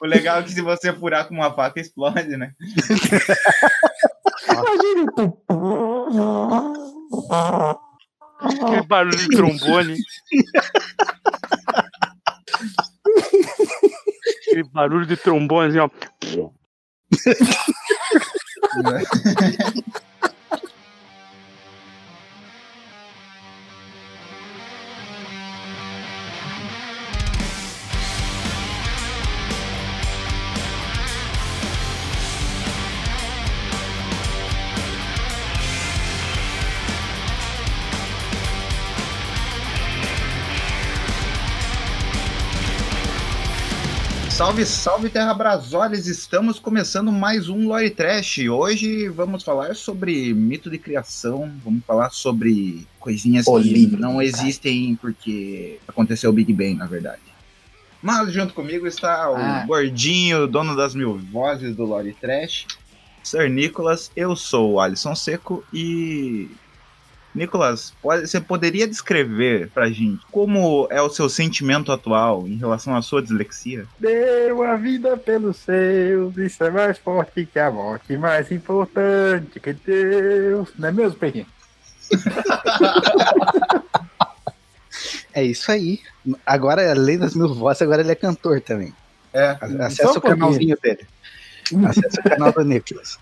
O 0.00 0.06
legal 0.06 0.40
é 0.40 0.42
que 0.42 0.50
se 0.52 0.62
você 0.62 0.92
furar 0.92 1.28
com 1.28 1.34
uma 1.34 1.52
faca, 1.52 1.80
explode, 1.80 2.36
né? 2.36 2.52
Imagina. 4.48 5.12
Aquele 8.40 8.82
barulho 8.86 9.16
de 9.16 9.28
trombone. 9.28 9.96
Aquele 14.46 14.64
barulho 14.72 15.06
de 15.06 15.16
trombone, 15.16 15.68
assim, 15.68 15.78
ó. 15.78 15.88
Salve, 44.38 44.64
salve 44.64 45.10
Terra 45.10 45.34
Brasoles! 45.34 46.06
Estamos 46.06 46.60
começando 46.60 47.10
mais 47.10 47.48
um 47.48 47.66
Lore 47.66 47.90
Trash. 47.90 48.38
Hoje 48.48 49.08
vamos 49.08 49.42
falar 49.42 49.74
sobre 49.74 50.32
mito 50.32 50.70
de 50.70 50.78
criação, 50.78 51.50
vamos 51.64 51.82
falar 51.84 52.10
sobre 52.10 52.86
coisinhas 53.00 53.46
que 53.46 53.86
não 53.96 54.12
cara. 54.12 54.24
existem 54.24 54.94
porque 54.94 55.80
aconteceu 55.88 56.30
o 56.30 56.32
Big 56.32 56.52
Bang, 56.52 56.74
na 56.74 56.86
verdade. 56.86 57.20
Mas 58.00 58.32
junto 58.32 58.54
comigo 58.54 58.86
está 58.86 59.28
o 59.28 59.34
Ah. 59.34 59.64
gordinho, 59.66 60.46
dono 60.46 60.76
das 60.76 60.94
mil 60.94 61.18
vozes 61.18 61.74
do 61.74 61.84
Lore 61.84 62.12
Trash, 62.14 62.64
Sir 63.24 63.50
Nicolas. 63.50 64.12
Eu 64.14 64.36
sou 64.36 64.74
o 64.74 64.80
Alisson 64.80 65.16
Seco 65.16 65.64
e. 65.74 66.48
Nicolas, 67.38 67.94
pode- 68.02 68.26
você 68.26 68.40
poderia 68.40 68.86
descrever 68.86 69.70
pra 69.72 69.88
gente 69.88 70.20
como 70.30 70.86
é 70.90 71.00
o 71.00 71.08
seu 71.08 71.28
sentimento 71.28 71.90
atual 71.92 72.46
em 72.46 72.56
relação 72.56 72.94
à 72.94 73.00
sua 73.00 73.22
dislexia? 73.22 73.86
Deu 73.98 74.62
a 74.62 74.76
vida 74.76 75.16
pelos 75.16 75.56
seus, 75.58 76.36
isso 76.36 76.62
é 76.64 76.70
mais 76.70 76.98
forte 76.98 77.46
que 77.46 77.58
a 77.58 77.70
morte, 77.70 78.16
mais 78.16 78.50
importante 78.52 79.58
que 79.60 79.72
Deus. 79.72 80.68
Não 80.78 80.88
é 80.88 80.92
mesmo, 80.92 81.18
Pequim? 81.18 81.46
É 85.32 85.42
isso 85.44 85.70
aí. 85.70 86.00
Agora, 86.44 86.90
além 86.90 87.18
das 87.18 87.34
mil 87.34 87.54
vozes, 87.54 87.82
agora 87.82 88.02
ele 88.02 88.10
é 88.10 88.14
cantor 88.14 88.60
também. 88.60 88.92
É, 89.32 89.56
Acesse 89.80 90.06
o 90.18 90.20
canalzinho 90.20 90.76
dele. 90.82 91.06
Acesse 91.86 92.20
o 92.20 92.22
canal 92.22 92.52
do 92.52 92.64
Nicolas. 92.64 93.18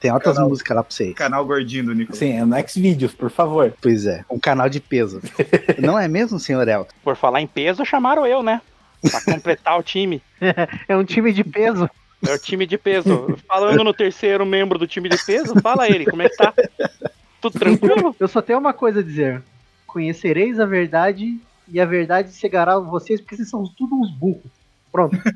Tem 0.00 0.10
altas 0.10 0.34
Canal. 0.34 0.48
músicas 0.50 0.76
lá 0.76 0.82
pra 0.82 0.92
você. 0.92 1.12
canal 1.14 1.44
gordinho 1.44 1.84
do 1.86 1.94
Nicolas. 1.94 2.18
Sim, 2.18 2.32
é 2.38 2.44
no 2.44 2.68
Xvideos, 2.68 3.14
por 3.14 3.30
favor. 3.30 3.72
Pois 3.80 4.06
é, 4.06 4.24
um 4.30 4.38
canal 4.38 4.68
de 4.68 4.80
peso. 4.80 5.20
Não 5.78 5.98
é 5.98 6.06
mesmo, 6.08 6.38
senhor 6.38 6.66
Elton? 6.68 6.92
Por 7.02 7.16
falar 7.16 7.40
em 7.40 7.46
peso, 7.46 7.84
chamaram 7.84 8.26
eu, 8.26 8.42
né? 8.42 8.60
Pra 9.10 9.20
completar 9.24 9.78
o 9.78 9.82
time. 9.82 10.22
É 10.88 10.96
um 10.96 11.04
time 11.04 11.32
de 11.32 11.44
peso. 11.44 11.88
É 12.26 12.34
o 12.34 12.38
time 12.38 12.66
de 12.66 12.76
peso. 12.78 13.36
Falando 13.48 13.82
no 13.82 13.92
terceiro 13.94 14.44
membro 14.46 14.78
do 14.78 14.86
time 14.86 15.08
de 15.08 15.18
peso, 15.24 15.54
fala 15.60 15.88
ele, 15.88 16.04
como 16.06 16.22
é 16.22 16.28
que 16.28 16.36
tá? 16.36 16.52
Tudo 17.40 17.58
tranquilo? 17.58 18.14
Eu 18.20 18.28
só 18.28 18.40
tenho 18.42 18.58
uma 18.58 18.72
coisa 18.72 19.00
a 19.00 19.02
dizer. 19.02 19.42
Conhecereis 19.86 20.58
a 20.60 20.64
verdade 20.66 21.40
e 21.68 21.80
a 21.80 21.84
verdade 21.84 22.30
cegará 22.32 22.78
vocês 22.78 23.20
porque 23.20 23.36
vocês 23.36 23.48
são 23.50 23.64
tudo 23.76 23.94
uns 23.96 24.10
burros. 24.10 24.42
Pronto. 24.90 25.16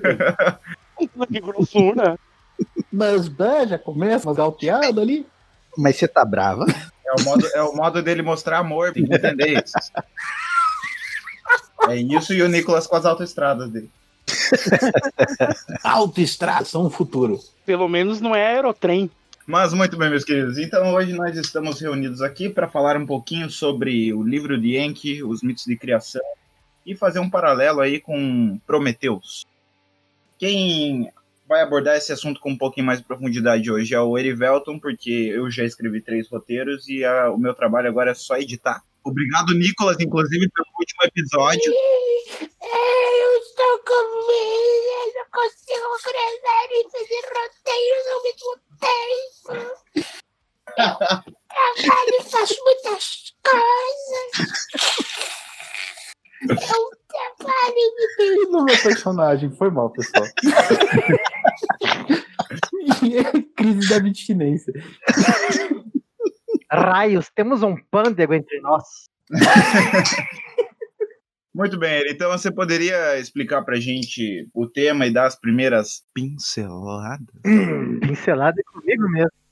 Que 1.31 1.41
grossura. 1.41 2.19
Mas 2.93 3.27
já 3.69 3.79
começa 3.79 4.29
umas 4.29 4.37
galteadas 4.37 4.99
ali. 4.99 5.27
Mas 5.77 5.97
você 5.97 6.09
tá 6.09 6.25
brava? 6.25 6.65
É 7.07 7.21
o 7.21 7.25
modo, 7.25 7.47
é 7.55 7.63
o 7.63 7.75
modo 7.75 8.03
dele 8.03 8.23
mostrar 8.23 8.59
amor, 8.59 8.93
tem 8.93 9.07
que 9.07 9.15
entender 9.15 9.63
isso. 9.65 9.75
É 11.89 11.97
isso 11.97 12.35
e 12.35 12.43
o 12.43 12.49
Nicolas 12.49 12.87
com 12.87 12.97
as 12.97 13.05
autoestradas 13.05 13.71
dele. 13.71 13.91
Autoestração 15.85 16.91
futuro. 16.91 17.39
Pelo 17.65 17.89
menos 17.89 18.21
não 18.21 18.35
é 18.35 18.47
aerotrem. 18.47 19.11
Mas 19.47 19.73
muito 19.73 19.97
bem, 19.97 20.11
meus 20.11 20.25
queridos. 20.25 20.59
Então 20.59 20.93
hoje 20.95 21.13
nós 21.13 21.37
estamos 21.37 21.81
reunidos 21.81 22.21
aqui 22.21 22.49
para 22.49 22.69
falar 22.69 22.97
um 22.97 23.07
pouquinho 23.07 23.49
sobre 23.49 24.13
o 24.13 24.23
livro 24.23 24.61
de 24.61 24.77
Enki, 24.77 25.23
os 25.23 25.43
mitos 25.43 25.65
de 25.65 25.77
criação, 25.77 26.23
e 26.85 26.97
fazer 26.97 27.21
um 27.21 27.31
paralelo 27.31 27.81
aí 27.81 28.01
com 28.01 28.59
Prometeus. 28.67 29.47
Quem 30.39 31.13
vai 31.49 31.63
abordar 31.63 31.97
esse 31.97 32.13
assunto 32.13 32.41
com 32.41 32.51
um 32.51 32.59
pouquinho 32.59 32.87
mais 32.87 32.99
de 32.99 33.05
profundidade 33.05 33.71
hoje 33.71 33.95
é 33.95 34.01
o 34.01 34.17
Erivelton, 34.19 34.79
porque 34.79 35.31
eu 35.35 35.51
já 35.51 35.65
escrevi 35.65 36.01
três 36.03 36.29
roteiros 36.29 36.89
e 36.89 37.05
a- 37.05 37.31
o 37.31 37.39
meu 37.39 37.55
trabalho 37.55 37.89
agora 37.89 38.11
é 38.11 38.15
só 38.15 38.37
editar. 38.37 38.83
Obrigado, 39.05 39.55
Nicolas, 39.55 39.97
inclusive, 40.01 40.49
pelo 40.51 40.67
último 40.79 41.03
episódio. 41.05 41.73
Eu 42.41 43.39
estou 43.41 43.79
com 43.87 44.27
medo, 44.27 44.91
eu 44.91 45.15
não 45.15 45.27
consigo 45.31 45.89
gravar 46.03 46.69
e 46.73 46.91
fazer 46.91 47.23
roteiros 47.37 48.07
ao 48.13 48.23
mesmo 48.25 48.53
tempo. 48.81 49.47
Eu 51.57 51.85
trabalho 51.87 52.15
e 52.21 52.23
faço 52.25 52.55
muitas 52.65 53.33
coisas. 53.43 54.31
Trabalho 56.47 57.77
E 58.19 58.47
no 58.51 58.65
meu 58.65 58.77
personagem, 58.83 59.51
foi 59.57 59.71
mal, 59.71 59.91
pessoal. 59.91 60.27
E 63.03 63.19
é 63.19 63.25
Crise 63.57 63.89
da 63.89 63.97
abstinência. 63.97 64.73
Raios, 66.71 67.31
temos 67.35 67.63
um 67.63 67.77
pândego 67.91 68.35
entre 68.35 68.61
nós. 68.61 68.85
Muito 71.55 71.79
bem, 71.79 72.01
Eri. 72.01 72.11
Então 72.13 72.31
você 72.31 72.51
poderia 72.51 73.19
explicar 73.19 73.63
pra 73.63 73.81
gente 73.81 74.47
o 74.53 74.67
tema 74.67 75.07
e 75.07 75.11
dar 75.11 75.25
as 75.25 75.41
primeiras 75.41 76.05
pinceladas? 76.13 77.27
Pincelada 78.01 78.61
é 78.61 78.65
comigo 78.65 79.09
mesmo. 79.09 79.46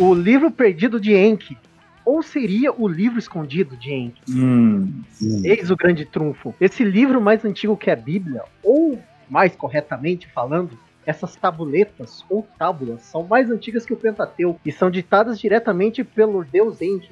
O 0.00 0.14
livro 0.14 0.50
perdido 0.50 0.98
de 0.98 1.14
Enki. 1.14 1.58
Ou 2.06 2.22
seria 2.22 2.72
o 2.72 2.88
livro 2.88 3.18
escondido 3.18 3.76
de 3.76 3.92
Enki? 3.92 4.22
Hum, 4.30 5.02
Eis 5.44 5.70
o 5.70 5.76
grande 5.76 6.06
trunfo. 6.06 6.54
Esse 6.58 6.82
livro 6.82 7.20
mais 7.20 7.44
antigo 7.44 7.76
que 7.76 7.90
a 7.90 7.94
Bíblia, 7.94 8.42
ou 8.62 8.98
mais 9.28 9.54
corretamente 9.54 10.26
falando, 10.26 10.78
essas 11.04 11.36
tabuletas 11.36 12.24
ou 12.30 12.46
tábulas 12.58 13.02
são 13.02 13.24
mais 13.24 13.50
antigas 13.50 13.84
que 13.84 13.92
o 13.92 13.96
Pentateuco 13.96 14.58
e 14.64 14.72
são 14.72 14.90
ditadas 14.90 15.38
diretamente 15.38 16.02
pelo 16.02 16.42
deus 16.44 16.80
Enki, 16.80 17.10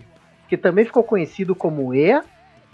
que 0.48 0.56
também 0.56 0.86
ficou 0.86 1.04
conhecido 1.04 1.54
como 1.54 1.92
Ea, 1.92 2.24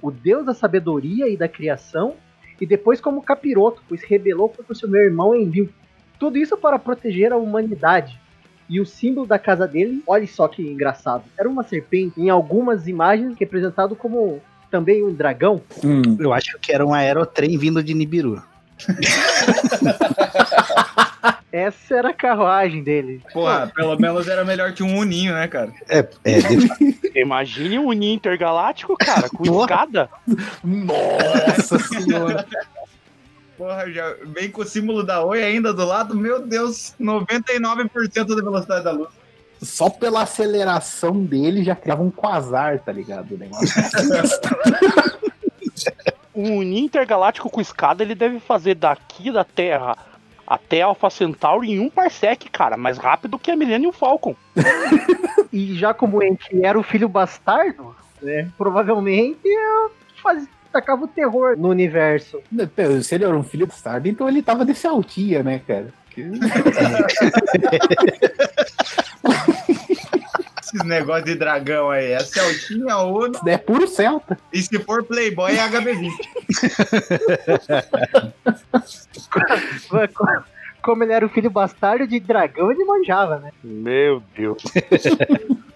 o 0.01 0.13
deus 0.13 0.47
da 0.47 0.55
sabedoria 0.55 1.29
e 1.29 1.37
da 1.37 1.49
criação, 1.49 2.15
e 2.61 2.65
depois 2.65 3.01
como 3.01 3.21
Capiroto, 3.21 3.83
pois 3.89 4.05
rebelou 4.05 4.49
contra 4.49 4.73
o 4.73 4.77
seu 4.77 4.89
meu 4.89 5.01
irmão 5.03 5.35
Enlil. 5.35 5.69
Tudo 6.21 6.39
isso 6.39 6.57
para 6.57 6.79
proteger 6.79 7.33
a 7.33 7.37
humanidade. 7.37 8.21
E 8.69 8.81
o 8.81 8.87
símbolo 8.87 9.27
da 9.27 9.39
casa 9.39 9.67
dele, 9.69 10.03
olha 10.07 10.27
só 10.27 10.49
que 10.49 10.63
engraçado, 10.63 11.25
era 11.39 11.49
uma 11.49 11.63
serpente, 11.63 12.21
em 12.21 12.31
algumas 12.31 12.89
imagens 12.89 13.37
representado 13.39 13.95
como 13.95 14.41
também 14.71 15.05
um 15.05 15.13
dragão. 15.13 15.61
hum. 15.85 16.17
Eu 16.19 16.33
acho 16.33 16.59
que 16.59 16.73
era 16.73 16.85
um 16.85 16.93
aerotrem 16.95 17.57
vindo 17.59 17.83
de 17.83 17.95
Nibiru. 17.95 18.43
Essa 21.53 21.95
era 21.99 22.09
a 22.11 22.15
carruagem 22.15 22.83
dele. 22.83 23.23
Porra, 23.33 23.71
pelo 23.75 23.97
menos 23.97 24.27
era 24.27 24.45
melhor 24.45 24.73
que 24.73 24.83
um 24.83 24.99
uninho, 24.99 25.33
né, 25.35 25.47
cara? 25.47 25.73
É, 25.89 25.99
é 26.25 26.39
de- 26.43 27.01
Imagine 27.15 27.79
um 27.79 27.93
ninho 27.93 28.15
intergaláctico, 28.17 28.97
cara, 28.99 29.29
com 29.29 29.45
Porra. 29.45 29.61
escada. 29.63 30.09
Nossa 30.65 31.79
senhora. 31.79 32.45
Porra, 33.57 33.91
já 33.91 34.15
vem 34.23 34.51
com 34.51 34.63
o 34.63 34.65
símbolo 34.65 35.03
da 35.03 35.25
Oi 35.25 35.43
ainda 35.43 35.73
do 35.73 35.85
lado. 35.85 36.15
Meu 36.15 36.45
Deus, 36.45 36.95
99% 37.01 38.27
da 38.27 38.43
velocidade 38.43 38.85
da 38.85 38.93
luz. 38.93 39.09
Só 39.63 39.89
pela 39.89 40.23
aceleração 40.23 41.25
dele 41.25 41.65
já 41.65 41.75
criava 41.75 42.03
um 42.03 42.11
quasar, 42.11 42.81
tá 42.81 42.93
ligado? 42.93 43.35
O 43.35 43.39
negócio. 43.39 43.69
Um 46.35 46.63
ninho 46.63 46.87
intergaláctico 46.87 47.49
com 47.49 47.61
escada, 47.61 48.03
ele 48.03 48.15
deve 48.15 48.41
fazer 48.41 48.75
daqui 48.75 49.31
da 49.31 49.45
Terra 49.45 49.97
até 50.45 50.83
Alpha 50.83 51.09
Centauri 51.09 51.71
em 51.71 51.79
um 51.79 51.89
parsec, 51.89 52.51
cara, 52.51 52.77
mais 52.77 52.99
rápido 52.99 53.39
que 53.39 53.53
a 53.53 53.57
Millennium 53.57 53.93
Falcon. 53.93 54.35
E 55.53 55.75
já 55.77 55.95
como 55.95 56.23
Enki 56.23 56.65
era 56.65 56.79
o 56.79 56.83
filho 56.83 57.09
bastardo, 57.09 57.95
né, 58.21 58.51
provavelmente 58.59 59.39
eu 59.45 59.93
faz, 60.21 60.49
tacava 60.75 61.05
o 61.05 61.09
terror 61.09 61.57
no 61.57 61.69
universo. 61.69 62.43
Se 63.03 63.15
ele 63.15 63.25
era 63.25 63.37
um 63.37 63.45
filho 63.45 63.67
bastardo, 63.67 64.09
então 64.09 64.29
ele 64.29 64.43
tava 64.43 64.65
desse 64.65 64.87
altia, 64.87 65.43
né, 65.43 65.61
cara? 65.65 65.95
Esses 70.61 70.85
negócios 70.85 71.27
de 71.27 71.37
dragão 71.37 71.91
aí. 71.91 72.13
É 72.13 72.21
Celtinha, 72.21 72.99
Uno. 72.99 73.39
É 73.47 73.57
puro 73.57 73.87
Celta. 73.87 74.37
E 74.53 74.61
se 74.61 74.77
for 74.81 75.05
Playboy, 75.05 75.53
é 75.53 75.69
HB20. 75.69 76.11
Como 80.83 81.05
ele 81.05 81.13
era 81.13 81.25
o 81.25 81.29
filho 81.29 81.51
bastardo 81.51 82.07
de 82.07 82.19
dragão, 82.19 82.71
ele 82.73 82.85
manjava, 82.85 83.39
né? 83.39 83.53
Meu 83.63 84.21
Deus. 84.37 84.63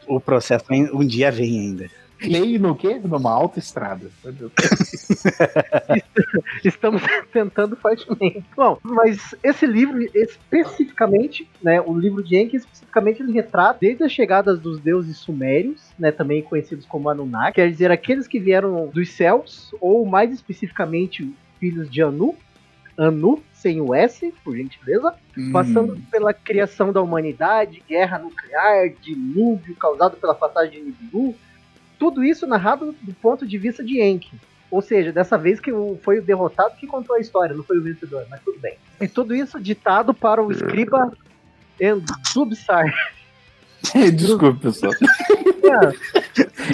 O 0.09 0.19
processo 0.19 0.65
um 0.71 1.06
dia 1.06 1.31
vem 1.31 1.61
ainda. 1.61 1.91
Leio 2.20 2.59
no 2.59 2.75
quê? 2.75 3.00
Numa 3.03 3.31
autoestrada. 3.31 4.11
Estamos 6.65 7.03
tentando 7.32 7.76
fortemente. 7.76 8.44
Bom, 8.56 8.79
mas 8.82 9.35
esse 9.43 9.67
livro 9.67 10.00
especificamente, 10.15 11.49
né, 11.62 11.81
o 11.81 11.97
livro 11.97 12.23
de 12.23 12.37
Enki 12.37 12.56
especificamente 12.56 13.23
ele 13.23 13.32
retrata 13.32 13.79
desde 13.81 14.03
a 14.03 14.09
chegada 14.09 14.56
dos 14.56 14.81
deuses 14.81 15.17
sumérios, 15.19 15.93
né, 15.99 16.11
também 16.11 16.43
conhecidos 16.43 16.85
como 16.87 17.09
Anunnaki, 17.09 17.56
quer 17.56 17.70
dizer 17.70 17.91
aqueles 17.91 18.26
que 18.26 18.41
vieram 18.41 18.88
dos 18.88 19.12
céus 19.12 19.73
ou 19.81 20.05
mais 20.05 20.32
especificamente 20.32 21.32
filhos 21.61 21.88
de 21.88 22.03
Anu, 22.03 22.35
Anu 22.97 23.43
sem 23.53 23.81
o 23.81 23.93
S, 23.93 24.32
por 24.44 24.56
gentileza, 24.56 25.14
passando 25.53 26.00
pela 26.11 26.32
criação 26.32 26.93
da 26.93 27.03
humanidade, 27.03 27.82
guerra 27.88 28.19
nuclear, 28.19 28.88
dilúvio 29.00 29.75
causado 29.75 30.17
pela 30.17 30.35
passagem 30.35 30.79
de 30.79 30.87
Nibiru, 30.87 31.35
tudo 31.99 32.25
isso 32.25 32.47
narrado 32.47 32.95
do 33.03 33.15
ponto 33.15 33.47
de 33.47 33.59
vista 33.59 33.83
de 33.83 34.00
Enki. 34.00 34.39
Ou 34.71 34.83
seja, 34.83 35.12
dessa 35.12 35.39
vez 35.39 35.59
que 35.61 35.71
foi 36.03 36.19
o 36.19 36.23
derrotado 36.23 36.77
que 36.77 36.87
contou 36.87 37.17
a 37.17 37.21
história, 37.21 37.56
não 37.56 37.65
foi 37.65 37.79
o 37.79 37.83
vencedor, 37.83 38.27
mas 38.29 38.41
tudo 38.43 38.59
bem. 38.61 38.77
E 39.00 39.09
tudo 39.09 39.35
isso 39.35 39.59
ditado 39.59 40.12
para 40.12 40.43
o 40.43 40.53
escriba 40.53 41.11
Endubsar. 41.81 42.85
Desculpe, 44.15 44.61
pessoal. 44.61 44.93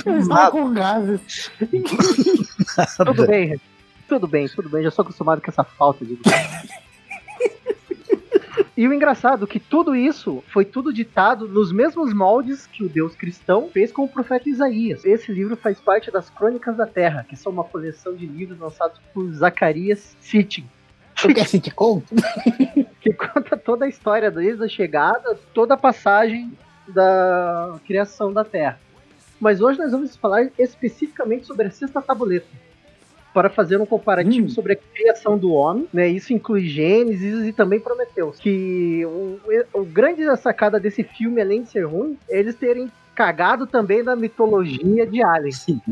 Eu 0.04 0.18
estava 0.18 0.50
com 0.50 0.72
gases. 0.72 1.50
tudo 2.96 3.26
bem, 3.26 3.60
tudo 4.08 4.26
bem, 4.26 4.48
tudo 4.48 4.68
bem, 4.68 4.82
já 4.82 4.90
sou 4.90 5.02
acostumado 5.02 5.40
com 5.40 5.50
essa 5.50 5.64
falta 5.64 6.04
de 6.04 6.18
E 8.76 8.88
o 8.88 8.92
engraçado 8.92 9.44
é 9.44 9.48
que 9.48 9.60
tudo 9.60 9.94
isso 9.94 10.42
foi 10.48 10.64
tudo 10.64 10.92
ditado 10.92 11.46
nos 11.46 11.70
mesmos 11.70 12.12
moldes 12.12 12.66
que 12.66 12.82
o 12.82 12.88
Deus 12.88 13.14
cristão 13.14 13.68
fez 13.72 13.92
com 13.92 14.02
o 14.02 14.08
profeta 14.08 14.48
Isaías. 14.48 15.04
Esse 15.04 15.32
livro 15.32 15.56
faz 15.56 15.80
parte 15.80 16.10
das 16.10 16.28
Crônicas 16.28 16.76
da 16.76 16.86
Terra, 16.86 17.24
que 17.28 17.36
são 17.36 17.52
uma 17.52 17.62
coleção 17.62 18.16
de 18.16 18.26
livros 18.26 18.58
lançados 18.58 18.98
por 19.12 19.32
Zacarias 19.32 20.16
Sitchin, 20.20 20.66
Tu 21.14 21.32
quer 21.32 21.46
sitcom? 21.46 22.02
que 23.00 23.12
conta 23.12 23.56
toda 23.56 23.84
a 23.84 23.88
história 23.88 24.30
desde 24.30 24.64
a 24.64 24.68
chegada, 24.68 25.38
toda 25.54 25.74
a 25.74 25.76
passagem 25.76 26.52
da 26.88 27.78
criação 27.86 28.32
da 28.32 28.44
Terra. 28.44 28.78
Mas 29.40 29.60
hoje 29.60 29.78
nós 29.78 29.92
vamos 29.92 30.16
falar 30.16 30.50
especificamente 30.58 31.46
sobre 31.46 31.66
a 31.68 31.70
sexta 31.70 32.02
tabuleta. 32.02 32.46
Para 33.34 33.50
fazer 33.50 33.78
um 33.80 33.84
comparativo 33.86 34.46
Hum. 34.46 34.50
sobre 34.50 34.72
a 34.74 34.76
criação 34.76 35.36
do 35.36 35.52
homem, 35.52 35.86
né? 35.92 36.08
Isso 36.08 36.32
inclui 36.32 36.66
Gênesis 36.68 37.44
e 37.46 37.52
também 37.52 37.80
Prometeus. 37.80 38.38
Que 38.38 39.04
o, 39.04 39.38
o 39.74 39.84
grande 39.84 40.24
sacada 40.36 40.78
desse 40.80 41.02
filme, 41.02 41.40
além 41.42 41.62
de 41.62 41.68
ser 41.70 41.82
ruim, 41.84 42.16
é 42.30 42.38
eles 42.38 42.54
terem 42.54 42.90
cagado 43.14 43.66
também 43.66 44.02
na 44.02 44.14
mitologia 44.16 45.04
de 45.06 45.22
Alien. 45.22 45.52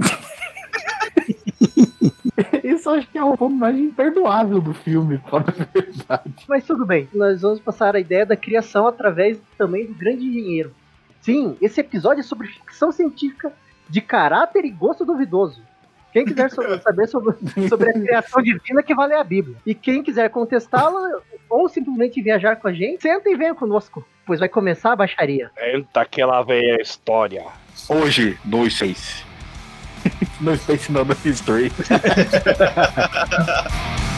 Isso 2.64 2.88
eu 2.88 2.94
acho 2.94 3.08
que 3.10 3.18
é 3.18 3.24
o 3.24 3.36
ponto 3.36 3.54
mais 3.54 3.76
imperdoável 3.76 4.60
do 4.60 4.72
filme, 4.72 5.18
para 5.18 5.44
a 5.50 5.64
verdade. 5.72 6.34
Mas 6.48 6.64
tudo 6.64 6.86
bem, 6.86 7.08
nós 7.12 7.42
vamos 7.42 7.60
passar 7.60 7.94
a 7.94 8.00
ideia 8.00 8.24
da 8.24 8.36
criação 8.36 8.86
através 8.86 9.38
também 9.58 9.86
do 9.86 9.94
grande 9.94 10.24
engenheiro. 10.24 10.72
Sim, 11.20 11.56
esse 11.60 11.80
episódio 11.80 12.20
é 12.20 12.22
sobre 12.24 12.48
ficção 12.48 12.90
científica 12.90 13.52
de 13.88 14.00
caráter 14.00 14.64
e 14.64 14.70
gosto 14.70 15.04
duvidoso. 15.04 15.60
Quem 16.12 16.24
quiser 16.24 16.50
saber 16.80 17.08
sobre, 17.08 17.34
sobre 17.68 17.90
a 17.90 17.92
criação 17.92 18.42
divina, 18.42 18.82
que 18.82 18.94
vale 18.94 19.14
a 19.14 19.24
Bíblia. 19.24 19.56
E 19.66 19.74
quem 19.74 20.02
quiser 20.02 20.28
contestá-la 20.30 21.20
ou 21.48 21.68
simplesmente 21.68 22.22
viajar 22.22 22.56
com 22.56 22.68
a 22.68 22.72
gente, 22.72 23.02
senta 23.02 23.28
e 23.28 23.36
venha 23.36 23.54
conosco, 23.54 24.04
pois 24.26 24.40
vai 24.40 24.48
começar 24.48 24.92
a 24.92 24.96
baixaria. 24.96 25.50
Eita, 25.58 26.04
que 26.04 26.24
lá 26.24 26.42
vem 26.42 26.72
a 26.72 26.76
história. 26.76 27.44
Hoje, 27.88 28.38
no 28.44 28.68
Space. 28.70 29.24
No 30.40 30.56
Space 30.56 30.90
não, 30.90 31.04
no 31.04 31.16
History. 31.24 31.70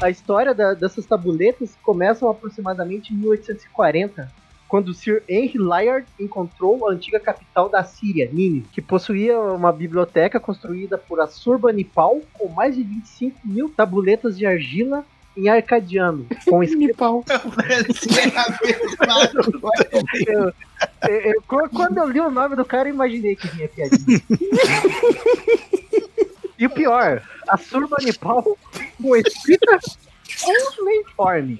A 0.00 0.10
história 0.10 0.54
da- 0.54 0.74
dessas 0.74 1.04
tabuletas 1.06 1.76
começam 1.82 2.30
aproximadamente 2.30 3.12
em 3.12 3.16
1840, 3.16 4.30
quando 4.68 4.94
Sir 4.94 5.22
Henry 5.28 5.58
Layard 5.58 6.06
encontrou 6.20 6.88
a 6.88 6.92
antiga 6.92 7.18
capital 7.18 7.68
da 7.68 7.82
Síria, 7.82 8.28
Nínive, 8.32 8.66
que 8.70 8.80
possuía 8.80 9.38
uma 9.40 9.72
biblioteca 9.72 10.38
construída 10.38 10.96
por 10.96 11.20
Assurbanipal 11.20 12.20
com 12.34 12.48
mais 12.48 12.76
de 12.76 12.82
25 12.82 13.40
mil 13.44 13.68
tabuletas 13.70 14.36
de 14.38 14.46
argila 14.46 15.04
em 15.36 15.48
arcadiano, 15.48 16.26
com 16.46 16.62
escrito 16.64 16.96
pau. 16.96 17.24
Eu- 20.26 20.52
eu- 21.10 21.42
qu- 21.46 21.68
quando 21.70 21.98
eu 21.98 22.08
li 22.08 22.20
o 22.20 22.30
nome 22.30 22.54
do 22.56 22.64
cara, 22.64 22.88
eu 22.88 22.94
imaginei 22.94 23.34
que 23.36 23.48
vinha 23.48 23.68
piadinha. 23.68 24.20
e 26.58 26.66
o 26.66 26.70
pior, 26.70 27.22
a 27.48 27.56
Surbanipal 27.56 28.42
com 29.00 29.16
escrita 29.16 29.78
cuneiforme. 30.76 31.58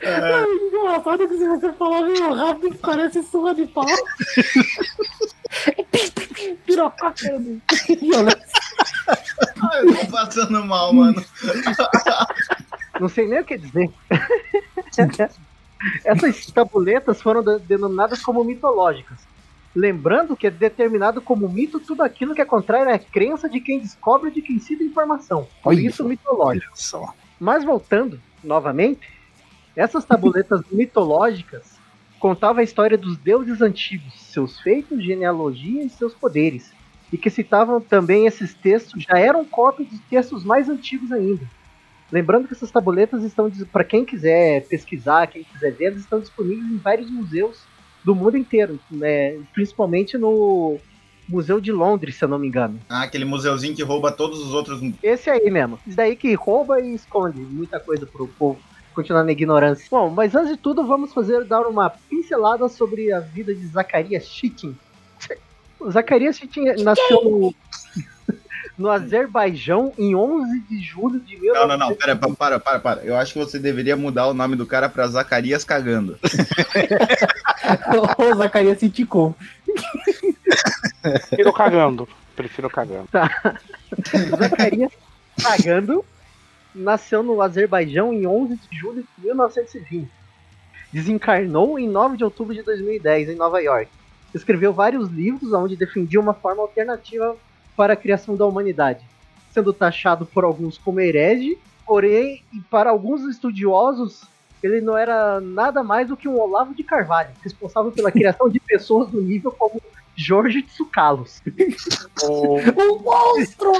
Engraçado 0.00 1.28
que 1.28 1.36
se 1.38 1.48
você 1.48 1.72
falar 1.72 2.02
meio 2.02 2.32
rápido, 2.32 2.76
parece 2.78 3.22
surra 3.24 3.54
de 3.54 3.66
pau. 3.66 3.84
Pirocotando. 6.66 7.60
Ai, 9.60 9.80
eu 9.82 9.96
tô 10.00 10.06
passando 10.12 10.64
mal, 10.64 10.92
mano. 10.92 11.24
Não 13.00 13.08
sei 13.08 13.26
nem 13.26 13.40
o 13.40 13.44
que 13.44 13.58
dizer. 13.58 13.90
Essas 16.04 16.46
tabuletas 16.46 17.20
foram 17.20 17.42
de- 17.42 17.58
denominadas 17.60 18.22
como 18.22 18.44
mitológicas. 18.44 19.18
Lembrando 19.78 20.36
que 20.36 20.48
é 20.48 20.50
determinado 20.50 21.22
como 21.22 21.48
mito 21.48 21.78
tudo 21.78 22.02
aquilo 22.02 22.34
que 22.34 22.40
é 22.40 22.44
contrário 22.44 22.92
à 22.92 22.98
crença 22.98 23.48
de 23.48 23.60
quem 23.60 23.78
descobre 23.78 24.28
ou 24.28 24.34
de 24.34 24.42
quem 24.42 24.58
cita 24.58 24.82
informação. 24.82 25.46
Por 25.62 25.70
Olha 25.70 25.80
isso 25.80 26.04
mitológico. 26.04 26.72
Só. 26.74 27.14
Mas 27.38 27.64
voltando, 27.64 28.20
novamente, 28.42 29.08
essas 29.76 30.04
tabuletas 30.04 30.62
mitológicas 30.72 31.78
contavam 32.18 32.58
a 32.58 32.64
história 32.64 32.98
dos 32.98 33.16
deuses 33.18 33.62
antigos, 33.62 34.12
seus 34.20 34.58
feitos, 34.58 35.00
genealogia 35.00 35.84
e 35.84 35.88
seus 35.88 36.12
poderes. 36.12 36.72
E 37.12 37.16
que 37.16 37.30
citavam 37.30 37.80
também 37.80 38.26
esses 38.26 38.54
textos, 38.54 39.04
já 39.04 39.16
eram 39.16 39.44
cópias 39.44 39.88
de 39.88 40.00
textos 40.00 40.42
mais 40.42 40.68
antigos 40.68 41.12
ainda. 41.12 41.48
Lembrando 42.10 42.48
que 42.48 42.54
essas 42.54 42.72
tabuletas 42.72 43.22
estão, 43.22 43.48
para 43.70 43.84
quem 43.84 44.04
quiser 44.04 44.66
pesquisar, 44.66 45.28
quem 45.28 45.44
quiser 45.44 45.70
ver, 45.70 45.84
elas 45.84 46.00
estão 46.00 46.18
disponíveis 46.18 46.68
em 46.68 46.78
vários 46.78 47.08
museus 47.08 47.67
do 48.04 48.14
mundo 48.14 48.36
inteiro, 48.36 48.78
né? 48.90 49.38
principalmente 49.52 50.16
no 50.16 50.78
Museu 51.28 51.60
de 51.60 51.70
Londres, 51.70 52.16
se 52.16 52.24
eu 52.24 52.28
não 52.28 52.38
me 52.38 52.48
engano. 52.48 52.80
Ah, 52.88 53.02
aquele 53.02 53.24
museuzinho 53.24 53.74
que 53.74 53.82
rouba 53.82 54.10
todos 54.10 54.40
os 54.40 54.54
outros. 54.54 54.80
Esse 55.02 55.28
aí 55.28 55.50
mesmo. 55.50 55.78
Isso 55.86 55.96
daí 55.96 56.16
que 56.16 56.32
rouba 56.34 56.80
e 56.80 56.94
esconde 56.94 57.40
muita 57.40 57.78
coisa 57.78 58.06
pro 58.06 58.26
povo 58.26 58.58
continuar 58.98 59.22
na 59.22 59.30
ignorância. 59.30 59.86
Bom, 59.88 60.10
mas 60.10 60.34
antes 60.34 60.50
de 60.50 60.56
tudo, 60.56 60.84
vamos 60.84 61.12
fazer 61.12 61.44
dar 61.44 61.68
uma 61.68 61.88
pincelada 61.88 62.68
sobre 62.68 63.12
a 63.12 63.20
vida 63.20 63.54
de 63.54 63.64
Zacarias 63.68 64.26
Chitin. 64.26 64.76
O 65.78 65.88
Zacarias 65.92 66.36
Chitin 66.36 66.64
nasceu 66.82 67.22
no, 67.22 67.54
no 68.78 68.88
Azerbaijão 68.88 69.92
em 69.98 70.14
11 70.14 70.60
de 70.60 70.80
julho 70.80 71.18
de 71.20 71.36
Não, 71.36 71.66
não, 71.66 71.76
1900. 71.76 71.78
não, 71.78 71.96
pera, 71.96 72.16
pa- 72.16 72.28
para, 72.36 72.60
para, 72.60 72.78
para. 72.78 73.00
Eu 73.04 73.16
acho 73.16 73.32
que 73.32 73.38
você 73.38 73.58
deveria 73.58 73.96
mudar 73.96 74.28
o 74.28 74.34
nome 74.34 74.54
do 74.54 74.64
cara 74.66 74.88
pra 74.88 75.06
Zacarias 75.08 75.64
Cagando. 75.64 76.16
Ô, 78.16 78.34
Zacarias 78.36 78.78
Siticom. 78.78 79.34
Prefiro 81.02 81.52
cagando. 81.52 82.08
Prefiro 82.36 82.70
cagando. 82.70 83.08
Zacarias 84.38 84.92
Pagando 85.42 86.04
nasceu 86.74 87.22
no 87.22 87.40
Azerbaijão 87.42 88.12
em 88.12 88.26
11 88.26 88.56
de 88.70 88.78
julho 88.78 89.02
de 89.16 89.24
1920. 89.24 90.08
Desencarnou 90.92 91.78
em 91.78 91.88
9 91.88 92.16
de 92.16 92.24
outubro 92.24 92.54
de 92.54 92.62
2010 92.62 93.30
em 93.30 93.34
Nova 93.36 93.60
York. 93.60 93.90
Escreveu 94.34 94.72
vários 94.72 95.08
livros 95.10 95.52
onde 95.52 95.76
defendia 95.76 96.20
uma 96.20 96.34
forma 96.34 96.62
alternativa 96.62 97.36
para 97.78 97.92
a 97.92 97.96
criação 97.96 98.34
da 98.34 98.44
humanidade, 98.44 99.06
sendo 99.52 99.72
taxado 99.72 100.26
por 100.26 100.42
alguns 100.42 100.76
como 100.76 100.98
herege, 100.98 101.56
porém, 101.86 102.42
e 102.52 102.60
para 102.62 102.90
alguns 102.90 103.22
estudiosos, 103.22 104.24
ele 104.60 104.80
não 104.80 104.96
era 104.96 105.40
nada 105.40 105.80
mais 105.84 106.08
do 106.08 106.16
que 106.16 106.28
um 106.28 106.40
Olavo 106.40 106.74
de 106.74 106.82
Carvalho, 106.82 107.30
responsável 107.40 107.92
pela 107.92 108.10
criação 108.10 108.48
de 108.48 108.58
pessoas 108.58 109.08
do 109.08 109.22
nível 109.22 109.52
como 109.52 109.80
Jorge 110.18 110.62
Tsukalos. 110.62 111.40
O- 112.24 112.58
Um 112.58 112.98
monstro! 113.02 113.72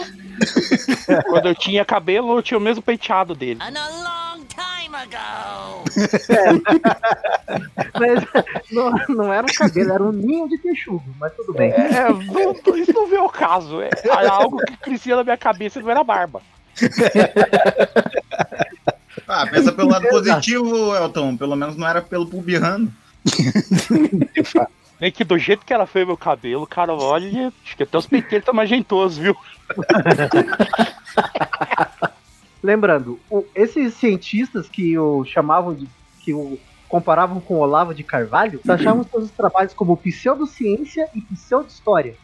Quando 1.28 1.48
eu 1.48 1.54
tinha 1.54 1.84
cabelo, 1.84 2.38
eu 2.38 2.42
tinha 2.42 2.56
o 2.56 2.60
mesmo 2.60 2.80
penteado 2.80 3.34
dele. 3.34 3.60
And 3.60 3.76
a 3.76 3.88
long 4.36 4.44
time 4.46 4.94
ago! 4.94 5.84
Mas 7.98 8.24
não, 8.70 8.90
não 9.08 9.32
era 9.32 9.44
um 9.44 9.52
cabelo, 9.54 9.92
era 9.92 10.02
um 10.02 10.12
ninho 10.12 10.48
de 10.48 10.58
texugo, 10.58 11.02
mas 11.18 11.32
tudo 11.34 11.52
bem. 11.54 11.72
É, 11.72 12.08
não- 12.12 12.52
isso 12.76 12.92
não 12.92 13.08
veio 13.08 13.22
ao 13.22 13.30
caso. 13.30 13.80
É 13.82 13.90
algo 14.28 14.58
que 14.58 14.76
crescia 14.76 15.16
na 15.16 15.24
minha 15.24 15.36
cabeça 15.36 15.80
e 15.80 15.82
não 15.82 15.90
era 15.90 16.04
barba. 16.04 16.40
Ah, 19.30 19.46
pensa 19.46 19.70
pelo 19.72 19.90
lado 19.90 20.08
positivo, 20.08 20.96
Elton. 20.96 21.36
Pelo 21.36 21.54
menos 21.54 21.76
não 21.76 21.86
era 21.86 22.00
pelo 22.00 22.24
pubiano. 22.26 22.90
Nem 25.00 25.12
que 25.12 25.22
do 25.24 25.38
jeito 25.38 25.64
que 25.64 25.72
era 25.72 25.86
feio 25.86 26.06
meu 26.08 26.16
cabelo, 26.16 26.66
cara, 26.66 26.92
olha, 26.92 27.52
acho 27.64 27.76
que 27.76 27.84
até 27.84 27.96
os 27.96 28.06
penteiros 28.06 28.40
estão 28.42 28.54
magentosos, 28.54 29.18
viu? 29.18 29.36
Lembrando, 32.62 33.18
o- 33.30 33.44
esses 33.54 33.94
cientistas 33.94 34.68
que 34.68 34.98
o 34.98 35.24
chamavam 35.24 35.74
de. 35.74 35.88
que 36.20 36.34
o 36.34 36.58
comparavam 36.88 37.38
com 37.38 37.56
Olavo 37.58 37.94
de 37.94 38.02
Carvalho, 38.02 38.60
taxavam 38.64 39.04
seus 39.04 39.30
trabalhos 39.30 39.74
como 39.74 39.94
pseudociência 39.94 41.06
e 41.14 41.20
pseudo-história. 41.20 42.16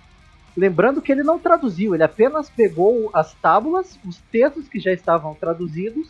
Lembrando 0.57 1.03
que 1.03 1.13
ele 1.13 1.23
não 1.23 1.39
traduziu, 1.39 1.95
ele 1.95 2.03
apenas 2.03 2.49
pegou 2.49 3.11
as 3.13 3.35
tábulas, 3.35 3.99
os 4.07 4.17
textos 4.33 4.67
que 4.67 4.81
já 4.81 4.91
estavam 4.91 5.35
traduzidos, 5.35 6.09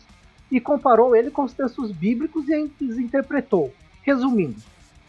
e 0.49 0.61
comparou 0.61 1.13
ele 1.15 1.29
com 1.31 1.43
os 1.43 1.51
textos 1.51 1.91
bíblicos 1.91 2.45
e 2.47 2.71
os 2.85 2.97
interpretou. 2.97 3.73
Resumindo, 4.03 4.55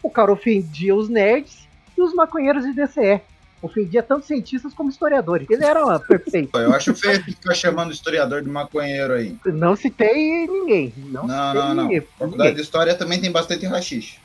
o 0.03 0.09
cara 0.09 0.31
ofendia 0.31 0.95
os 0.95 1.09
nerds 1.09 1.67
e 1.97 2.01
os 2.01 2.13
maconheiros 2.13 2.63
de 2.63 2.73
DCE. 2.73 3.21
Ofendia 3.59 4.03
tanto 4.03 4.25
cientistas 4.25 4.71
como 4.73 4.89
historiadores. 4.89 5.49
Ele 5.49 5.65
era 5.65 5.97
perfeito. 5.99 6.55
Eu 6.57 6.73
acho 6.73 6.93
feio 6.93 7.23
ficar 7.23 7.55
chamando 7.55 7.91
historiador 7.91 8.41
de 8.43 8.49
maconheiro 8.49 9.13
aí. 9.13 9.35
Não 9.45 9.75
citei 9.75 10.45
ninguém. 10.45 10.93
Não, 10.97 11.25
Não, 11.25 11.47
citei 11.47 11.61
não, 11.61 11.73
não. 11.73 11.83
ninguém. 11.83 12.01
Faculdade 12.19 12.55
de 12.55 12.61
História 12.61 12.93
também 12.95 13.19
tem 13.19 13.31
bastante 13.31 13.65
rachixe. 13.65 14.19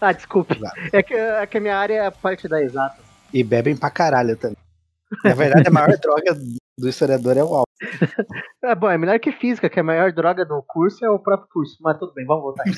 Ah, 0.00 0.12
desculpe. 0.12 0.56
É 0.92 1.02
que, 1.02 1.12
é 1.14 1.44
que 1.46 1.58
a 1.58 1.60
minha 1.60 1.76
área 1.76 2.04
é 2.04 2.10
parte 2.10 2.46
da 2.46 2.62
exata. 2.62 2.98
E 3.34 3.42
bebem 3.42 3.76
pra 3.76 3.90
caralho 3.90 4.36
também. 4.36 4.56
Na 5.24 5.34
verdade, 5.34 5.66
a 5.66 5.70
maior 5.72 5.88
droga 5.98 6.38
do 6.78 6.88
historiador 6.88 7.36
é 7.36 7.42
o 7.42 7.48
álcool. 7.48 7.64
É 8.62 8.74
bom, 8.74 8.88
é 8.88 8.96
melhor 8.96 9.18
que 9.18 9.32
física, 9.32 9.68
que 9.68 9.80
a 9.80 9.82
maior 9.82 10.12
droga 10.12 10.44
do 10.44 10.62
curso 10.62 11.04
é 11.04 11.10
o 11.10 11.18
próprio 11.18 11.48
curso. 11.52 11.76
Mas 11.80 11.98
tudo 11.98 12.12
bem, 12.14 12.24
vamos 12.24 12.44
voltar. 12.44 12.62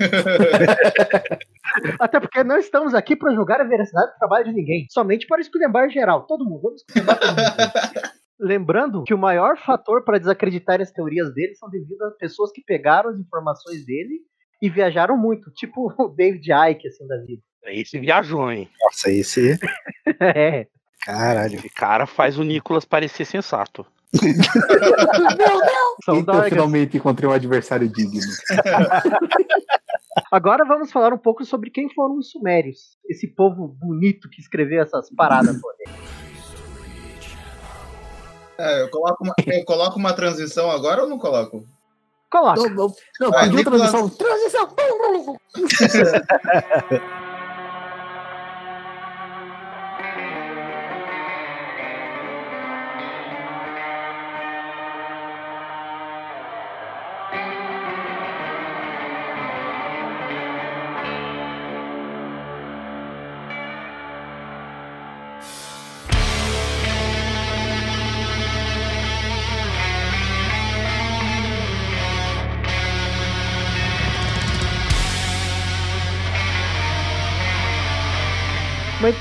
Até 1.99 2.21
porque 2.21 2.43
não 2.45 2.59
estamos 2.59 2.95
aqui 2.95 3.15
para 3.17 3.35
julgar 3.35 3.61
a 3.61 3.65
veracidade 3.65 4.13
do 4.13 4.19
trabalho 4.19 4.45
de 4.47 4.53
ninguém. 4.53 4.87
Somente 4.91 5.27
para 5.27 5.41
esculhambar 5.41 5.89
geral. 5.91 6.27
Todo 6.27 6.45
mundo. 6.45 6.61
Vamos 6.63 6.81
esculhambar 6.87 7.19
todo 7.19 7.31
mundo. 7.31 8.13
Lembrando 8.41 9.05
que 9.05 9.15
o 9.15 9.19
maior 9.19 9.57
fator 9.57 10.05
para 10.05 10.19
desacreditar 10.19 10.81
as 10.81 10.91
teorias 10.91 11.33
dele 11.33 11.55
são 11.55 11.71
devido 11.71 12.03
a 12.03 12.11
pessoas 12.13 12.51
que 12.53 12.61
pegaram 12.67 13.11
as 13.11 13.19
informações 13.19 13.85
dele 13.87 14.21
e 14.61 14.69
viajaram 14.69 15.17
muito. 15.17 15.51
Tipo 15.53 15.93
o 15.97 16.09
David 16.09 16.51
Icke, 16.71 16.89
assim, 16.89 17.07
da 17.07 17.19
vida. 17.19 17.41
Esse 17.67 18.01
viajou, 18.01 18.51
hein? 18.51 18.69
Nossa, 18.83 19.11
esse. 19.11 19.57
É. 20.21 20.67
Caralho. 21.07 21.57
Esse 21.57 21.71
cara 21.71 22.07
faz 22.07 22.37
o 22.39 22.43
Nicolas 22.43 22.85
parecer 22.85 23.25
sensato. 23.25 23.87
São 26.05 26.17
Então, 26.17 26.35
drogas. 26.35 26.49
finalmente 26.51 26.97
encontrei 26.97 27.29
um 27.29 27.33
adversário 27.33 27.89
digno. 27.89 28.21
Agora 30.33 30.65
vamos 30.65 30.91
falar 30.91 31.13
um 31.13 31.19
pouco 31.19 31.45
sobre 31.45 31.69
quem 31.71 31.91
foram 31.93 32.17
os 32.17 32.31
sumérios. 32.31 32.97
Esse 33.07 33.29
povo 33.29 33.69
bonito 33.69 34.31
que 34.31 34.41
escreveu 34.41 34.83
essas 34.83 35.11
paradas 35.15 35.61
todas. 35.61 35.93
É, 38.59 38.83
eu 38.83 38.91
coloco, 38.91 39.25
uma, 39.25 39.35
eu 39.47 39.65
coloco 39.65 39.99
uma 39.99 40.13
transição 40.13 40.71
agora 40.71 41.03
ou 41.03 41.09
não 41.09 41.19
coloco? 41.19 41.67
Coloca. 42.31 42.61
Não, 42.61 42.69
não, 42.69 42.95
não 43.19 43.29
Ah, 43.35 43.41
pediu 43.41 43.57
Nicolas- 43.57 43.91
transição. 43.91 44.09
Transição! 44.11 45.39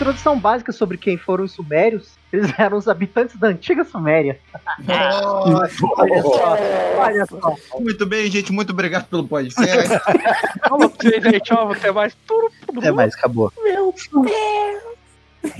introdução 0.01 0.39
básica 0.39 0.71
sobre 0.71 0.97
quem 0.97 1.15
foram 1.15 1.43
os 1.43 1.51
sumérios. 1.51 2.17
Eles 2.33 2.51
eram 2.57 2.77
os 2.77 2.87
habitantes 2.87 3.37
da 3.37 3.47
antiga 3.47 3.85
Suméria. 3.85 4.39
Nossa, 4.79 5.85
Olha 5.97 6.21
só. 6.21 6.57
Olha 6.97 7.25
só. 7.27 7.79
muito 7.79 8.05
bem, 8.05 8.29
gente. 8.29 8.51
Muito 8.51 8.71
obrigado 8.71 9.05
pelo 9.05 9.27
podcast. 9.27 9.89
Falou 10.67 10.89
pra 10.89 11.09
vocês 11.09 11.25
aí, 11.25 11.39
tchau, 11.39 11.71
até 11.71 11.91
mais. 11.91 12.15
Tudo, 12.27 12.51
tudo 12.65 12.85
É 12.85 12.91
mais, 12.91 13.13
acabou. 13.13 13.53
Meu 13.63 13.93
Deus! 14.23 15.53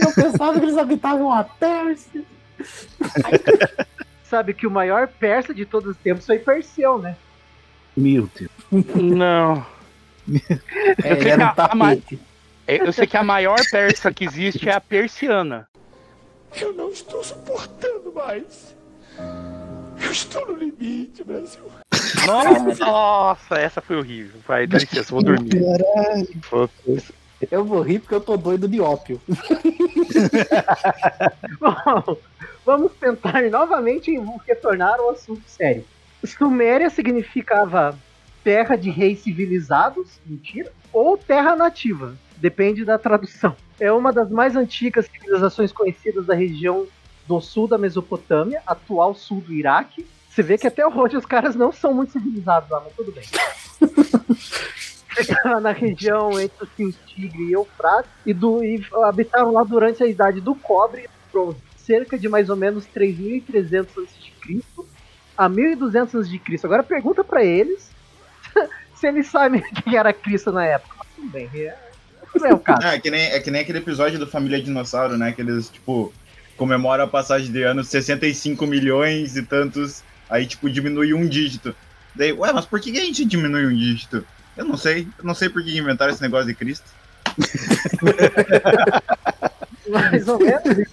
Eu 0.00 0.12
pensava 0.14 0.58
que 0.58 0.66
eles 0.66 0.76
habitavam 0.76 1.32
a 1.32 1.44
Pérsia. 1.44 2.22
Sabe 4.24 4.52
que 4.52 4.66
o 4.66 4.70
maior 4.70 5.08
persa 5.08 5.54
de 5.54 5.64
todos 5.64 5.90
os 5.90 5.96
tempos 5.96 6.26
foi 6.26 6.38
Perseu, 6.38 6.98
né? 6.98 7.16
Meu 7.96 8.28
Deus. 8.36 8.50
Não. 8.94 9.64
É, 11.02 11.28
era 11.30 11.46
a, 11.46 11.52
um 11.52 11.54
tapete. 11.54 12.20
Eu 12.68 12.92
sei 12.92 13.06
que 13.06 13.16
a 13.16 13.22
maior 13.24 13.58
persa 13.70 14.12
que 14.12 14.24
existe 14.24 14.68
é 14.68 14.74
a 14.74 14.80
persiana. 14.80 15.66
Eu 16.60 16.72
não 16.74 16.90
estou 16.90 17.24
suportando 17.24 18.12
mais. 18.12 18.76
Eu 20.02 20.12
estou 20.12 20.46
no 20.46 20.56
limite, 20.56 21.24
Brasil. 21.24 21.62
Nossa, 22.26 22.84
nossa, 22.84 23.54
essa 23.56 23.80
foi 23.80 23.96
horrível. 23.96 24.40
Vai, 24.46 24.66
dá 24.66 24.78
licença, 24.78 25.10
vou 25.10 25.22
dormir. 25.22 25.62
Foda-se. 26.42 27.14
Eu 27.50 27.64
vou 27.64 27.82
rir 27.82 28.00
porque 28.00 28.14
eu 28.14 28.20
tô 28.20 28.36
doido 28.36 28.68
de 28.68 28.80
ópio. 28.80 29.20
Bom, 31.60 32.16
vamos 32.66 32.92
tentar 33.00 33.42
novamente 33.42 34.12
retornar 34.46 34.98
ao 34.98 35.10
assunto 35.10 35.42
sério. 35.46 35.84
Suméria 36.24 36.90
significava 36.90 37.96
terra 38.42 38.76
de 38.76 38.90
reis 38.90 39.20
civilizados, 39.20 40.18
mentira, 40.26 40.72
ou 40.92 41.16
terra 41.16 41.54
nativa, 41.54 42.16
depende 42.40 42.84
da 42.84 42.98
tradução. 42.98 43.54
É 43.78 43.92
uma 43.92 44.12
das 44.12 44.30
mais 44.30 44.56
antigas 44.56 45.06
civilizações 45.06 45.72
conhecidas 45.72 46.26
da 46.26 46.34
região 46.34 46.86
do 47.26 47.40
sul 47.40 47.68
da 47.68 47.76
Mesopotâmia, 47.76 48.62
atual 48.66 49.14
sul 49.14 49.40
do 49.40 49.52
Iraque. 49.52 50.06
Você 50.28 50.42
vê 50.42 50.56
que 50.56 50.66
até 50.66 50.86
hoje 50.86 51.16
os 51.16 51.26
caras 51.26 51.54
não 51.54 51.72
são 51.72 51.92
muito 51.92 52.12
civilizados 52.12 52.70
lá, 52.70 52.80
mas 52.84 52.94
tudo 52.94 53.12
bem. 53.12 53.24
Na 55.60 55.72
região 55.72 56.40
entre 56.40 56.64
o 56.64 56.92
Tigre 57.06 57.48
e 57.48 57.52
Eufrates 57.52 58.10
e, 58.24 58.32
do, 58.32 58.62
e 58.62 58.86
habitaram 59.04 59.52
lá 59.52 59.64
durante 59.64 60.00
a 60.02 60.06
idade 60.06 60.40
do 60.40 60.54
cobre 60.54 61.02
e 61.02 61.08
bronze, 61.32 61.58
cerca 61.76 62.16
de 62.16 62.28
mais 62.28 62.48
ou 62.48 62.56
menos 62.56 62.86
3.300 62.86 64.04
a.C. 64.04 64.62
a 65.36 65.50
1.200 65.50 66.20
a.C. 66.20 66.60
Agora 66.64 66.84
pergunta 66.84 67.24
pra 67.24 67.44
eles 67.44 67.90
se 68.94 69.08
eles 69.08 69.26
sabem 69.26 69.60
quem 69.82 69.96
era 69.96 70.12
Cristo 70.12 70.52
na 70.52 70.64
época. 70.64 70.94
Mas 70.98 71.08
tudo 71.16 71.28
bem, 71.30 71.50
é, 71.52 71.87
não 72.34 72.46
é 72.46 72.54
o 72.54 72.58
caso. 72.58 72.86
É, 72.86 72.98
que 72.98 73.10
nem, 73.10 73.26
é 73.26 73.40
que 73.40 73.50
nem 73.50 73.62
aquele 73.62 73.78
episódio 73.78 74.18
do 74.18 74.26
Família 74.26 74.62
Dinossauro, 74.62 75.16
né? 75.16 75.32
Que 75.32 75.42
eles, 75.42 75.68
tipo, 75.68 76.12
comemoram 76.56 77.04
a 77.04 77.08
passagem 77.08 77.50
de 77.50 77.62
ano 77.62 77.84
65 77.84 78.66
milhões 78.66 79.36
e 79.36 79.42
tantos, 79.42 80.02
aí, 80.28 80.46
tipo, 80.46 80.68
diminui 80.68 81.14
um 81.14 81.26
dígito. 81.26 81.74
Daí, 82.14 82.32
ué, 82.32 82.52
mas 82.52 82.66
por 82.66 82.80
que 82.80 82.92
que 82.92 82.98
a 82.98 83.04
gente 83.04 83.24
diminui 83.24 83.66
um 83.66 83.76
dígito? 83.76 84.24
Eu 84.56 84.64
não 84.64 84.76
sei. 84.76 85.06
Eu 85.18 85.24
não 85.24 85.34
sei 85.34 85.48
por 85.48 85.62
que 85.62 85.78
inventaram 85.78 86.12
esse 86.12 86.22
negócio 86.22 86.46
de 86.46 86.54
Cristo. 86.54 86.86
Mais 89.88 90.26
ou 90.26 90.38
menos. 90.38 90.88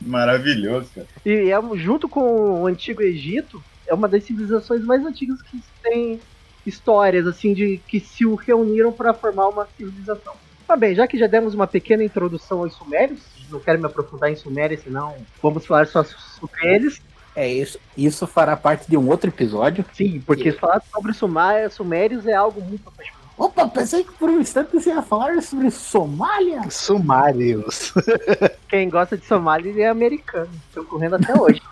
Maravilhoso, 0.00 0.88
cara. 0.94 1.06
E 1.24 1.50
é, 1.50 1.76
junto 1.76 2.08
com 2.08 2.62
o 2.62 2.66
Antigo 2.66 3.02
Egito, 3.02 3.62
é 3.86 3.94
uma 3.94 4.08
das 4.08 4.24
civilizações 4.24 4.84
mais 4.84 5.04
antigas 5.04 5.40
que 5.42 5.62
tem 5.82 6.20
histórias 6.66 7.26
assim 7.26 7.54
de 7.54 7.80
que 7.88 8.00
se 8.00 8.24
reuniram 8.46 8.92
para 8.92 9.14
formar 9.14 9.48
uma 9.48 9.66
civilização. 9.76 10.34
Tá 10.68 10.76
bem, 10.76 10.94
já 10.94 11.06
que 11.08 11.18
já 11.18 11.26
demos 11.26 11.54
uma 11.54 11.66
pequena 11.66 12.04
introdução 12.04 12.58
aos 12.62 12.74
sumérios, 12.74 13.20
não 13.50 13.58
quero 13.58 13.78
me 13.80 13.86
aprofundar 13.86 14.30
em 14.30 14.36
sumérios, 14.36 14.82
senão 14.82 15.16
vamos 15.42 15.64
falar 15.66 15.86
só 15.86 16.04
sobre 16.04 16.60
eles. 16.62 17.00
É 17.34 17.48
isso. 17.50 17.78
Isso 17.96 18.26
fará 18.26 18.54
parte 18.56 18.88
de 18.88 18.96
um 18.96 19.08
outro 19.08 19.30
episódio. 19.30 19.84
Sim, 19.94 20.20
porque 20.26 20.52
falar 20.52 20.82
sobre 20.92 21.12
Sumá- 21.14 21.68
Sumérios 21.70 22.26
é 22.26 22.34
algo 22.34 22.60
muito 22.60 22.86
apaixonante. 22.86 23.18
Opa, 23.38 23.68
pensei 23.68 24.02
que 24.04 24.12
por 24.12 24.28
um 24.28 24.40
instante 24.40 24.72
você 24.72 24.90
ia 24.90 25.00
falar 25.00 25.40
sobre 25.42 25.70
Somália. 25.70 26.68
Sumários. 26.70 27.94
Quem 28.68 28.90
gosta 28.90 29.16
de 29.16 29.24
Somália 29.24 29.72
é 29.84 29.86
americano. 29.88 30.50
Estão 30.68 30.84
correndo 30.84 31.16
até 31.16 31.34
hoje. 31.40 31.60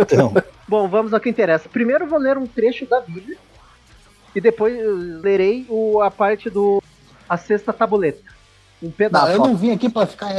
Então, 0.00 0.32
Bom, 0.66 0.88
vamos 0.88 1.12
ao 1.12 1.20
que 1.20 1.28
interessa. 1.28 1.68
Primeiro 1.68 2.04
eu 2.04 2.08
vou 2.08 2.18
ler 2.18 2.38
um 2.38 2.46
trecho 2.46 2.86
da 2.86 3.00
Bíblia. 3.00 3.36
E 4.34 4.40
depois 4.40 4.76
lerei 5.22 5.66
o, 5.68 6.00
a 6.00 6.10
parte 6.10 6.48
do. 6.48 6.82
A 7.28 7.36
sexta 7.36 7.72
tabuleta. 7.72 8.20
Um 8.82 8.86
Não, 8.86 8.92
pedaço. 8.92 9.32
eu 9.32 9.42
ó. 9.42 9.46
não 9.48 9.56
vim 9.56 9.72
aqui 9.72 9.88
pra 9.88 10.06
ficar 10.06 10.32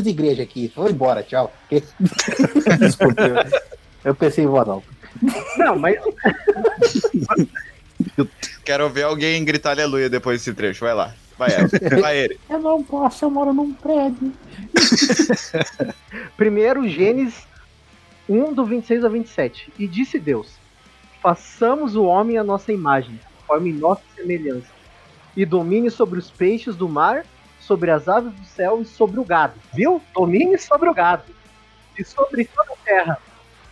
de 0.00 0.08
igreja 0.10 0.42
aqui. 0.42 0.72
Vou 0.74 0.88
embora, 0.88 1.22
tchau. 1.22 1.52
Desculpa. 2.78 3.22
eu- 3.22 3.60
Eu 4.04 4.14
pensei 4.14 4.44
em 4.44 4.46
voz 4.46 4.66
alta. 4.68 4.86
Não, 5.58 5.78
mas 5.78 5.96
Quero 8.64 8.88
ver 8.88 9.02
alguém 9.04 9.44
gritar 9.44 9.70
aleluia 9.72 10.08
depois 10.08 10.40
desse 10.40 10.54
trecho. 10.54 10.84
Vai 10.84 10.94
lá. 10.94 11.14
Vai, 11.36 11.50
Eva. 11.52 11.68
Vai 12.00 12.18
ele. 12.18 12.38
Eu 12.48 12.58
não 12.60 12.82
posso, 12.82 13.24
eu 13.24 13.30
moro 13.30 13.52
num 13.52 13.72
prédio. 13.72 14.32
Primeiro, 16.36 16.86
Gênesis 16.88 17.46
1, 18.28 18.52
do 18.52 18.64
26 18.64 19.04
ao 19.04 19.10
27. 19.10 19.72
E 19.78 19.86
disse 19.86 20.18
Deus: 20.18 20.48
Façamos 21.22 21.96
o 21.96 22.04
homem 22.04 22.36
à 22.36 22.44
nossa 22.44 22.72
imagem, 22.72 23.18
conforme 23.38 23.72
nossa 23.72 24.02
semelhança, 24.14 24.66
e 25.36 25.44
domine 25.44 25.90
sobre 25.90 26.18
os 26.18 26.30
peixes 26.30 26.76
do 26.76 26.88
mar, 26.88 27.24
sobre 27.60 27.90
as 27.90 28.08
aves 28.08 28.32
do 28.32 28.44
céu 28.44 28.80
e 28.80 28.84
sobre 28.84 29.20
o 29.20 29.24
gado. 29.24 29.54
Viu? 29.72 30.00
Domine 30.14 30.58
sobre 30.58 30.88
o 30.88 30.94
gado. 30.94 31.24
E 31.98 32.04
sobre 32.04 32.44
toda 32.44 32.72
a 32.72 32.84
terra. 32.84 33.18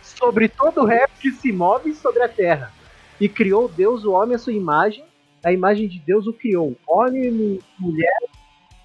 Sobre 0.01 0.47
todo 0.47 0.81
o 0.81 0.85
réptil 0.85 1.31
que 1.31 1.37
se 1.37 1.51
move 1.51 1.93
sobre 1.93 2.23
a 2.23 2.29
terra. 2.29 2.71
E 3.19 3.27
criou 3.27 3.67
Deus 3.67 4.05
o 4.05 4.11
homem 4.11 4.35
à 4.35 4.39
sua 4.39 4.53
imagem, 4.53 5.03
a 5.43 5.51
imagem 5.51 5.87
de 5.87 5.99
Deus 5.99 6.27
o 6.27 6.33
criou. 6.33 6.75
Homem 6.87 7.23
e 7.23 7.61
mulher 7.79 8.19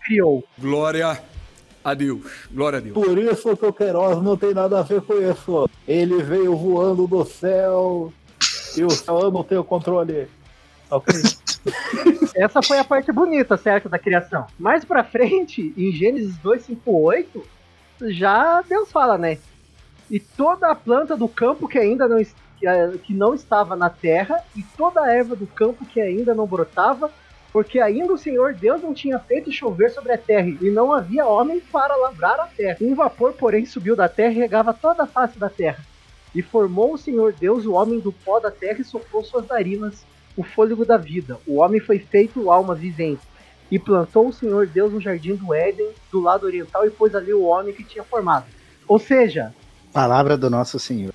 criou. 0.04 0.44
Glória 0.58 1.20
a 1.84 1.94
Deus. 1.94 2.48
Glória 2.50 2.78
a 2.78 2.80
Deus. 2.80 2.94
Por 2.94 3.18
isso 3.18 3.56
que 3.56 3.66
o 3.66 3.72
Queiroz 3.72 4.22
não 4.22 4.36
tem 4.36 4.54
nada 4.54 4.80
a 4.80 4.82
ver 4.82 5.02
com 5.02 5.14
isso. 5.14 5.68
Ele 5.86 6.22
veio 6.22 6.56
voando 6.56 7.06
do 7.06 7.24
céu 7.24 8.12
e 8.76 8.84
o 8.84 8.90
céu 8.90 9.30
não 9.30 9.44
tem 9.44 9.58
o 9.58 9.64
controle. 9.64 10.28
Ok? 10.90 11.14
Essa 12.34 12.62
foi 12.62 12.78
a 12.78 12.84
parte 12.84 13.10
bonita, 13.12 13.56
certo, 13.56 13.88
da 13.88 13.98
criação. 13.98 14.46
Mais 14.58 14.84
pra 14.84 15.04
frente, 15.04 15.72
em 15.76 15.92
Gênesis 15.92 16.36
2:58, 16.38 17.42
já 18.02 18.62
Deus 18.62 18.90
fala, 18.90 19.16
né? 19.16 19.38
E 20.10 20.20
toda 20.20 20.70
a 20.70 20.74
planta 20.74 21.16
do 21.16 21.28
campo 21.28 21.68
que 21.68 21.78
ainda 21.78 22.06
não 22.06 22.18
eh, 22.18 22.98
que 23.02 23.14
não 23.14 23.34
estava 23.34 23.74
na 23.74 23.88
terra 23.88 24.42
e 24.54 24.62
toda 24.76 25.02
a 25.02 25.12
erva 25.12 25.34
do 25.34 25.46
campo 25.46 25.84
que 25.86 26.00
ainda 26.00 26.34
não 26.34 26.46
brotava, 26.46 27.10
porque 27.52 27.80
ainda 27.80 28.12
o 28.12 28.18
Senhor 28.18 28.52
Deus 28.54 28.82
não 28.82 28.92
tinha 28.92 29.18
feito 29.18 29.52
chover 29.52 29.90
sobre 29.90 30.12
a 30.12 30.18
terra 30.18 30.48
e 30.48 30.70
não 30.70 30.92
havia 30.92 31.26
homem 31.26 31.60
para 31.60 31.96
lavrar 31.96 32.38
a 32.40 32.46
terra. 32.46 32.78
Um 32.80 32.94
vapor, 32.94 33.32
porém, 33.32 33.64
subiu 33.64 33.96
da 33.96 34.08
terra 34.08 34.32
e 34.32 34.38
regava 34.38 34.74
toda 34.74 35.04
a 35.04 35.06
face 35.06 35.38
da 35.38 35.48
terra. 35.48 35.84
E 36.34 36.42
formou 36.42 36.94
o 36.94 36.98
Senhor 36.98 37.32
Deus 37.32 37.64
o 37.64 37.72
homem 37.72 38.00
do 38.00 38.12
pó 38.12 38.40
da 38.40 38.50
terra 38.50 38.80
e 38.80 38.84
soprou 38.84 39.22
suas 39.22 39.46
narinas 39.46 40.04
o 40.36 40.42
fôlego 40.42 40.84
da 40.84 40.96
vida. 40.96 41.38
O 41.46 41.56
homem 41.60 41.80
foi 41.80 41.98
feito 41.98 42.50
alma 42.50 42.74
vivente. 42.74 43.20
E 43.70 43.78
plantou 43.78 44.28
o 44.28 44.32
Senhor 44.32 44.66
Deus 44.66 44.92
no 44.92 45.00
jardim 45.00 45.34
do 45.34 45.52
Éden, 45.54 45.88
do 46.12 46.20
lado 46.20 46.44
oriental, 46.46 46.86
e 46.86 46.90
pôs 46.90 47.14
ali 47.14 47.32
o 47.32 47.42
homem 47.44 47.74
que 47.74 47.82
tinha 47.82 48.04
formado. 48.04 48.44
Ou 48.86 48.98
seja, 48.98 49.54
palavra 49.92 50.36
do 50.36 50.50
nosso 50.50 50.78
Senhor. 50.78 51.12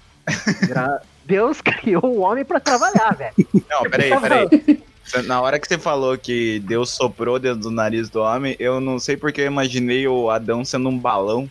gra- 0.68 1.02
Deus 1.26 1.62
criou 1.62 2.04
o 2.06 2.20
homem 2.22 2.44
para 2.44 2.60
trabalhar, 2.60 3.16
velho. 3.16 3.34
Não, 3.70 3.84
peraí, 3.84 4.10
peraí. 4.20 4.84
Você- 5.04 5.22
Na 5.24 5.42
hora 5.42 5.60
que 5.60 5.68
você 5.68 5.78
falou 5.78 6.18
que 6.18 6.60
Deus 6.62 6.90
soprou 6.90 7.40
dentro 7.40 7.62
do 7.62 7.72
nariz 7.72 8.10
do 8.10 8.20
homem, 8.22 8.56
eu 8.60 8.82
não 8.82 9.00
sei 9.00 9.16
porque 9.16 9.42
eu 9.42 9.46
imaginei 9.46 10.08
o 10.08 10.30
Adão 10.30 10.66
sendo 10.66 10.90
um 10.90 10.98
balão. 10.98 11.50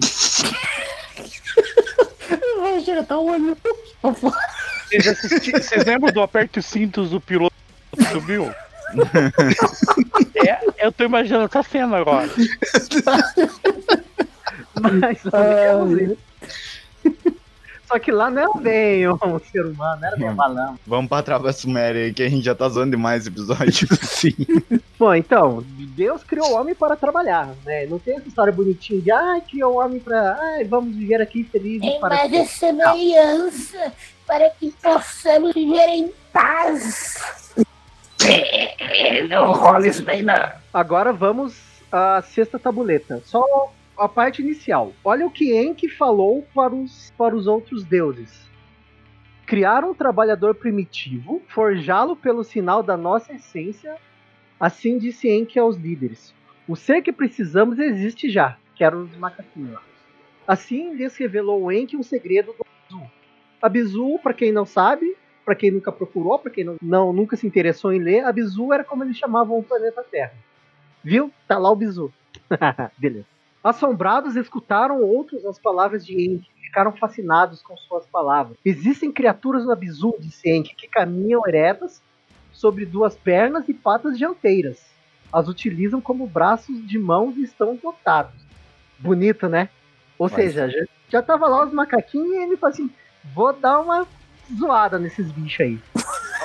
Chega, 2.84 3.02
tá 3.02 3.18
olhando. 3.18 3.56
Vocês, 4.88 5.06
assisti- 5.06 5.52
vocês 5.52 5.84
lembram 5.84 6.12
do 6.12 6.20
Aperte 6.22 6.58
os 6.58 6.66
Cintos 6.66 7.10
do 7.10 7.20
piloto 7.20 7.54
que 7.96 8.04
subiu? 8.04 8.50
É, 10.46 10.58
eu 10.78 10.90
tô 10.92 11.04
imaginando 11.04 11.44
essa 11.44 11.62
cena 11.62 11.98
agora. 11.98 12.28
Mas 14.80 15.18
Ah, 15.32 15.78
Só 17.86 17.98
que 17.98 18.12
lá 18.12 18.30
não 18.30 18.42
é 18.58 18.60
bem 18.62 19.08
um 19.08 19.16
ser 19.50 19.64
humano, 19.64 20.04
era 20.04 20.16
um 20.30 20.34
balão. 20.34 20.78
Vamos 20.86 21.08
pra 21.08 21.22
Trava 21.22 21.52
Suméria 21.54 22.04
aí, 22.04 22.12
que 22.12 22.22
a 22.22 22.28
gente 22.28 22.44
já 22.44 22.54
tá 22.54 22.68
zoando 22.68 22.90
demais 22.90 23.22
esse 23.22 23.30
episódio. 23.30 23.88
Sim. 24.04 24.34
Bom, 24.98 25.14
então, 25.14 25.64
Deus 25.96 26.22
criou 26.22 26.50
o 26.50 26.54
homem 26.60 26.74
para 26.74 26.96
trabalhar, 26.96 27.48
né? 27.64 27.86
Não 27.86 27.98
tem 27.98 28.16
essa 28.16 28.28
história 28.28 28.52
bonitinha 28.52 29.00
de, 29.00 29.10
ai, 29.10 29.40
criou 29.40 29.74
o 29.74 29.78
homem 29.78 30.00
para, 30.00 30.38
ai, 30.38 30.64
vamos 30.64 30.94
viver 30.94 31.20
aqui 31.22 31.44
felizes 31.44 31.82
Em 31.82 31.98
para 31.98 32.14
mais 32.16 32.30
de 32.30 32.46
semelhança, 32.46 33.92
para 34.28 34.50
que 34.50 34.70
possamos 34.82 35.54
viver 35.54 35.88
em 35.88 36.12
paz. 36.30 37.54
Não 39.30 39.52
rola 39.52 39.88
isso 39.88 40.04
bem, 40.04 40.22
não. 40.22 40.52
Agora 40.72 41.14
vamos 41.14 41.58
à 41.90 42.20
sexta 42.20 42.58
tabuleta. 42.58 43.22
Só 43.24 43.42
a 43.96 44.06
parte 44.06 44.42
inicial. 44.42 44.92
Olha 45.02 45.26
o 45.26 45.30
que 45.30 45.58
Enki 45.58 45.88
falou 45.88 46.46
para 46.54 46.74
os, 46.74 47.10
para 47.16 47.34
os 47.34 47.46
outros 47.46 47.84
deuses. 47.84 48.46
Criar 49.46 49.82
um 49.82 49.94
trabalhador 49.94 50.54
primitivo, 50.54 51.42
forjá-lo 51.48 52.14
pelo 52.14 52.44
sinal 52.44 52.82
da 52.82 52.98
nossa 52.98 53.32
essência. 53.32 53.96
Assim 54.60 54.98
disse 54.98 55.30
Enki 55.30 55.58
aos 55.58 55.76
líderes. 55.76 56.34
O 56.68 56.76
ser 56.76 57.00
que 57.00 57.10
precisamos 57.10 57.78
existe 57.78 58.28
já, 58.28 58.58
que 58.76 58.84
eram 58.84 59.04
os 59.04 59.16
macaquinhos. 59.16 59.80
Assim 60.46 60.92
lhes 60.92 61.16
revelou 61.16 61.72
Enki 61.72 61.96
um 61.96 62.02
segredo 62.02 62.54
do 62.90 63.08
Abzu. 63.60 64.04
Abzu, 64.06 64.18
para 64.22 64.34
quem 64.34 64.52
não 64.52 64.64
sabe, 64.66 65.16
para 65.44 65.54
quem 65.54 65.70
nunca 65.70 65.90
procurou, 65.92 66.38
para 66.38 66.50
quem 66.50 66.64
não, 66.64 66.76
não- 66.82 67.12
nunca 67.12 67.36
se 67.36 67.46
interessou 67.46 67.92
em 67.92 67.98
ler, 68.00 68.24
Abzu 68.24 68.72
era 68.72 68.84
como 68.84 69.04
eles 69.04 69.16
chamavam 69.16 69.58
o 69.58 69.62
planeta 69.62 70.02
Terra. 70.02 70.32
Viu? 71.02 71.32
Tá 71.46 71.58
lá 71.58 71.70
o 71.70 71.76
Bizu. 71.76 72.12
Beleza. 72.98 73.26
Assombrados, 73.62 74.36
escutaram 74.36 75.02
outros 75.02 75.44
as 75.44 75.58
palavras 75.58 76.04
de 76.06 76.14
Enki, 76.14 76.48
ficaram 76.62 76.92
fascinados 76.92 77.60
com 77.62 77.76
suas 77.76 78.06
palavras. 78.06 78.56
Existem 78.64 79.10
criaturas 79.10 79.64
no 79.64 79.72
Abzu, 79.72 80.14
disse 80.18 80.50
Enki, 80.50 80.74
que 80.74 80.86
caminham 80.88 81.42
eretas 81.46 82.02
sobre 82.52 82.84
duas 82.86 83.16
pernas 83.16 83.68
e 83.68 83.74
patas 83.74 84.16
dianteiras. 84.16 84.86
As 85.32 85.48
utilizam 85.48 86.00
como 86.00 86.26
braços 86.26 86.86
de 86.86 86.98
mãos 86.98 87.36
e 87.36 87.42
estão 87.42 87.76
dotados. 87.76 88.34
Bonito, 88.98 89.48
né? 89.48 89.68
Ou 90.18 90.28
seja, 90.28 90.68
já, 90.68 90.84
já 91.08 91.22
tava 91.22 91.46
lá 91.46 91.64
os 91.64 91.72
macaquinhos 91.72 92.30
e 92.34 92.36
ele 92.42 92.56
falou 92.56 92.72
assim: 92.72 92.90
vou 93.34 93.52
dar 93.52 93.80
uma 93.80 94.06
zoada 94.58 94.98
nesses 94.98 95.30
bichos 95.32 95.60
aí. 95.60 95.78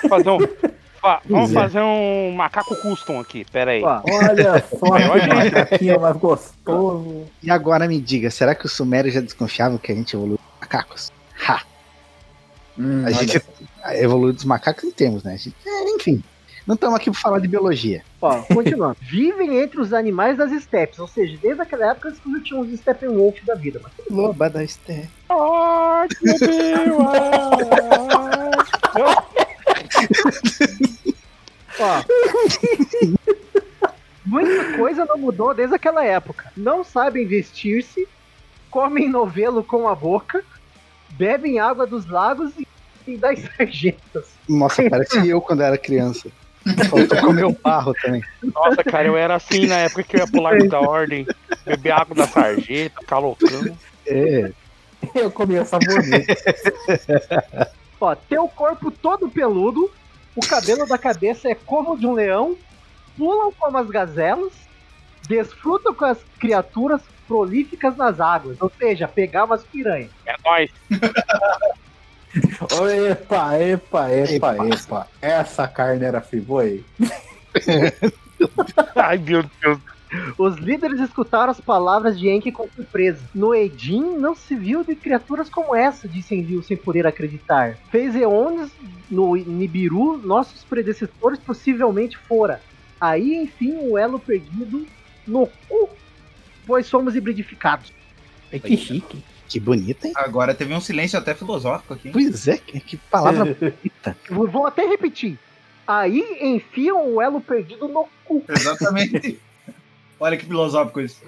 Vamos 0.04 0.10
fazer 0.10 0.30
um, 0.30 0.40
é. 1.52 1.54
fazer 1.54 1.82
um 1.82 2.32
macaco 2.36 2.76
custom 2.82 3.20
aqui, 3.20 3.46
pera 3.46 3.72
aí. 3.72 3.84
Olha 3.84 4.64
só 4.80 4.98
É, 4.98 5.20
que 5.20 5.28
macaquinho 5.28 6.02
mais 6.02 6.18
gostoso. 6.18 7.26
E 7.42 7.52
agora 7.52 7.88
me 7.88 8.00
diga, 8.00 8.30
será 8.32 8.54
que 8.56 8.66
os 8.66 8.74
sumérios 8.74 9.14
já 9.14 9.22
desconfiavam 9.22 9.78
que 9.78 9.92
a 9.92 9.96
gente 9.96 10.16
evoluiu 10.16 10.38
dos 10.38 10.60
macacos? 10.62 11.12
Ha! 11.48 11.62
Hum, 12.78 13.04
A 13.06 13.08
olha 13.08 13.14
gente 13.14 13.42
evoluiu 13.96 14.34
dos 14.34 14.46
macacos 14.46 14.84
em 14.84 14.92
termos, 14.92 15.24
né? 15.24 15.34
A 15.34 15.38
gente- 15.38 15.56
é, 15.66 15.90
enfim, 15.96 16.24
não 16.66 16.76
estamos 16.76 16.96
aqui 16.96 17.12
para 17.12 17.20
falar 17.20 17.40
de 17.40 17.48
biologia. 17.48 18.04
Ó, 18.22 18.42
continuando. 18.44 18.98
Vivem 19.04 19.60
entre 19.60 19.82
os 19.82 19.92
animais 19.94 20.38
das 20.38 20.52
estepes, 20.52 20.98
ou 21.00 21.08
seja, 21.08 21.38
desde 21.42 21.62
aquela 21.62 21.92
época 21.92 22.08
eles 22.10 22.20
já 22.20 22.44
tinham 22.44 22.62
os 22.62 22.80
Steppenwolf 22.80 23.44
da 23.46 23.56
vida. 23.56 23.82
Mas... 23.84 23.92
Loba 24.10 24.50
da. 24.50 24.60
Ai, 24.60 26.08
meu 26.22 26.40
Deus! 26.40 26.54
Ó. 31.80 32.04
Muita 34.26 34.78
coisa 34.78 35.06
não 35.06 35.18
mudou 35.18 35.54
desde 35.54 35.76
aquela 35.76 36.06
época. 36.06 36.52
Não 36.56 36.84
sabem 36.84 37.28
vestir-se, 37.28 38.08
comem 38.72 39.10
novelo 39.10 39.64
com 39.64 39.88
a 39.90 39.96
boca, 39.96 40.44
bebem 41.12 41.60
água 41.60 41.86
dos 41.86 42.06
lagos 42.06 42.54
e, 42.58 42.66
e 43.06 43.18
das 43.18 43.40
sarjetas. 43.40 44.30
Nossa, 44.48 44.90
parece 44.90 45.28
eu 45.28 45.42
quando 45.42 45.62
era 45.62 45.78
criança. 45.78 46.32
Faltou 46.90 47.22
comer 47.22 47.46
o 47.46 47.52
barro 47.52 47.94
também. 48.02 48.22
Nossa, 48.42 48.84
cara, 48.84 49.08
eu 49.08 49.18
era 49.18 49.36
assim 49.36 49.66
na 49.66 49.78
época 49.80 50.04
que 50.04 50.16
eu 50.16 50.22
ia 50.22 50.28
pular 50.28 50.58
da 50.68 50.80
ordem, 50.80 51.26
beber 51.66 51.92
água 51.92 52.16
da 52.16 52.28
sarjeta, 52.28 53.02
ficar 53.02 53.20
loucão. 53.20 53.78
É. 54.08 54.52
Eu 55.16 55.30
comi 55.32 55.56
essa 55.56 55.78
bonita. 55.80 57.72
Ó, 58.00 58.16
teu 58.16 58.48
corpo 58.48 58.92
todo 58.92 59.30
peludo, 59.30 59.92
o 60.36 60.42
cabelo 60.42 60.86
da 60.88 60.98
cabeça 60.98 61.50
é 61.50 61.56
como 61.56 61.98
de 61.98 62.08
um 62.08 62.14
leão, 62.14 62.58
pulam 63.18 63.52
como 63.58 63.78
as 63.78 63.88
gazelas, 63.90 64.54
desfrutam 65.28 65.94
com 65.94 66.06
as 66.06 66.18
criaturas 66.40 67.02
prolíficas 67.28 67.96
nas 67.98 68.20
águas, 68.20 68.58
ou 68.62 68.72
seja, 68.78 69.08
pegar 69.08 69.46
umas 69.46 69.64
piranhas. 69.64 70.10
É 70.26 70.36
nóis. 70.44 70.72
Epa, 72.36 73.60
epa, 73.60 74.12
epa, 74.12 74.56
epa. 74.68 75.08
Essa 75.22 75.68
carne 75.68 76.04
era 76.04 76.22
friboi? 76.22 76.84
Ai, 78.96 79.18
meu 79.18 79.44
Deus. 79.62 79.80
Os 80.38 80.58
líderes 80.58 81.00
escutaram 81.00 81.52
as 81.52 81.60
palavras 81.60 82.20
de 82.20 82.30
Enki 82.30 82.52
com 82.52 82.68
surpresa. 82.70 83.22
No 83.34 83.54
Edin 83.54 84.18
não 84.18 84.36
se 84.36 84.56
viu 84.56 84.84
de 84.84 84.96
criaturas 84.96 85.50
como 85.50 85.76
essa, 85.76 86.08
disse 86.08 86.36
Envio 86.36 86.62
sem 86.64 86.78
poder 86.78 87.08
acreditar. 87.08 87.78
Fez 87.90 88.16
eones 88.16 88.72
no 89.10 89.36
Nibiru, 89.36 90.18
nossos 90.18 90.64
predecessores 90.64 91.40
possivelmente 91.40 92.18
fora. 92.18 92.62
Aí, 93.00 93.36
enfim, 93.36 93.76
o 93.82 93.98
elo 93.98 94.20
perdido 94.20 94.86
no 95.26 95.48
cu, 95.68 95.90
pois 96.66 96.86
somos 96.86 97.16
hibridificados. 97.16 97.92
É 98.52 98.60
que 98.60 98.78
chique. 98.78 99.24
Que 99.54 99.60
bonita, 99.60 100.08
hein? 100.08 100.14
Agora 100.16 100.56
teve 100.56 100.74
um 100.74 100.82
silêncio 100.82 101.20
até 101.20 101.36
filosófico 101.36 101.94
aqui. 101.94 102.10
Pois 102.10 102.48
é, 102.48 102.58
que, 102.58 102.80
que 102.80 102.98
palavra 102.98 103.46
bonita. 103.54 104.18
Vou 104.28 104.48
vou 104.48 104.66
até 104.66 104.84
repetir. 104.84 105.38
Aí 105.86 106.24
enfiam 106.42 107.14
o 107.14 107.22
elo 107.22 107.40
perdido 107.40 107.88
no 107.88 108.08
cu. 108.26 108.44
Exatamente. 108.50 109.40
Olha 110.20 110.36
que 110.38 110.46
filosófico 110.48 111.00
isso. 111.02 111.22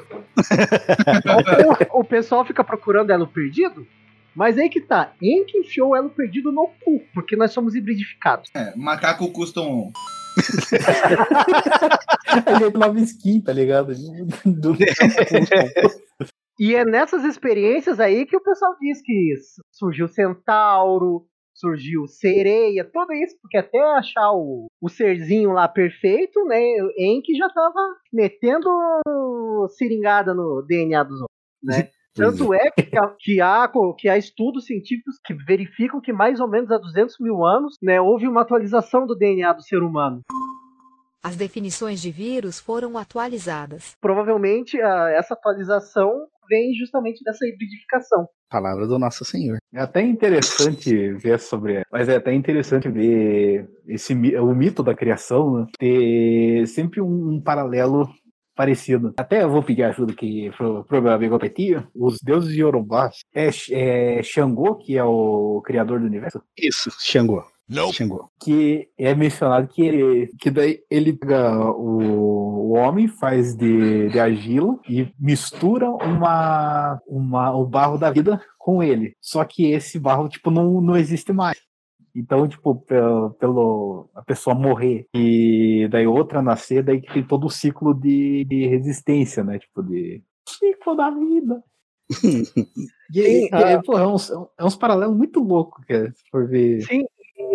o, 1.93 1.99
o 1.99 2.03
pessoal 2.03 2.43
fica 2.43 2.63
procurando 2.63 3.11
elo 3.11 3.27
perdido, 3.27 3.85
mas 4.33 4.57
aí 4.57 4.69
que 4.69 4.81
tá. 4.81 5.11
Enki 5.21 5.59
enfiou 5.59 5.89
o 5.89 5.95
elo 5.95 6.09
perdido 6.09 6.51
no 6.51 6.67
cu, 6.83 7.03
porque 7.13 7.35
nós 7.35 7.51
somos 7.51 7.75
hibridificados. 7.75 8.49
É, 8.55 8.73
macaco 8.75 9.29
custom. 9.31 9.91
A 12.47 12.57
gente 12.59 12.75
nova 12.75 12.99
skin, 13.01 13.39
tá 13.39 13.53
ligado? 13.53 13.93
Do- 14.43 14.75
E 16.59 16.73
é 16.75 16.85
nessas 16.85 17.23
experiências 17.25 17.99
aí 17.99 18.25
que 18.25 18.37
o 18.37 18.41
pessoal 18.43 18.75
diz 18.79 19.01
que 19.01 19.33
surgiu 19.71 20.07
centauro, 20.07 21.25
surgiu 21.53 22.05
sereia, 22.07 22.83
tudo 22.91 23.13
isso, 23.13 23.35
porque 23.41 23.57
até 23.57 23.79
achar 23.97 24.31
o, 24.33 24.67
o 24.81 24.89
serzinho 24.89 25.51
lá 25.51 25.67
perfeito, 25.67 26.43
né, 26.45 26.59
Enki 26.97 27.35
já 27.37 27.49
tava 27.49 27.79
metendo 28.11 28.69
seringada 29.77 30.33
no 30.33 30.61
DNA 30.67 31.03
dos 31.03 31.21
outros, 31.21 31.37
né? 31.63 31.89
Tanto 32.13 32.53
é 32.53 32.71
que 32.71 32.97
há, 32.97 33.07
que, 33.19 33.41
há, 33.41 33.71
que 33.97 34.07
há 34.07 34.17
estudos 34.17 34.65
científicos 34.65 35.15
que 35.25 35.33
verificam 35.33 35.99
que 35.99 36.13
mais 36.13 36.39
ou 36.39 36.49
menos 36.49 36.71
há 36.71 36.77
200 36.77 37.17
mil 37.19 37.43
anos 37.45 37.75
né, 37.83 37.99
houve 37.99 38.25
uma 38.25 38.41
atualização 38.43 39.05
do 39.05 39.13
DNA 39.15 39.51
do 39.51 39.61
ser 39.61 39.83
humano. 39.83 40.21
As 41.21 41.35
definições 41.35 42.01
de 42.01 42.11
vírus 42.11 42.57
foram 42.59 42.97
atualizadas. 42.97 43.91
Provavelmente 43.99 44.79
a- 44.79 45.09
essa 45.09 45.33
atualização 45.33 46.25
vem 46.49 46.73
justamente 46.73 47.23
dessa 47.23 47.45
hibridificação. 47.45 48.27
Palavra 48.49 48.87
do 48.87 48.99
Nosso 48.99 49.25
Senhor. 49.25 49.57
É 49.73 49.79
até 49.79 50.01
interessante 50.01 51.13
ver 51.13 51.39
sobre. 51.39 51.83
Mas 51.91 52.07
é 52.09 52.15
até 52.15 52.33
interessante 52.33 52.89
ver 52.89 53.69
esse 53.87 54.13
o 54.13 54.55
mito 54.55 54.83
da 54.83 54.95
criação 54.95 55.61
né, 55.61 55.67
ter 55.77 56.67
sempre 56.67 57.01
um, 57.01 57.33
um 57.35 57.41
paralelo 57.41 58.07
parecido. 58.55 59.13
Até 59.17 59.43
eu 59.43 59.49
vou 59.49 59.61
pedir 59.61 59.83
ajuda 59.83 60.13
aqui 60.13 60.49
pro, 60.57 60.83
pro 60.85 61.01
meu 61.01 61.11
amigo 61.11 61.37
Petinho. 61.37 61.87
Os 61.93 62.19
deuses 62.23 62.53
de 62.53 62.61
Yorubá 62.61 63.11
é, 63.33 63.49
é 63.71 64.23
Xangô, 64.23 64.75
que 64.75 64.97
é 64.97 65.03
o 65.03 65.61
criador 65.65 65.99
do 65.99 66.05
universo, 66.05 66.41
Isso, 66.57 66.89
Xangô. 66.99 67.43
Xangô. 67.91 68.29
que 68.39 68.87
é 68.97 69.15
mencionado 69.15 69.67
que 69.67 69.81
ele, 69.81 70.27
que 70.39 70.51
daí 70.51 70.81
ele 70.89 71.13
pega 71.13 71.71
o, 71.71 72.69
o 72.69 72.73
homem, 72.73 73.07
faz 73.07 73.55
de, 73.55 74.09
de 74.09 74.19
argila 74.19 74.79
e 74.87 75.11
mistura 75.19 75.89
uma, 75.89 77.01
uma, 77.07 77.55
o 77.55 77.65
barro 77.65 77.97
da 77.97 78.11
vida 78.11 78.39
com 78.59 78.83
ele. 78.83 79.15
Só 79.19 79.43
que 79.43 79.71
esse 79.71 79.99
barro, 79.99 80.29
tipo, 80.29 80.51
não, 80.51 80.79
não 80.81 80.95
existe 80.95 81.33
mais. 81.33 81.57
Então, 82.15 82.47
tipo, 82.47 82.75
pelo, 82.75 83.31
pelo 83.31 84.09
a 84.15 84.21
pessoa 84.21 84.55
morrer 84.55 85.05
e 85.13 85.87
daí 85.91 86.07
outra 86.07 86.41
nascer, 86.41 86.81
daí 86.81 87.01
que 87.01 87.13
tem 87.13 87.23
todo 87.23 87.45
o 87.45 87.49
ciclo 87.49 87.93
de, 87.93 88.45
de 88.45 88.67
resistência, 88.67 89.43
né? 89.43 89.59
Tipo, 89.59 89.83
de 89.83 90.23
ciclo 90.47 90.95
da 90.95 91.09
vida. 91.09 91.63
E, 93.13 93.19
e, 93.19 93.49
e, 93.53 93.83
pô, 93.83 93.99
é 93.99 94.07
uns, 94.07 94.31
é 94.31 94.65
uns 94.65 94.75
paralelos 94.75 95.15
muito 95.15 95.39
loucos, 95.39 95.85
cara, 95.85 96.11
se 96.11 96.27
for 96.31 96.47
ver. 96.47 96.81
Sim, 96.81 97.05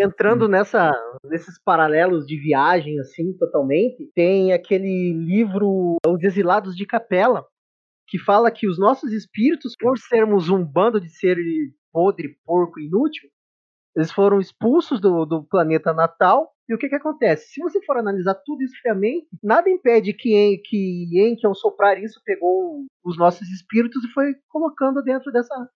entrando 0.00 0.48
nessa, 0.48 0.92
nesses 1.24 1.60
paralelos 1.62 2.26
de 2.26 2.38
viagem, 2.38 2.98
assim, 3.00 3.32
totalmente, 3.36 4.10
tem 4.14 4.52
aquele 4.52 5.12
livro 5.12 5.96
Os 6.06 6.22
Exilados 6.22 6.76
de 6.76 6.86
Capela, 6.86 7.44
que 8.08 8.18
fala 8.18 8.50
que 8.50 8.68
os 8.68 8.78
nossos 8.78 9.12
espíritos, 9.12 9.74
por 9.78 9.98
sermos 9.98 10.48
um 10.48 10.64
bando 10.64 11.00
de 11.00 11.08
seres 11.10 11.72
podre, 11.92 12.36
porco, 12.44 12.80
inútil, 12.80 13.28
eles 13.96 14.12
foram 14.12 14.38
expulsos 14.40 15.00
do, 15.00 15.24
do 15.24 15.44
planeta 15.44 15.92
natal. 15.92 16.52
E 16.68 16.74
o 16.74 16.78
que 16.78 16.88
que 16.88 16.94
acontece? 16.94 17.48
Se 17.52 17.60
você 17.60 17.82
for 17.84 17.96
analisar 17.96 18.34
tudo 18.44 18.62
isso 18.62 18.76
friamente, 18.80 19.26
nada 19.42 19.68
impede 19.68 20.12
que, 20.14 20.32
En- 20.34 20.62
que 20.62 21.08
Enki, 21.20 21.44
ao 21.44 21.54
soprar 21.54 21.98
isso, 22.00 22.20
pegou 22.24 22.84
os 23.04 23.18
nossos 23.18 23.48
espíritos 23.50 24.04
e 24.04 24.12
foi 24.12 24.34
colocando 24.48 25.02
dentro 25.02 25.32
dessa, 25.32 25.68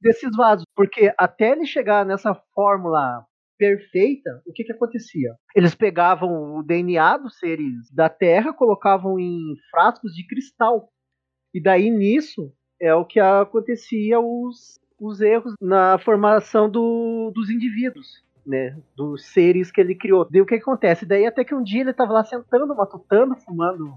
desses 0.00 0.34
vasos. 0.36 0.64
Porque 0.74 1.12
até 1.18 1.52
ele 1.52 1.66
chegar 1.66 2.06
nessa 2.06 2.34
fórmula 2.54 3.26
perfeita, 3.58 4.40
o 4.46 4.52
que 4.52 4.64
que 4.64 4.72
acontecia? 4.72 5.34
Eles 5.54 5.74
pegavam 5.74 6.56
o 6.56 6.62
DNA 6.62 7.18
dos 7.18 7.38
seres 7.38 7.90
da 7.92 8.08
Terra, 8.08 8.52
colocavam 8.52 9.18
em 9.18 9.54
frascos 9.70 10.12
de 10.14 10.26
cristal. 10.26 10.88
E 11.52 11.60
daí 11.60 11.90
nisso 11.90 12.52
é 12.80 12.94
o 12.94 13.04
que 13.04 13.18
acontecia 13.18 14.20
os, 14.20 14.78
os 15.00 15.20
erros 15.20 15.54
na 15.60 15.98
formação 15.98 16.70
do- 16.70 17.32
dos 17.34 17.50
indivíduos. 17.50 18.26
Né, 18.46 18.74
dos 18.96 19.26
seres 19.26 19.70
que 19.70 19.78
ele 19.78 19.94
criou. 19.94 20.26
Daí 20.30 20.40
o 20.40 20.46
que 20.46 20.54
acontece? 20.54 21.04
Daí 21.04 21.26
até 21.26 21.44
que 21.44 21.54
um 21.54 21.62
dia 21.62 21.82
ele 21.82 21.90
estava 21.90 22.14
lá 22.14 22.24
sentando, 22.24 22.74
matutando, 22.74 23.36
fumando 23.36 23.94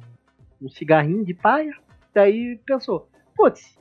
um 0.61 0.67
cigarrinho 0.67 1.23
de 1.23 1.33
paia. 1.33 1.71
Daí 2.13 2.59
pensou, 2.65 3.07
putz, 3.33 3.79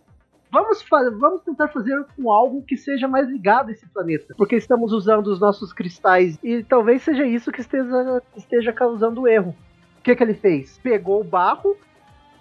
Vamos, 0.52 0.84
vamos 1.18 1.42
tentar 1.42 1.68
fazer 1.68 2.04
com 2.16 2.30
algo 2.30 2.62
que 2.62 2.76
seja 2.76 3.06
mais 3.06 3.28
ligado 3.28 3.68
a 3.68 3.72
esse 3.72 3.86
planeta. 3.86 4.34
Porque 4.36 4.56
estamos 4.56 4.92
usando 4.92 5.28
os 5.28 5.38
nossos 5.38 5.72
cristais 5.72 6.38
e 6.42 6.64
talvez 6.64 7.02
seja 7.02 7.24
isso 7.24 7.52
que 7.52 7.60
esteja, 7.60 8.22
esteja 8.36 8.72
causando 8.72 9.22
o 9.22 9.28
erro. 9.28 9.54
O 9.98 10.02
que, 10.02 10.16
que 10.16 10.22
ele 10.22 10.34
fez? 10.34 10.78
Pegou 10.78 11.20
o 11.20 11.24
barro, 11.24 11.76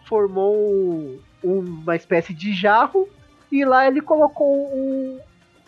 formou 0.06 1.20
uma 1.44 1.96
espécie 1.96 2.34
de 2.34 2.54
jarro 2.54 3.08
e 3.52 3.64
lá 3.64 3.88
ele 3.88 4.02
colocou 4.02 5.20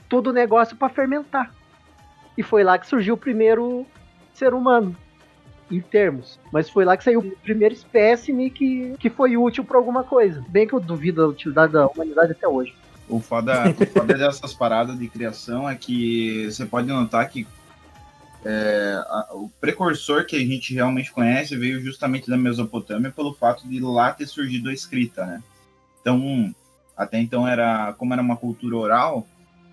todo 0.10 0.28
o 0.28 0.34
negócio 0.34 0.76
para 0.76 0.90
fermentar. 0.90 1.54
E 2.38 2.42
foi 2.42 2.64
lá 2.64 2.78
que 2.80 2.88
surgiu 2.88 3.14
o 3.16 3.18
primeiro 3.18 3.86
ser 4.34 4.54
humano, 4.54 4.96
em 5.72 5.82
termos. 5.82 6.40
Mas 6.52 6.70
foi 6.70 6.86
lá 6.86 6.98
que 6.98 7.04
saiu 7.04 7.20
o 7.20 7.32
primeiro 7.38 7.74
espécime 7.74 8.50
que, 8.50 8.94
que 9.00 9.10
foi 9.10 9.38
útil 9.38 9.64
para 9.64 9.78
alguma 9.78 10.04
coisa. 10.04 10.44
Bem 10.50 10.68
que 10.68 10.74
eu 10.74 10.80
duvido 10.80 11.22
da 11.22 11.28
utilidade 11.28 11.74
da 11.74 11.88
humanidade 11.88 12.32
até 12.34 12.48
hoje. 12.48 12.76
O 13.08 13.20
foda, 13.20 13.70
o 13.70 13.86
foda 13.86 14.14
dessas 14.14 14.54
paradas 14.54 14.98
de 14.98 15.08
criação 15.08 15.70
é 15.70 15.76
que 15.76 16.46
você 16.50 16.66
pode 16.66 16.88
notar 16.88 17.28
que 17.30 17.46
é, 18.44 18.96
a- 19.06 19.30
o 19.34 19.50
precursor 19.60 20.26
que 20.26 20.36
a 20.36 20.40
gente 20.40 20.74
realmente 20.74 21.12
conhece 21.12 21.56
veio 21.56 21.80
justamente 21.82 22.30
da 22.30 22.38
Mesopotâmia 22.38 23.12
pelo 23.12 23.34
fato 23.34 23.68
de 23.68 23.80
lá 23.80 24.12
ter 24.14 24.26
surgido 24.26 24.70
a 24.70 24.74
escrita, 24.74 25.26
né? 25.26 25.44
Então, 26.02 26.54
até 26.98 27.20
então 27.20 27.48
era, 27.48 27.94
como 27.94 28.14
era 28.14 28.22
uma 28.22 28.36
cultura 28.38 28.76
oral, 28.78 29.28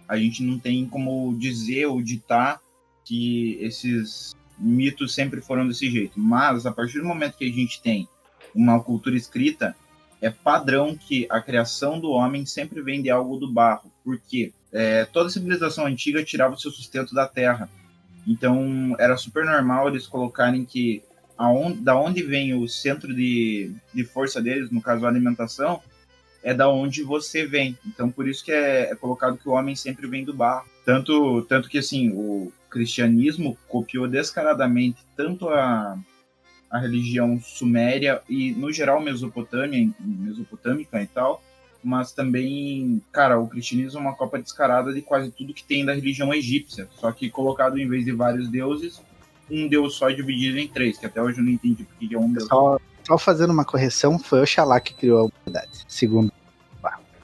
a 0.06 0.16
gente 0.18 0.42
não 0.42 0.58
tem 0.58 0.86
como 0.86 1.34
dizer 1.38 1.86
ou 1.86 2.02
ditar 2.02 2.60
que 3.04 3.56
esses 3.60 4.34
mitos 4.58 5.14
sempre 5.14 5.40
foram 5.40 5.66
desse 5.66 5.90
jeito. 5.90 6.18
Mas 6.18 6.66
a 6.66 6.72
partir 6.72 6.98
do 6.98 7.06
momento 7.06 7.36
que 7.36 7.44
a 7.44 7.52
gente 7.52 7.80
tem 7.80 8.08
uma 8.54 8.82
cultura 8.82 9.16
escrita, 9.16 9.76
é 10.20 10.30
padrão 10.30 10.96
que 10.96 11.26
a 11.30 11.40
criação 11.40 12.00
do 12.00 12.10
homem 12.10 12.44
sempre 12.44 12.82
vem 12.82 13.00
de 13.00 13.10
algo 13.10 13.36
do 13.36 13.50
barro, 13.50 13.92
porque 14.04 14.52
é, 14.72 15.04
toda 15.04 15.30
civilização 15.30 15.86
antiga 15.86 16.24
tirava 16.24 16.54
o 16.54 16.58
seu 16.58 16.70
sustento 16.70 17.14
da 17.14 17.26
terra. 17.26 17.70
Então 18.26 18.94
era 18.98 19.16
super 19.16 19.44
normal 19.44 19.88
eles 19.88 20.06
colocarem 20.06 20.64
que 20.64 21.02
aonde, 21.36 21.80
da 21.80 21.96
onde 21.96 22.22
vem 22.22 22.52
o 22.54 22.68
centro 22.68 23.14
de, 23.14 23.72
de 23.94 24.04
força 24.04 24.42
deles, 24.42 24.70
no 24.70 24.82
caso 24.82 25.06
a 25.06 25.08
alimentação, 25.08 25.80
é 26.42 26.52
da 26.52 26.68
onde 26.68 27.02
você 27.02 27.46
vem. 27.46 27.78
Então 27.86 28.10
por 28.10 28.28
isso 28.28 28.44
que 28.44 28.52
é, 28.52 28.90
é 28.90 28.94
colocado 28.96 29.38
que 29.38 29.48
o 29.48 29.52
homem 29.52 29.76
sempre 29.76 30.06
vem 30.08 30.24
do 30.24 30.34
barro. 30.34 30.68
Tanto, 30.84 31.42
tanto 31.42 31.68
que 31.68 31.78
assim 31.78 32.10
o 32.10 32.52
cristianismo 32.70 33.56
copiou 33.68 34.06
descaradamente 34.06 34.98
tanto 35.16 35.48
a, 35.48 35.98
a 36.70 36.78
religião 36.78 37.40
suméria 37.40 38.20
e, 38.28 38.52
no 38.52 38.72
geral, 38.72 39.00
Mesopotâmia, 39.00 39.90
mesopotâmica 40.00 41.02
e 41.02 41.06
tal, 41.06 41.42
mas 41.82 42.12
também, 42.12 43.00
cara, 43.12 43.38
o 43.38 43.48
cristianismo 43.48 43.98
é 43.98 44.02
uma 44.02 44.14
copa 44.14 44.38
descarada 44.38 44.92
de 44.92 45.00
quase 45.00 45.30
tudo 45.30 45.54
que 45.54 45.64
tem 45.64 45.84
da 45.84 45.94
religião 45.94 46.32
egípcia, 46.34 46.88
só 46.96 47.10
que 47.12 47.30
colocado 47.30 47.78
em 47.78 47.88
vez 47.88 48.04
de 48.04 48.12
vários 48.12 48.48
deuses, 48.48 49.00
um 49.50 49.66
deus 49.68 49.94
só 49.94 50.10
dividido 50.10 50.58
em 50.58 50.68
três, 50.68 50.98
que 50.98 51.06
até 51.06 51.22
hoje 51.22 51.38
eu 51.38 51.44
não 51.44 51.52
entendi 51.52 51.84
porque 51.84 52.08
que 52.08 52.14
é 52.14 52.18
um 52.18 52.32
deus. 52.32 52.46
Só, 52.48 52.78
só 53.06 53.16
fazendo 53.16 53.52
uma 53.52 53.64
correção, 53.64 54.18
foi 54.18 54.42
Oxalá 54.42 54.80
que 54.80 54.92
criou 54.94 55.18
a 55.18 55.22
humanidade. 55.22 55.84
Segundo. 55.88 56.32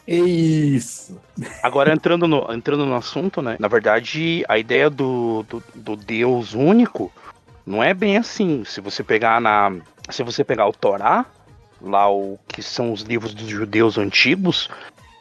Isso. 0.06 1.18
Agora, 1.62 1.92
entrando 1.92 2.28
no, 2.28 2.46
entrando 2.52 2.84
no 2.84 2.94
assunto, 2.94 3.40
né? 3.40 3.56
Na 3.58 3.68
verdade, 3.68 4.44
a 4.48 4.58
ideia 4.58 4.90
do, 4.90 5.44
do, 5.48 5.62
do 5.74 5.96
Deus 5.96 6.54
único 6.54 7.10
não 7.66 7.82
é 7.82 7.94
bem 7.94 8.16
assim. 8.18 8.64
Se 8.64 8.80
você 8.80 9.02
pegar 9.02 9.40
na. 9.40 9.72
Se 10.10 10.22
você 10.22 10.44
pegar 10.44 10.66
o 10.68 10.72
Torá, 10.72 11.24
lá 11.80 12.10
o 12.10 12.38
que 12.48 12.62
são 12.62 12.92
os 12.92 13.00
livros 13.02 13.32
dos 13.34 13.48
judeus 13.48 13.96
antigos, 13.96 14.68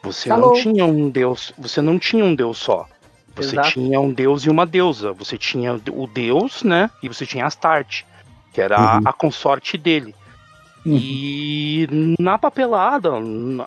você 0.02 0.28
Falou. 0.28 0.48
não 0.48 0.54
tinha 0.54 0.84
um 0.84 1.08
Deus. 1.08 1.52
Você 1.56 1.80
não 1.80 1.98
tinha 1.98 2.24
um 2.24 2.34
Deus 2.34 2.58
só. 2.58 2.86
Você 3.34 3.54
Exato. 3.56 3.70
tinha 3.72 3.98
um 3.98 4.12
Deus 4.12 4.44
e 4.44 4.50
uma 4.50 4.66
deusa. 4.66 5.12
Você 5.14 5.36
tinha 5.38 5.80
o 5.90 6.06
Deus, 6.06 6.62
né? 6.62 6.90
E 7.02 7.08
você 7.08 7.24
tinha 7.26 7.46
Astarte, 7.46 8.06
que 8.52 8.60
era 8.60 8.76
a- 8.78 8.96
Uhum. 8.98 9.02
a 9.06 9.12
consorte 9.12 9.76
dele. 9.78 10.14
Uhum. 10.86 10.96
E 11.00 11.88
na 12.18 12.36
papelada, 12.36 13.10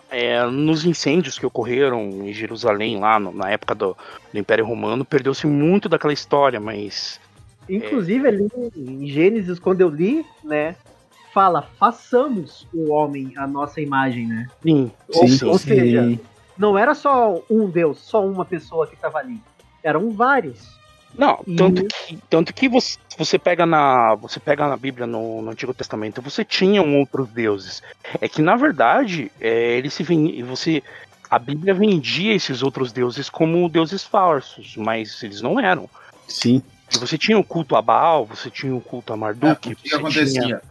é, 0.08 0.44
nos 0.46 0.84
incêndios 0.84 1.38
que 1.38 1.44
ocorreram 1.46 2.00
em 2.26 2.32
Jerusalém, 2.32 2.98
lá 2.98 3.18
no- 3.18 3.32
na 3.32 3.50
época 3.50 3.74
do, 3.74 3.96
do 4.32 4.38
Império 4.38 4.64
Romano, 4.64 5.04
perdeu-se 5.04 5.46
muito 5.46 5.88
daquela 5.88 6.12
história, 6.12 6.60
mas. 6.60 7.20
Inclusive, 7.68 8.28
ali 8.28 8.48
em 8.76 9.06
Gênesis, 9.08 9.58
quando 9.58 9.80
eu 9.80 9.88
li, 9.88 10.24
né? 10.44 10.76
Fala, 11.34 11.62
façamos 11.78 12.66
o 12.72 12.90
homem 12.90 13.32
a 13.36 13.46
nossa 13.46 13.80
imagem, 13.80 14.26
né? 14.26 14.46
Sim, 14.62 14.90
Ou, 15.08 15.28
sim, 15.28 15.44
ou 15.46 15.58
sim. 15.58 15.68
seja, 15.68 16.18
não 16.56 16.78
era 16.78 16.94
só 16.94 17.42
um 17.50 17.68
Deus, 17.68 17.98
só 17.98 18.24
uma 18.26 18.44
pessoa 18.44 18.86
que 18.86 18.94
estava 18.94 19.18
ali. 19.18 19.38
Eram 19.82 20.10
vários. 20.10 20.77
Não, 21.18 21.42
E- 21.46 21.56
tanto 21.56 21.84
que, 21.84 22.18
tanto 22.30 22.54
que 22.54 22.68
você, 22.68 22.96
você 23.18 23.38
pega 23.38 23.66
na. 23.66 24.14
Você 24.14 24.38
pega 24.38 24.68
na 24.68 24.76
Bíblia 24.76 25.04
no, 25.06 25.42
no 25.42 25.50
Antigo 25.50 25.74
Testamento, 25.74 26.22
você 26.22 26.44
tinha 26.44 26.80
um 26.80 26.98
outros 27.00 27.28
deuses. 27.28 27.82
É 28.20 28.28
que 28.28 28.40
na 28.40 28.54
verdade, 28.56 29.30
é, 29.40 29.76
ele 29.76 29.90
se 29.90 30.02
ven- 30.04 30.40
você. 30.44 30.82
A 31.28 31.38
Bíblia 31.38 31.74
vendia 31.74 32.32
esses 32.34 32.62
outros 32.62 32.90
deuses 32.92 33.28
como 33.28 33.68
deuses 33.68 34.02
falsos, 34.04 34.76
mas 34.76 35.22
eles 35.22 35.42
não 35.42 35.58
eram. 35.60 35.90
Sim. 36.28 36.62
E 36.94 36.96
Você 36.98 37.18
tinha 37.18 37.38
o 37.38 37.44
culto 37.44 37.76
a 37.76 37.82
Baal, 37.82 38.24
você 38.24 38.48
tinha 38.48 38.74
o 38.74 38.80
culto 38.80 39.12
a 39.12 39.16
É, 39.16 39.18
Marduk. 39.18 39.72
o 39.72 39.76
que, 39.76 39.88
que 39.90 39.94
acontecia? 39.94 40.40
tinha- 40.40 40.62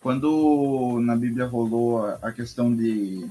Quando 0.00 1.00
na 1.00 1.16
Bíblia 1.16 1.46
rolou 1.46 2.06
a 2.22 2.30
questão 2.30 2.72
de 2.72 3.26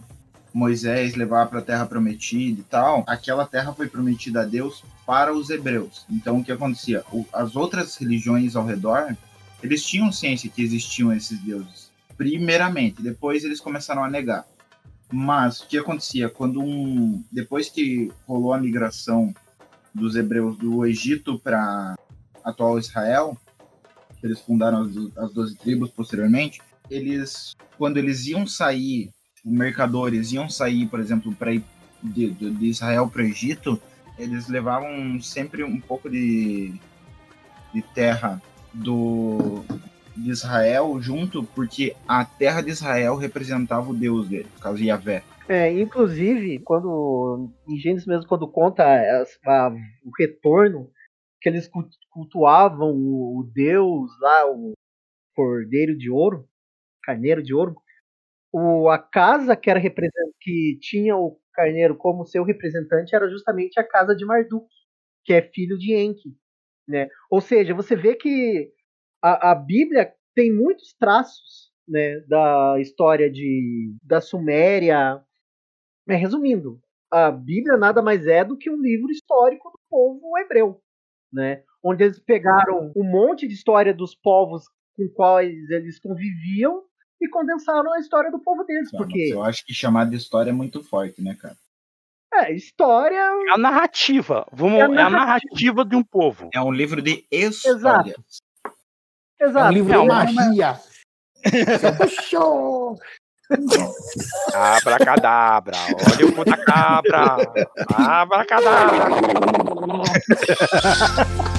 Moisés 0.56 1.16
levar 1.16 1.48
para 1.48 1.60
a 1.60 1.62
terra 1.62 1.86
prometida 1.86 2.62
e 2.62 2.64
tal, 2.64 3.04
aquela 3.08 3.46
terra 3.46 3.74
foi 3.74 3.90
prometida 3.90 4.40
a 4.42 4.46
Deus 4.46 4.86
para 5.06 5.34
os 5.36 5.50
hebreus. 5.50 6.06
Então 6.10 6.38
o 6.40 6.44
que 6.46 6.52
acontecia? 6.52 7.04
O- 7.12 7.26
as 7.34 7.58
outras 7.58 7.98
religiões 7.98 8.56
ao 8.56 8.66
redor, 8.66 9.18
eles 9.62 9.84
tinham 9.86 10.14
ciência 10.14 10.50
que 10.50 10.64
existiam 10.64 11.12
esses 11.12 11.38
deuses. 11.40 11.92
Primeiramente, 12.16 13.02
depois 13.02 13.44
eles 13.44 13.60
começaram 13.60 14.02
a 14.02 14.10
negar. 14.10 14.46
Mas 15.12 15.60
o 15.60 15.68
que 15.68 15.78
acontecia 15.78 16.30
quando 16.30 16.62
um 16.62 17.22
depois 17.30 17.68
que 17.70 18.10
rolou 18.26 18.54
a 18.54 18.58
migração 18.58 19.36
dos 19.94 20.16
hebreus 20.16 20.58
do 20.58 20.86
Egito 20.86 21.38
para 21.38 21.96
atual 22.46 22.80
Israel, 22.80 23.38
eles 24.24 24.40
fundaram 24.40 24.84
as, 24.84 25.18
as 25.18 25.34
12 25.34 25.56
tribos 25.58 25.90
posteriormente, 25.90 26.62
eles, 26.90 27.54
quando 27.78 27.98
eles 27.98 28.26
iam 28.28 28.48
sair, 28.48 29.10
mercadores 29.46 30.32
iam 30.32 30.50
sair, 30.50 30.88
por 30.88 31.00
exemplo, 31.00 31.34
para 31.34 31.52
de, 32.04 32.32
de- 32.32 32.66
Israel 32.68 33.08
para 33.08 33.22
o 33.22 33.26
Egito, 33.26 33.80
eles 34.18 34.48
levavam 34.48 35.20
sempre 35.22 35.64
um 35.64 35.80
pouco 35.80 36.10
de, 36.10 36.74
de 37.74 37.82
terra 37.94 38.42
do 38.74 39.64
de 40.16 40.30
Israel 40.30 40.98
junto, 41.02 41.44
porque 41.44 41.94
a 42.08 42.24
terra 42.24 42.62
de 42.62 42.70
Israel 42.70 43.16
representava 43.18 43.90
o 43.90 43.94
Deus 43.94 44.30
dele, 44.30 44.48
no 44.56 44.62
caso 44.62 44.82
Yahvé. 44.82 45.24
É, 45.50 45.72
inclusive, 45.80 46.60
quando 46.60 47.52
em 47.68 47.78
Gênesis 47.78 48.08
mesmo, 48.08 48.26
quando 48.26 48.48
conta 48.48 48.84
a- 48.86 49.70
o 50.04 50.10
retorno, 50.18 50.90
que 51.42 51.50
eles 51.50 51.68
cu- 51.68 51.88
cultuavam 52.10 52.92
o, 52.92 53.40
o 53.40 53.44
Deus 53.54 54.10
lá, 54.22 54.50
o 54.50 54.72
Cordeiro 55.36 55.98
de 55.98 56.10
Ouro, 56.10 56.46
Carneiro 57.04 57.44
de 57.44 57.54
Ouro, 57.54 57.76
o, 58.58 58.90
a 58.90 58.98
casa 58.98 59.54
que 59.54 59.70
era 59.70 59.82
que 60.40 60.78
tinha 60.80 61.18
o 61.18 61.38
Carneiro 61.54 61.94
como 61.98 62.26
seu 62.26 62.42
representante 62.46 63.14
era 63.14 63.30
justamente 63.30 63.78
a 63.78 63.84
casa 63.84 64.16
de 64.16 64.26
Marduk, 64.26 64.66
que 65.26 65.34
é 65.34 65.42
filho 65.42 65.78
de 65.78 65.94
Enki, 65.94 66.34
né? 66.88 67.10
Ou 67.30 67.42
seja, 67.42 67.74
você 67.74 67.98
vê 67.98 68.16
que 68.16 68.72
a, 69.22 69.52
a 69.52 69.56
Bíblia 69.56 70.10
tem 70.34 70.54
muitos 70.54 70.94
traços, 70.94 71.70
né, 71.86 72.22
da 72.30 72.78
história 72.80 73.30
de 73.30 73.94
da 74.02 74.22
Suméria, 74.22 75.22
mas, 76.08 76.22
resumindo, 76.22 76.80
a 77.12 77.32
Bíblia 77.32 77.76
nada 77.78 78.02
mais 78.02 78.26
é 78.26 78.46
do 78.46 78.58
que 78.58 78.70
um 78.70 78.82
livro 78.82 79.12
histórico 79.12 79.70
do 79.70 79.80
povo 79.90 80.38
hebreu, 80.38 80.82
né? 81.32 81.62
Onde 81.84 82.06
eles 82.06 82.20
pegaram 82.20 82.94
um 82.96 83.04
monte 83.04 83.48
de 83.50 83.54
história 83.54 83.94
dos 83.94 84.16
povos 84.16 84.64
com 84.96 85.10
quais 85.10 85.70
eles 85.70 86.00
conviviam 86.00 86.84
e 87.26 87.30
condensaram 87.30 87.92
a 87.94 88.00
história 88.00 88.32
do 88.32 88.40
povo 88.40 88.64
deles, 88.64 88.90
Tá, 88.92 88.98
porque 88.98 89.30
Eu 89.34 89.44
acho 89.44 89.66
que 89.66 89.74
chamar 89.74 90.06
de 90.10 90.16
história 90.16 90.50
é 90.52 90.54
muito 90.54 90.84
forte, 90.84 91.22
né, 91.22 91.36
cara? 91.40 91.56
é 92.34 92.52
história, 92.54 93.16
É 93.48 93.52
a 93.54 93.58
narrativa. 93.58 94.46
Vamos, 94.52 94.80
É 94.80 94.82
é, 94.82 94.84
a 94.84 94.86
a 94.86 94.90
narrativa. 95.10 95.26
narrativa 95.26 95.86
de 95.86 95.96
um 95.96 96.04
povo. 96.04 96.50
É 96.54 96.62
um 96.62 96.72
livro 96.72 97.02
de 97.02 97.26
história. 97.32 98.16
É 99.40 99.46
um 99.46 99.50
exato. 99.50 99.74
livro 99.74 99.94
Não, 100.06 100.26
de 100.26 100.34
magia. 100.34 100.80
Show! 102.24 102.98
Abracadabra, 104.54 105.78
olha 106.14 106.26
o 106.28 106.34
cu 106.36 106.44
da 106.44 106.58
cabra. 106.58 107.38
Abracadabra. 107.96 109.06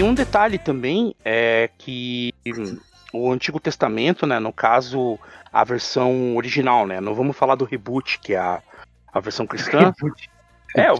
Tem 0.00 0.08
um 0.08 0.14
detalhe 0.14 0.56
também, 0.56 1.14
é 1.22 1.68
que 1.76 2.32
o 3.12 3.30
Antigo 3.30 3.60
Testamento, 3.60 4.26
né, 4.26 4.38
no 4.38 4.50
caso, 4.50 5.18
a 5.52 5.62
versão 5.62 6.38
original, 6.38 6.86
né, 6.86 7.02
não 7.02 7.12
vamos 7.14 7.36
falar 7.36 7.54
do 7.54 7.66
reboot, 7.66 8.18
que 8.18 8.32
é 8.32 8.38
a, 8.38 8.62
a 9.12 9.20
versão 9.20 9.46
cristã. 9.46 9.92
É, 10.74 10.90
o- 10.92 10.96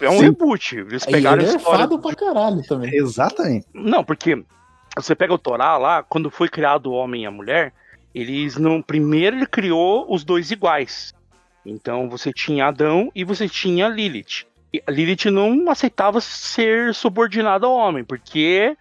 é 0.00 0.10
um 0.10 0.18
Sim. 0.18 0.22
reboot. 0.24 0.76
Eles 0.76 1.06
pegaram 1.06 1.38
a 1.40 1.44
ele 1.44 1.52
é 1.52 1.56
história. 1.56 1.78
fado 1.78 1.98
pra 2.00 2.12
caralho 2.14 2.60
também. 2.66 2.92
Exatamente. 2.92 3.64
Não, 3.72 4.02
porque 4.02 4.44
você 4.96 5.14
pega 5.14 5.32
o 5.32 5.38
Torá 5.38 5.78
lá, 5.78 6.02
quando 6.02 6.28
foi 6.28 6.48
criado 6.48 6.86
o 6.88 6.92
homem 6.94 7.22
e 7.22 7.26
a 7.26 7.30
mulher, 7.30 7.72
eles 8.12 8.56
não. 8.56 8.82
Primeiro 8.82 9.36
ele 9.36 9.46
criou 9.46 10.12
os 10.12 10.24
dois 10.24 10.50
iguais. 10.50 11.14
Então 11.64 12.08
você 12.10 12.32
tinha 12.32 12.66
Adão 12.66 13.12
e 13.14 13.22
você 13.22 13.48
tinha 13.48 13.86
Lilith. 13.88 14.44
A 14.86 14.90
Lilith 14.90 15.30
não 15.30 15.70
aceitava 15.70 16.20
ser 16.20 16.94
subordinada 16.94 17.66
ao 17.66 17.74
homem, 17.74 18.04
porque 18.04 18.76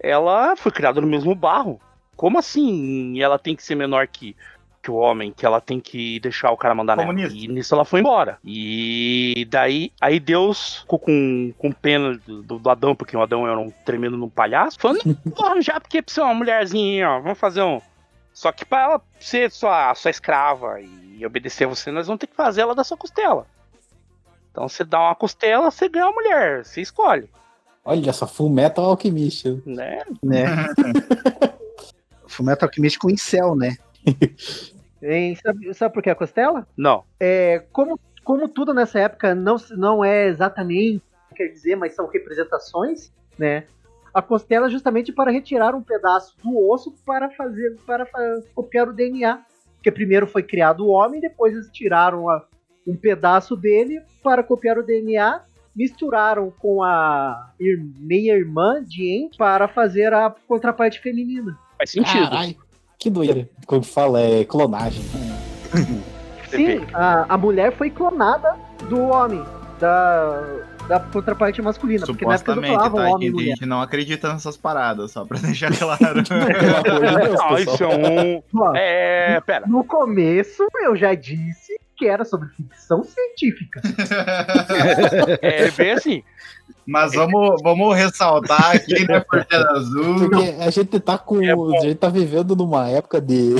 ela 0.00 0.56
foi 0.56 0.72
criada 0.72 1.00
no 1.00 1.06
mesmo 1.06 1.34
barro. 1.34 1.80
Como 2.16 2.38
assim 2.38 3.20
ela 3.20 3.38
tem 3.38 3.54
que 3.54 3.62
ser 3.62 3.74
menor 3.74 4.06
que, 4.08 4.36
que 4.82 4.90
o 4.90 4.94
homem, 4.94 5.32
que 5.32 5.46
ela 5.46 5.60
tem 5.60 5.78
que 5.78 6.18
deixar 6.20 6.50
o 6.50 6.56
cara 6.56 6.74
mandar 6.74 6.96
nela? 6.96 7.08
Comunista. 7.08 7.38
E 7.38 7.48
nisso 7.48 7.74
ela 7.74 7.84
foi 7.84 8.00
embora. 8.00 8.38
E 8.44 9.46
daí, 9.48 9.92
aí 10.00 10.18
Deus 10.18 10.78
ficou 10.78 10.98
com, 10.98 11.52
com 11.56 11.70
pena 11.70 12.18
do, 12.26 12.58
do 12.58 12.70
Adão, 12.70 12.94
porque 12.94 13.16
o 13.16 13.22
Adão 13.22 13.46
era 13.46 13.58
um 13.58 13.70
tremendo 13.84 14.16
num 14.16 14.28
palhaço, 14.28 14.78
falando, 14.80 15.00
vou 15.24 15.46
arranjar 15.46 15.80
porque 15.80 16.02
precisa 16.02 16.24
uma 16.24 16.34
mulherzinha, 16.34 17.10
ó, 17.10 17.20
vamos 17.20 17.38
fazer 17.38 17.62
um. 17.62 17.80
Só 18.32 18.52
que 18.52 18.64
pra 18.64 18.82
ela 18.82 19.02
ser 19.18 19.50
sua, 19.50 19.94
sua 19.94 20.10
escrava 20.10 20.80
e 20.80 21.24
obedecer 21.26 21.64
a 21.64 21.68
você, 21.68 21.90
nós 21.90 22.06
vamos 22.06 22.20
ter 22.20 22.26
que 22.26 22.36
fazer 22.36 22.62
ela 22.62 22.74
da 22.74 22.84
sua 22.84 22.96
costela. 22.96 23.46
Então 24.50 24.68
você 24.68 24.84
dá 24.84 25.00
uma 25.00 25.14
costela, 25.14 25.70
você 25.70 25.88
ganha 25.88 26.06
uma 26.06 26.12
mulher, 26.14 26.64
você 26.64 26.80
escolhe, 26.80 27.28
Olha 27.84 28.12
só, 28.12 28.26
Full 28.26 28.50
Metal 28.50 28.84
Alchemist. 28.84 29.62
né? 29.64 30.02
Né? 30.22 30.44
Fullmetal 32.28 32.68
Alchemist 32.68 32.98
com 32.98 33.10
incel, 33.10 33.54
né? 33.56 33.76
Hein, 35.02 35.34
sabe, 35.42 35.72
sabe 35.72 35.94
por 35.94 36.02
que 36.02 36.10
a 36.10 36.14
costela? 36.14 36.66
Não. 36.76 37.04
É, 37.18 37.60
como, 37.72 37.98
como 38.22 38.46
tudo 38.46 38.74
nessa 38.74 39.00
época 39.00 39.34
não, 39.34 39.56
não 39.70 40.04
é 40.04 40.26
exatamente 40.26 40.98
o 40.98 41.28
que 41.30 41.36
quer 41.36 41.48
dizer, 41.48 41.74
mas 41.74 41.94
são 41.94 42.06
representações, 42.06 43.10
né? 43.38 43.64
A 44.12 44.20
costela 44.20 44.66
é 44.66 44.70
justamente 44.70 45.10
para 45.10 45.30
retirar 45.30 45.74
um 45.74 45.82
pedaço 45.82 46.36
do 46.44 46.68
osso 46.68 46.94
para 47.06 47.30
fazer 47.30 47.78
para 47.86 48.06
copiar 48.54 48.88
o 48.90 48.92
DNA. 48.92 49.40
Porque 49.76 49.90
primeiro 49.90 50.26
foi 50.26 50.42
criado 50.42 50.84
o 50.84 50.90
homem, 50.90 51.18
depois 51.18 51.54
eles 51.54 51.70
tiraram 51.72 52.28
a- 52.28 52.44
um 52.90 52.96
pedaço 52.96 53.56
dele 53.56 54.00
para 54.22 54.42
copiar 54.42 54.78
o 54.78 54.82
DNA, 54.82 55.40
misturaram 55.74 56.52
com 56.58 56.82
a 56.82 57.50
ir- 57.60 57.80
meia-irmã 57.98 58.82
de 58.82 59.24
Enki 59.24 59.38
para 59.38 59.68
fazer 59.68 60.12
a 60.12 60.34
contraparte 60.48 61.00
feminina. 61.00 61.56
Faz 61.78 61.90
sentido. 61.90 62.28
Caralho, 62.28 62.54
que 62.98 63.08
doideira. 63.08 63.48
Quando 63.66 63.84
fala 63.86 64.20
é 64.20 64.44
clonagem. 64.44 65.02
Sim, 66.50 66.84
a, 66.92 67.32
a 67.34 67.38
mulher 67.38 67.72
foi 67.72 67.90
clonada 67.90 68.56
do 68.88 69.00
homem, 69.02 69.40
da, 69.78 70.42
da 70.88 70.98
contraparte 70.98 71.62
masculina. 71.62 72.04
Porque 72.04 72.26
na 72.26 72.34
época 72.34 72.56
não 72.56 72.62
Supostamente, 72.62 72.90
falavam 72.90 73.00
tá? 73.10 73.14
homem 73.14 73.28
e 73.28 73.30
a 73.30 73.32
mulher. 73.32 73.48
gente 73.50 73.66
não 73.66 73.80
acredita 73.80 74.32
nessas 74.32 74.56
paradas, 74.56 75.12
só 75.12 75.24
pra 75.24 75.38
deixar 75.38 75.70
claro. 75.78 76.22
Não, 77.38 77.58
isso 77.58 77.84
é 77.84 77.86
um. 77.86 78.76
É, 78.76 79.40
pera. 79.42 79.64
No 79.68 79.84
começo, 79.84 80.66
eu 80.82 80.96
já 80.96 81.14
disse 81.14 81.69
que 82.00 82.08
era 82.08 82.24
sobre 82.24 82.48
ficção 82.48 83.04
científica. 83.04 83.82
É 85.42 85.70
bem 85.70 85.90
assim. 85.92 86.22
Mas 86.86 87.12
vamos, 87.12 87.60
vamos 87.62 87.94
ressaltar 87.94 88.74
aqui, 88.76 89.06
né, 89.06 89.20
Portela 89.28 89.70
Azul. 89.72 90.14
Porque 90.18 90.56
a 90.58 90.70
gente 90.70 90.98
tá 90.98 91.18
com. 91.18 91.42
É 91.42 91.52
a 91.52 91.80
gente 91.80 91.94
tá 91.96 92.08
vivendo 92.08 92.56
numa 92.56 92.88
época 92.88 93.20
de. 93.20 93.54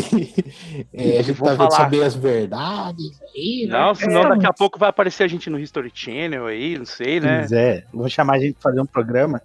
é, 0.92 1.18
a 1.18 1.22
gente 1.22 1.36
Vou 1.36 1.48
tá 1.48 1.54
vendo 1.54 1.70
saber 1.70 2.02
as 2.02 2.14
verdades 2.14 3.20
aí, 3.34 3.66
né? 3.68 3.78
Não, 3.78 3.94
senão 3.94 4.22
É, 4.22 4.28
daqui 4.30 4.46
a 4.46 4.52
pouco 4.52 4.78
vai 4.78 4.88
aparecer 4.88 5.24
a 5.24 5.28
gente 5.28 5.50
no 5.50 5.58
History 5.58 5.90
Channel 5.92 6.46
aí, 6.46 6.78
não 6.78 6.86
sei, 6.86 7.20
né? 7.20 7.40
Pois 7.40 7.52
é, 7.52 7.84
vou 7.92 8.08
chamar 8.08 8.36
a 8.36 8.40
gente 8.40 8.54
pra 8.54 8.70
fazer 8.70 8.80
um 8.80 8.86
programa. 8.86 9.42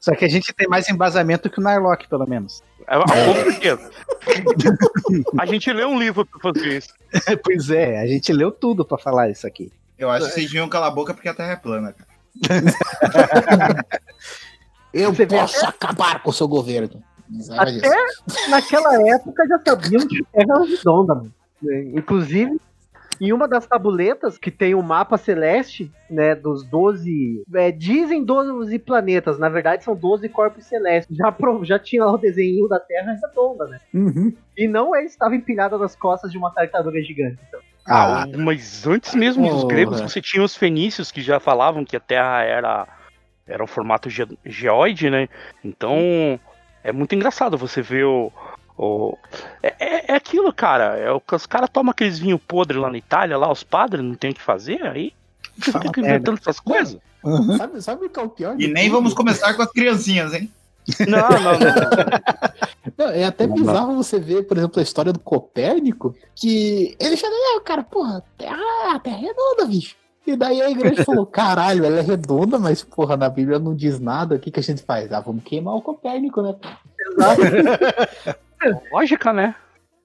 Só 0.00 0.14
que 0.14 0.24
a 0.24 0.28
gente 0.28 0.52
tem 0.54 0.66
mais 0.66 0.88
embasamento 0.88 1.50
que 1.50 1.60
o 1.60 1.62
Narlock, 1.62 2.08
pelo 2.08 2.26
menos. 2.26 2.62
É, 2.90 2.98
com 2.98 3.34
certeza. 3.50 3.90
A 5.38 5.46
gente 5.46 5.72
lê 5.72 5.84
um 5.84 5.98
livro 5.98 6.26
pra 6.26 6.52
fazer 6.52 6.78
isso. 6.78 6.92
pois 7.44 7.70
é, 7.70 8.00
a 8.00 8.06
gente 8.06 8.32
leu 8.32 8.50
tudo 8.50 8.84
pra 8.84 8.98
falar 8.98 9.30
isso 9.30 9.46
aqui. 9.46 9.72
Eu 9.96 10.10
acho 10.10 10.26
que 10.26 10.32
vocês 10.32 10.46
deviam 10.46 10.68
calar 10.68 10.88
a 10.88 10.94
boca 10.94 11.14
porque 11.14 11.28
a 11.28 11.34
Terra 11.34 11.52
é 11.52 11.56
plana, 11.56 11.94
cara. 11.94 12.10
Eu 14.92 15.14
Você 15.14 15.24
vê 15.24 15.36
posso 15.36 15.64
acabar 15.64 16.20
com 16.20 16.30
o 16.30 16.32
seu 16.32 16.48
governo. 16.48 17.02
Até 17.56 17.96
naquela 18.48 19.08
época 19.08 19.46
já 19.46 19.60
sabiam 19.64 20.06
que 20.08 20.20
a 20.20 20.24
Terra 20.32 20.54
era 20.58 20.64
redonda, 20.64 21.14
mano. 21.14 21.32
É, 21.68 21.82
Inclusive, 21.94 22.60
em 23.20 23.32
uma 23.32 23.46
das 23.46 23.66
tabuletas 23.66 24.38
que 24.38 24.50
tem 24.50 24.74
o 24.74 24.82
mapa 24.82 25.16
celeste, 25.18 25.90
né, 26.08 26.34
dos 26.34 26.64
12. 26.64 27.42
é, 27.54 27.70
dizem 27.70 28.24
12 28.24 28.78
planetas, 28.78 29.38
na 29.38 29.48
verdade 29.48 29.84
são 29.84 29.94
12 29.94 30.28
corpos 30.28 30.64
celestes. 30.64 31.16
Já, 31.16 31.34
já 31.62 31.78
tinha 31.78 32.04
lá 32.04 32.12
o 32.12 32.18
desenho 32.18 32.66
da 32.68 32.80
Terra 32.80 33.12
redonda, 33.12 33.66
né? 33.66 33.78
Uhum. 33.92 34.32
E 34.56 34.66
não 34.66 34.94
ele 34.96 35.06
estava 35.06 35.34
empilhado 35.36 35.78
nas 35.78 35.94
costas 35.94 36.30
de 36.32 36.38
uma 36.38 36.50
tartaruga 36.50 37.00
gigante. 37.02 37.38
Então, 37.48 37.60
Ah, 37.86 38.24
mas 38.38 38.86
antes 38.86 39.14
mesmo 39.14 39.48
dos 39.48 39.64
gregos, 39.64 40.00
você 40.00 40.20
tinha 40.20 40.42
os 40.42 40.56
fenícios 40.56 41.10
que 41.12 41.20
já 41.20 41.38
falavam 41.38 41.84
que 41.84 41.96
a 41.96 42.00
Terra 42.00 42.42
era, 42.42 42.88
era 43.46 43.62
um 43.62 43.66
formato 43.66 44.08
ge- 44.08 44.38
geoide, 44.46 45.10
né? 45.10 45.28
Então 45.64 46.40
é 46.82 46.92
muito 46.92 47.14
engraçado 47.14 47.58
você 47.58 47.82
ver 47.82 48.04
o. 48.04 48.32
o- 48.82 49.18
é, 49.62 49.74
é- 49.78 50.12
é 50.12 50.14
aquilo, 50.14 50.52
cara. 50.52 50.96
É 50.96 51.10
o 51.10 51.20
que 51.20 51.34
os 51.34 51.46
caras 51.46 51.68
tomam 51.70 51.90
aqueles 51.90 52.18
vinho 52.18 52.38
podre 52.38 52.78
lá 52.78 52.90
na 52.90 52.98
Itália, 52.98 53.36
lá 53.36 53.50
os 53.50 53.62
padres 53.62 54.04
não 54.04 54.14
tem 54.14 54.30
o 54.30 54.34
que 54.34 54.40
fazer, 54.42 54.82
aí 54.86 55.12
Fala 55.60 55.84
fica 55.84 56.00
inventando 56.00 56.38
essas 56.40 56.58
coisas. 56.60 56.98
Sabe, 57.58 57.82
sabe 57.82 58.06
o 58.06 58.08
que 58.10 58.18
é 58.18 58.22
o 58.22 58.28
pior? 58.30 58.54
E 58.58 58.66
nem 58.66 58.84
tudo? 58.84 58.94
vamos 58.96 59.12
começar 59.14 59.52
com 59.54 59.62
as 59.62 59.70
criancinhas, 59.70 60.32
hein? 60.32 60.50
Não, 61.06 61.18
não, 61.28 61.28
não. 61.28 61.58
não. 62.96 63.10
É 63.14 63.24
até 63.24 63.46
Não, 63.46 63.54
não. 63.56 63.64
bizarro 63.64 63.94
você 63.96 64.18
ver, 64.18 64.42
por 64.42 64.56
exemplo, 64.58 64.78
a 64.80 64.82
história 64.82 65.12
do 65.12 65.18
Copérnico, 65.20 66.14
que 66.34 66.96
ele 66.98 67.16
chega, 67.16 67.32
não, 67.32 67.60
cara, 67.62 67.82
porra, 67.82 68.18
a 68.18 68.20
terra, 68.36 68.94
a 68.94 68.98
terra 68.98 69.16
é 69.16 69.20
redonda, 69.20 69.66
bicho. 69.66 69.96
E 70.26 70.36
daí 70.36 70.60
a 70.60 70.70
igreja 70.70 71.04
falou, 71.04 71.24
caralho, 71.26 71.84
ela 71.84 71.98
é 71.98 72.02
redonda, 72.02 72.58
mas, 72.58 72.82
porra, 72.82 73.16
na 73.16 73.28
Bíblia 73.28 73.58
não 73.58 73.74
diz 73.74 73.98
nada, 74.00 74.34
o 74.34 74.38
que, 74.38 74.50
que 74.50 74.60
a 74.60 74.62
gente 74.62 74.82
faz? 74.82 75.12
Ah, 75.12 75.20
vamos 75.20 75.44
queimar 75.44 75.74
o 75.76 75.82
Copérnico, 75.82 76.42
né? 76.42 76.54
Lógica, 78.90 79.32
né? 79.32 79.54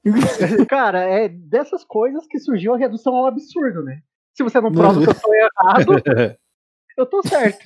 cara, 0.69 1.01
é 1.01 1.27
dessas 1.27 1.83
coisas 1.83 2.25
que 2.27 2.39
surgiu 2.39 2.73
a 2.73 2.77
redução 2.77 3.15
ao 3.15 3.27
absurdo, 3.27 3.83
né? 3.83 4.01
Se 4.33 4.43
você 4.43 4.59
não 4.61 4.71
prova 4.71 5.01
que 5.01 5.09
eu 5.09 5.19
tô 5.19 5.33
errado, 5.33 5.85
eu 6.97 7.05
tô 7.05 7.21
certo. 7.27 7.65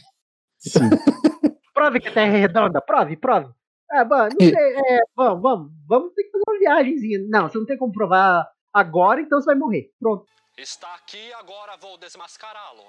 Prove 1.74 2.02
que 2.02 2.10
a 2.10 2.14
Terra 2.14 2.36
é 2.36 2.40
redonda, 2.40 2.82
prove, 2.82 3.16
prove. 3.16 3.54
É, 3.92 4.04
mano, 4.04 4.36
não 4.38 4.48
sei, 4.48 4.76
é, 4.76 5.00
vamos, 5.16 5.42
vamos, 5.42 5.72
vamos 5.88 6.14
ter 6.14 6.24
que 6.24 6.32
fazer 6.32 6.44
uma 6.46 6.60
viagemzinha. 6.60 7.20
Não, 7.30 7.50
você 7.50 7.58
não 7.58 7.66
tem 7.66 7.78
como 7.78 7.94
provar 7.94 8.48
agora, 8.74 9.22
então 9.22 9.40
você 9.40 9.46
vai 9.46 9.56
morrer. 9.56 9.90
Pronto. 9.98 10.26
Está 10.58 10.94
aqui, 10.96 11.32
agora 11.34 11.78
vou 11.78 11.98
desmascará-lo. 11.98 12.84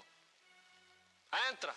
Entra, 1.50 1.72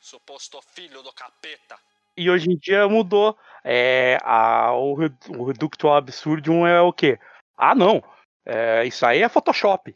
suposto 0.00 0.60
filho 0.60 1.00
do 1.02 1.12
capeta. 1.12 1.78
E 2.16 2.30
hoje 2.30 2.50
em 2.50 2.56
dia 2.56 2.88
mudou. 2.88 3.36
É, 3.64 4.18
a, 4.22 4.72
o, 4.72 4.96
o 5.38 5.44
Reducto 5.44 5.88
Absurdum 5.88 6.66
é 6.66 6.80
o 6.80 6.92
quê? 6.92 7.18
Ah, 7.56 7.74
não. 7.74 8.02
é, 8.44 8.84
isso 8.86 9.06
aí 9.06 9.22
é 9.22 9.28
Photoshop. 9.28 9.94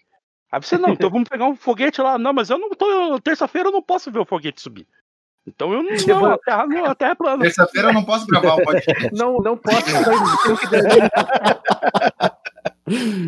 Aí 0.50 0.62
você, 0.62 0.79
não, 0.79 0.90
então 0.90 1.11
vamos 1.11 1.29
pegar 1.29 1.46
um 1.46 1.57
foguete 1.57 2.00
lá. 2.00 2.16
Não, 2.18 2.33
mas 2.33 2.48
eu 2.50 2.59
não 2.59 2.70
tô. 2.70 3.18
Terça-feira 3.20 3.68
eu 3.68 3.72
não 3.72 3.83
posso 3.83 4.11
ver 4.11 4.20
o 4.20 4.24
foguete 4.24 4.61
subir. 4.61 4.87
Então 5.46 5.72
eu 5.72 5.83
não. 5.83 5.90
não 6.07 6.26
a, 6.26 6.38
terra, 6.38 6.66
não, 6.66 6.85
a 6.85 6.94
terra 6.94 7.11
é 7.12 7.14
plana. 7.14 7.42
Terça-feira 7.42 7.88
eu 7.88 7.94
não 7.94 8.05
posso 8.05 8.26
gravar 8.26 8.55
o 8.55 8.64
podcast. 8.64 9.14
Não, 9.14 9.38
não 9.38 9.57
posso 9.57 9.87
dormir. 10.05 10.37
tenho 10.42 10.59
que 10.59 10.66
dormir. 10.66 11.11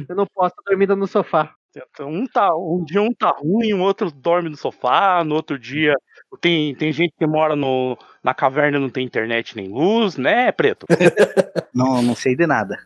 Eu 0.08 0.16
não 0.16 0.26
posso 0.26 0.54
dormir 0.66 0.86
no 0.88 1.06
sofá. 1.06 1.52
Então, 1.76 2.08
um, 2.08 2.26
tá, 2.26 2.56
um 2.56 2.82
dia 2.84 3.02
um 3.02 3.12
tá 3.12 3.30
ruim, 3.30 3.72
o 3.72 3.80
outro 3.80 4.10
dorme 4.10 4.48
no 4.48 4.56
sofá, 4.56 5.22
no 5.22 5.34
outro 5.34 5.58
dia 5.58 5.94
tem, 6.40 6.74
tem 6.74 6.92
gente 6.92 7.14
que 7.18 7.26
mora 7.26 7.56
no, 7.56 7.96
na 8.22 8.34
caverna 8.34 8.76
e 8.76 8.80
não 8.80 8.90
tem 8.90 9.04
internet 9.04 9.56
nem 9.56 9.68
luz, 9.68 10.16
né, 10.16 10.52
Preto? 10.52 10.86
Não, 11.74 12.02
não 12.02 12.16
sei 12.16 12.34
de 12.34 12.44
nada. 12.44 12.76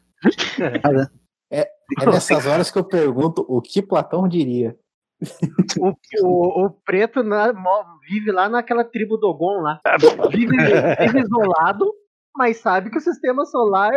Nada. 0.59 1.11
É 1.51 1.67
nessas 2.07 2.47
horas 2.47 2.71
que 2.71 2.79
eu 2.79 2.85
pergunto 2.85 3.45
o 3.49 3.61
que 3.63 3.81
Platão 3.81 4.29
diria. 4.29 4.77
O, 5.79 5.95
o, 6.23 6.65
o 6.67 6.71
preto 6.71 7.23
na- 7.23 7.53
vive 8.09 8.31
lá 8.33 8.49
naquela 8.49 8.85
tribo 8.85 9.17
Dogon 9.17 9.61
lá. 9.61 9.81
Vive, 10.31 10.57
vive 10.57 11.21
isolado, 11.21 11.91
mas 12.37 12.59
sabe 12.59 12.91
que 12.91 12.99
o 12.99 13.01
sistema 13.01 13.47
solar 13.47 13.93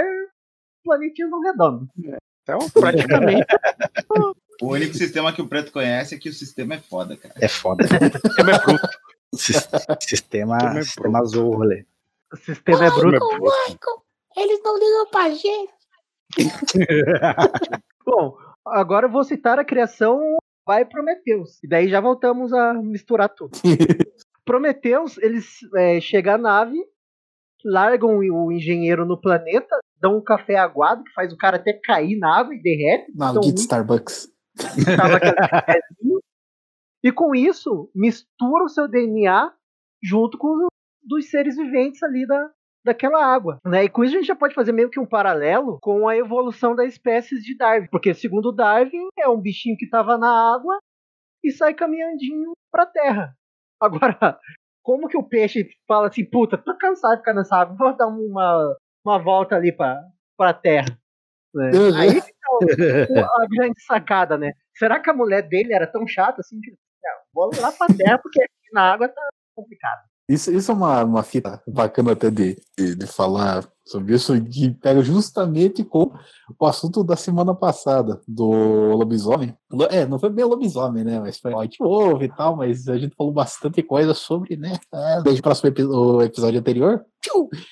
planetinha 0.84 1.28
não 1.28 1.42
redondo. 1.42 1.88
Então, 2.44 2.60
praticamente, 2.70 3.46
O 4.62 4.68
único 4.68 4.94
sistema 4.94 5.34
que 5.34 5.42
o 5.42 5.48
preto 5.48 5.72
conhece 5.72 6.16
é 6.16 6.20
que 6.20 6.30
o 6.30 6.34
sistema 6.34 6.76
é 6.76 6.80
foda, 6.80 7.18
cara. 7.18 7.34
É 7.42 7.48
foda. 7.48 7.84
sistema 8.24 8.52
é 8.52 8.60
bruto. 8.60 8.88
Sis- 9.42 9.68
Sistema, 10.02 10.58
é 10.58 10.82
sistema 10.84 11.20
azul, 11.20 11.56
rolê. 11.56 11.86
O 12.32 12.38
sistema 12.38 12.86
é 12.86 12.90
bruto. 12.90 13.26
Michael, 13.26 13.40
Michael, 13.68 14.04
eles 14.38 14.62
não 14.64 14.78
ligam 14.78 15.08
pra 15.12 15.30
gente. 15.30 15.74
Bom, 18.06 18.38
agora 18.66 19.08
eu 19.08 19.12
vou 19.12 19.24
citar 19.24 19.60
a 19.60 19.66
criação 19.66 20.20
vai 20.66 20.84
Prometheus. 20.86 21.64
E 21.64 21.68
daí 21.68 21.88
já 21.88 22.00
voltamos 22.02 22.52
a 22.54 22.74
misturar 22.74 23.30
tudo. 23.30 23.52
Prometheus, 24.46 25.18
eles 25.20 25.58
é, 25.76 26.00
chegam 26.02 26.36
à 26.36 26.38
nave, 26.38 26.78
largam 27.64 28.18
o 28.18 28.52
engenheiro 28.52 29.06
no 29.06 29.20
planeta, 29.20 29.76
dão 30.00 30.18
um 30.18 30.24
café 30.24 30.56
aguado 30.56 31.04
que 31.04 31.14
faz 31.14 31.32
o 31.34 31.38
cara 31.38 31.58
até 31.58 31.74
cair 31.74 32.18
na 32.18 32.38
água 32.40 32.54
e 32.54 32.62
derrete. 32.62 33.12
Na 33.16 33.32
Então, 33.32 33.42
Starbucks. 33.56 34.28
tava 34.98 35.16
aquele 35.18 35.34
cafezinho. 35.36 36.20
E 37.06 37.12
com 37.12 37.36
isso, 37.36 37.92
mistura 37.94 38.64
o 38.64 38.70
seu 38.70 38.88
DNA 38.88 39.54
junto 40.04 40.38
com 40.40 40.48
o 40.48 40.68
dos 41.04 41.30
seres 41.30 41.56
viventes 41.56 42.02
ali 42.02 42.26
da, 42.26 42.50
daquela 42.84 43.24
água. 43.24 43.60
Né? 43.64 43.84
E 43.84 43.90
com 43.90 44.04
isso 44.04 44.16
a 44.16 44.18
gente 44.18 44.28
já 44.28 44.36
pode 44.36 44.56
fazer 44.56 44.72
meio 44.72 44.90
que 44.90 45.00
um 45.00 45.06
paralelo 45.06 45.78
com 45.82 46.08
a 46.08 46.18
evolução 46.18 46.76
das 46.76 46.94
espécies 46.94 47.44
de 47.44 47.56
Darwin. 47.56 47.88
Porque, 47.92 48.12
segundo 48.16 48.52
Darwin, 48.52 49.08
é 49.20 49.30
um 49.30 49.40
bichinho 49.40 49.78
que 49.78 49.86
estava 49.86 50.18
na 50.18 50.56
água 50.56 50.80
e 51.44 51.52
sai 51.52 51.76
caminhandinho 51.76 52.54
pra 52.72 52.88
terra. 52.88 53.36
Agora, 53.80 54.40
como 54.82 55.08
que 55.08 55.16
o 55.18 55.22
peixe 55.24 55.68
fala 55.88 56.08
assim, 56.08 56.26
puta, 56.28 56.58
tô 56.58 56.76
cansado 56.76 57.12
de 57.14 57.18
ficar 57.20 57.34
nessa 57.36 57.56
água, 57.58 57.76
vou 57.78 57.96
dar 57.96 58.08
uma, 58.08 58.76
uma 59.06 59.20
volta 59.20 59.56
ali 59.56 59.72
pra, 59.72 60.02
pra 60.36 60.56
terra. 60.56 60.88
né? 61.54 61.70
Uhum. 61.72 61.96
Aí 61.98 62.20
fica 62.20 62.50
o- 62.52 63.20
a 63.44 63.48
grande 63.48 63.80
sacada, 63.84 64.38
né? 64.40 64.54
Será 64.76 65.00
que 65.00 65.10
a 65.10 65.14
mulher 65.14 65.48
dele 65.48 65.72
era 65.74 65.86
tão 65.86 66.08
chata 66.08 66.42
assim 66.42 66.60
que 66.60 66.72
vou 67.36 67.52
lá 67.62 67.72
pra 67.72 67.88
terra 67.88 68.18
porque 68.18 68.42
aqui 68.42 68.74
na 68.74 68.94
água 68.94 69.08
tá 69.10 69.22
complicado. 69.56 70.00
Isso, 70.28 70.52
isso 70.52 70.72
é 70.72 70.74
uma, 70.74 71.04
uma 71.04 71.22
fita 71.22 71.62
bacana 71.68 72.14
até 72.14 72.32
de, 72.32 72.58
de, 72.76 72.96
de 72.96 73.06
falar 73.06 73.64
sobre 73.86 74.16
isso, 74.16 74.34
que 74.46 74.72
pega 74.72 75.00
justamente 75.04 75.84
com 75.84 76.12
o 76.60 76.66
assunto 76.66 77.04
da 77.04 77.16
semana 77.16 77.54
passada, 77.54 78.20
do 78.28 78.50
lobisomem. 78.96 79.56
Lo- 79.72 79.86
É, 79.86 80.04
não 80.08 80.18
foi 80.18 80.32
bem 80.32 80.44
lobisomem, 80.44 81.04
né? 81.04 81.20
Mas 81.20 81.38
foi 81.38 81.54
White 81.54 81.78
Wolf 81.80 82.24
e 82.24 82.28
tal, 82.36 82.56
mas 82.56 82.88
a 82.88 82.98
gente 82.98 83.16
falou 83.16 83.32
bastante 83.32 83.84
coisa 83.84 84.16
sobre, 84.16 84.58
né? 84.58 84.80
É, 84.92 85.22
desde 85.22 85.42
o 85.42 85.44
próximo 85.44 85.70
epi- 85.70 85.84
o 85.84 86.20
episódio 86.24 86.60
anterior, 86.60 87.06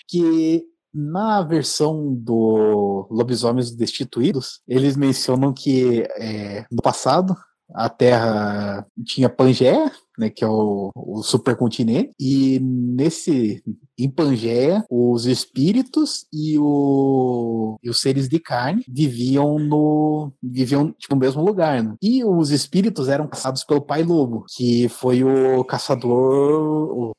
que 0.08 0.64
Na 0.96 1.42
versão 1.42 2.14
do 2.14 3.08
Lobisomens 3.10 3.72
Destituídos, 3.76 4.62
eles 4.68 4.96
mencionam 4.96 5.52
que 5.52 6.04
é, 6.18 6.68
no 6.72 6.84
passado 6.84 7.36
a 7.74 7.90
Terra 7.90 8.86
tinha 9.06 9.30
Pangeia, 9.30 9.92
né, 10.18 10.30
que 10.30 10.44
é 10.44 10.48
o, 10.48 10.92
o 10.96 11.24
supercontinente, 11.24 12.12
e 12.20 12.60
nesse 12.60 13.64
em 13.98 14.10
Pangeia, 14.10 14.84
os 14.90 15.26
espíritos 15.26 16.26
e, 16.34 16.58
o, 16.58 17.78
e 17.84 17.90
os 17.90 18.02
seres 18.02 18.28
de 18.28 18.40
carne 18.40 18.84
viviam 18.88 19.60
no 19.60 20.32
viviam 20.42 20.92
tipo, 20.94 21.14
no 21.14 21.22
mesmo 21.22 21.44
lugar. 21.44 21.84
Né? 21.84 21.96
E 22.02 22.24
os 22.24 22.50
espíritos 22.52 23.08
eram 23.08 23.28
caçados 23.28 23.64
pelo 23.64 23.82
Pai 23.82 24.04
Lobo, 24.04 24.46
que 24.56 24.90
foi 24.90 25.24
o 25.24 25.64
caçador, 25.64 26.12
o, 26.12 27.12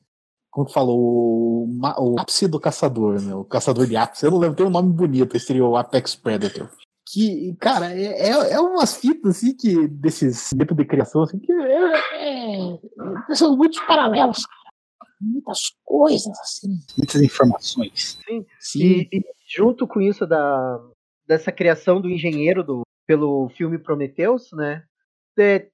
como 0.51 0.67
que 0.67 0.73
falou, 0.73 0.99
o, 0.99 1.79
o 1.99 2.19
ápice 2.19 2.47
do 2.47 2.59
caçador, 2.59 3.21
né? 3.21 3.35
O 3.35 3.43
caçador 3.43 3.85
de 3.87 3.95
ápice. 3.97 4.25
Eu 4.25 4.31
não 4.31 4.37
lembro, 4.37 4.55
tem 4.55 4.65
um 4.65 4.69
nome 4.69 4.91
bonito, 4.91 5.35
esse 5.35 5.47
seria 5.47 5.65
o 5.65 5.75
Apex 5.75 6.15
Predator. 6.15 6.69
Que, 7.07 7.55
cara, 7.59 7.93
é, 7.93 8.29
é, 8.29 8.53
é 8.53 8.59
umas 8.59 8.95
fitas 8.97 9.37
assim 9.37 9.55
que 9.55 9.87
desses 9.87 10.49
tipos 10.49 10.75
de 10.75 10.85
criação 10.85 11.21
assim, 11.21 11.37
que 11.37 11.51
é, 11.51 12.79
É, 13.29 13.35
são 13.35 13.55
muitos 13.55 13.79
paralelos, 13.81 14.45
cara. 14.45 14.65
Muitas 15.21 15.59
coisas 15.83 16.39
assim. 16.39 16.79
Muitas 16.97 17.21
informações. 17.21 18.17
Sim. 18.27 18.45
sim, 18.59 18.79
E, 18.83 19.17
e 19.17 19.23
junto 19.47 19.87
com 19.87 20.01
isso 20.01 20.25
da, 20.25 20.79
dessa 21.27 21.51
criação 21.51 22.01
do 22.01 22.09
engenheiro 22.09 22.63
do, 22.63 22.81
pelo 23.07 23.49
filme 23.49 23.77
Prometheus, 23.77 24.49
né? 24.53 24.83
é, 25.39 25.69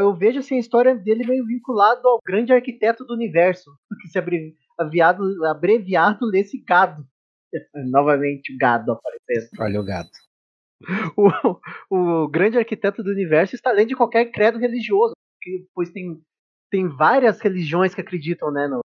eu 0.00 0.14
vejo 0.14 0.40
assim, 0.40 0.56
a 0.56 0.60
história 0.60 0.94
dele 0.94 1.26
meio 1.26 1.46
vinculado 1.46 2.06
ao 2.08 2.18
grande 2.24 2.52
arquiteto 2.52 3.04
do 3.04 3.14
universo, 3.14 3.70
que 4.02 4.08
se 4.08 4.18
abrevi- 4.18 4.54
aviado- 4.78 5.44
abreviado 5.46 6.30
desse 6.30 6.58
gado. 6.62 7.06
Novamente 7.90 8.52
o 8.52 8.58
gado 8.58 8.92
aparecendo. 8.92 9.50
Olha 9.60 9.80
o 9.80 9.84
gado. 9.84 10.10
O, 11.90 12.24
o 12.24 12.28
grande 12.28 12.58
arquiteto 12.58 13.02
do 13.02 13.10
universo 13.10 13.54
está 13.54 13.70
além 13.70 13.86
de 13.86 13.96
qualquer 13.96 14.26
credo 14.30 14.58
religioso, 14.58 15.12
que, 15.40 15.66
pois 15.74 15.90
tem, 15.90 16.20
tem 16.70 16.88
várias 16.88 17.40
religiões 17.40 17.94
que 17.94 18.00
acreditam, 18.00 18.50
né? 18.50 18.66
No, 18.66 18.80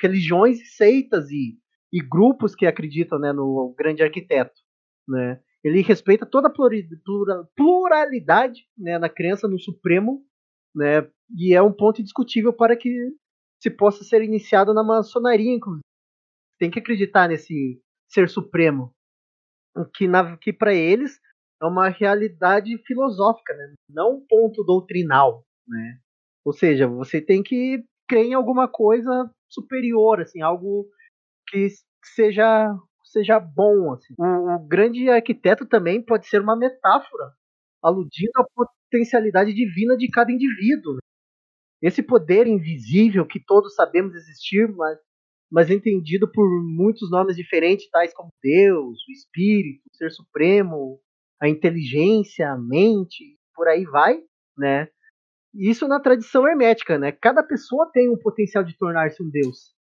religiões, 0.00 0.76
seitas 0.76 1.30
e, 1.30 1.58
e 1.92 2.00
grupos 2.00 2.54
que 2.54 2.66
acreditam 2.66 3.18
né, 3.18 3.32
no 3.32 3.74
grande 3.76 4.02
arquiteto. 4.02 4.54
Né? 5.08 5.40
Ele 5.64 5.80
respeita 5.82 6.26
toda 6.26 6.48
a 6.48 7.44
pluralidade 7.56 8.66
né, 8.76 8.98
na 8.98 9.08
crença 9.08 9.48
no 9.48 9.58
Supremo, 9.58 10.24
né, 10.74 11.08
e 11.36 11.54
é 11.54 11.62
um 11.62 11.72
ponto 11.72 12.00
indiscutível 12.00 12.52
para 12.52 12.76
que 12.76 12.90
se 13.60 13.70
possa 13.70 14.04
ser 14.04 14.22
iniciado 14.22 14.74
na 14.74 14.84
maçonaria, 14.84 15.52
inclusive. 15.52 15.82
Tem 16.58 16.70
que 16.70 16.78
acreditar 16.78 17.28
nesse 17.28 17.80
ser 18.08 18.28
supremo, 18.28 18.94
que, 19.94 20.06
que 20.40 20.52
para 20.52 20.74
eles 20.74 21.18
é 21.62 21.66
uma 21.66 21.88
realidade 21.88 22.76
filosófica, 22.86 23.54
né? 23.54 23.74
não 23.88 24.16
um 24.16 24.26
ponto 24.26 24.62
doutrinal. 24.64 25.42
Né? 25.66 25.98
Ou 26.44 26.52
seja, 26.52 26.86
você 26.86 27.20
tem 27.20 27.42
que 27.42 27.84
crer 28.08 28.26
em 28.26 28.34
alguma 28.34 28.68
coisa 28.68 29.30
superior, 29.48 30.20
assim, 30.20 30.42
algo 30.42 30.86
que 31.48 31.68
seja 32.04 32.74
seja 33.04 33.38
bom. 33.40 33.94
Assim. 33.94 34.14
O, 34.18 34.56
o 34.56 34.66
grande 34.66 35.08
arquiteto 35.08 35.66
também 35.66 36.02
pode 36.04 36.26
ser 36.28 36.40
uma 36.40 36.56
metáfora, 36.56 37.32
aludindo 37.82 38.32
à 38.36 38.44
potencialidade 38.44 39.54
divina 39.54 39.96
de 39.96 40.08
cada 40.08 40.30
indivíduo. 40.30 40.94
né? 40.94 41.00
Esse 41.82 42.02
poder 42.02 42.46
invisível 42.46 43.26
que 43.26 43.42
todos 43.44 43.74
sabemos 43.74 44.14
existir, 44.14 44.68
mas, 44.74 44.98
mas 45.50 45.70
entendido 45.70 46.30
por 46.30 46.46
muitos 46.64 47.10
nomes 47.10 47.36
diferentes, 47.36 47.88
tais 47.90 48.12
como 48.12 48.30
Deus, 48.42 48.98
o 49.08 49.12
Espírito, 49.12 49.82
o 49.92 49.96
Ser 49.96 50.10
Supremo, 50.10 51.00
a 51.40 51.48
inteligência, 51.48 52.50
a 52.50 52.58
mente, 52.58 53.36
por 53.54 53.68
aí 53.68 53.84
vai, 53.84 54.20
né? 54.56 54.88
Isso 55.54 55.88
na 55.88 56.00
tradição 56.00 56.46
hermética, 56.46 56.98
né? 56.98 57.12
Cada 57.12 57.42
pessoa 57.42 57.90
tem 57.92 58.10
um 58.10 58.18
potencial 58.18 58.62
de 58.62 58.76
tornar-se 58.76 59.22
um 59.22 59.30
deus. 59.30 59.74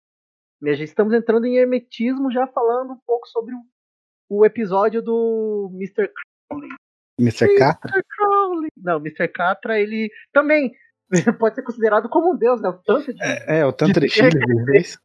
Né? 0.61 0.75
Já 0.75 0.83
estamos 0.83 1.13
entrando 1.13 1.45
em 1.45 1.57
hermetismo, 1.57 2.31
já 2.31 2.45
falando 2.47 2.93
um 2.93 2.99
pouco 3.05 3.27
sobre 3.27 3.53
o, 3.55 3.59
o 4.29 4.45
episódio 4.45 5.01
do 5.01 5.71
Mr. 5.73 6.11
Crowley. 6.47 6.69
Mr. 7.19 7.55
Catra? 7.57 7.91
Mr. 7.91 8.03
Crowley. 8.07 8.69
Não, 8.77 8.97
Mr. 8.97 9.27
Catra, 9.27 9.79
ele 9.79 10.09
também 10.31 10.71
pode 11.39 11.55
ser 11.55 11.63
considerado 11.63 12.07
como 12.07 12.33
um 12.33 12.37
deus, 12.37 12.61
né? 12.61 12.69
O 12.69 12.73
tanto 12.73 13.13
de... 13.13 13.23
É, 13.47 13.65
o 13.65 13.73
tanto 13.73 13.99
de 13.99 14.09
filhos 14.13 14.97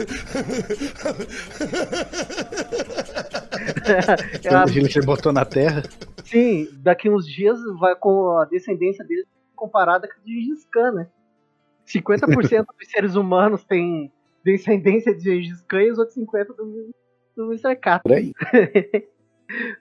ele 4.76 5.06
botou 5.06 5.32
na 5.32 5.44
terra. 5.44 5.82
Sim, 6.24 6.68
daqui 6.78 7.10
uns 7.10 7.26
dias 7.26 7.58
vai 7.78 7.94
com 7.96 8.38
a 8.38 8.44
descendência 8.44 9.04
dele 9.04 9.26
comparada 9.54 10.08
com 10.08 10.14
a 10.14 10.18
de 10.24 10.40
Gengis 10.40 10.64
Khan, 10.66 10.92
né? 10.92 11.08
50% 11.86 12.66
dos 12.78 12.88
seres 12.88 13.16
humanos 13.16 13.64
têm 13.64 14.12
descendência 14.44 15.14
de 15.14 15.22
Gengis 15.22 15.60
Khan 15.62 15.82
e 15.82 15.90
os 15.90 15.98
outros 15.98 16.16
50% 16.16 16.46
do, 16.56 16.90
do 17.36 17.52
Mr. 17.52 17.76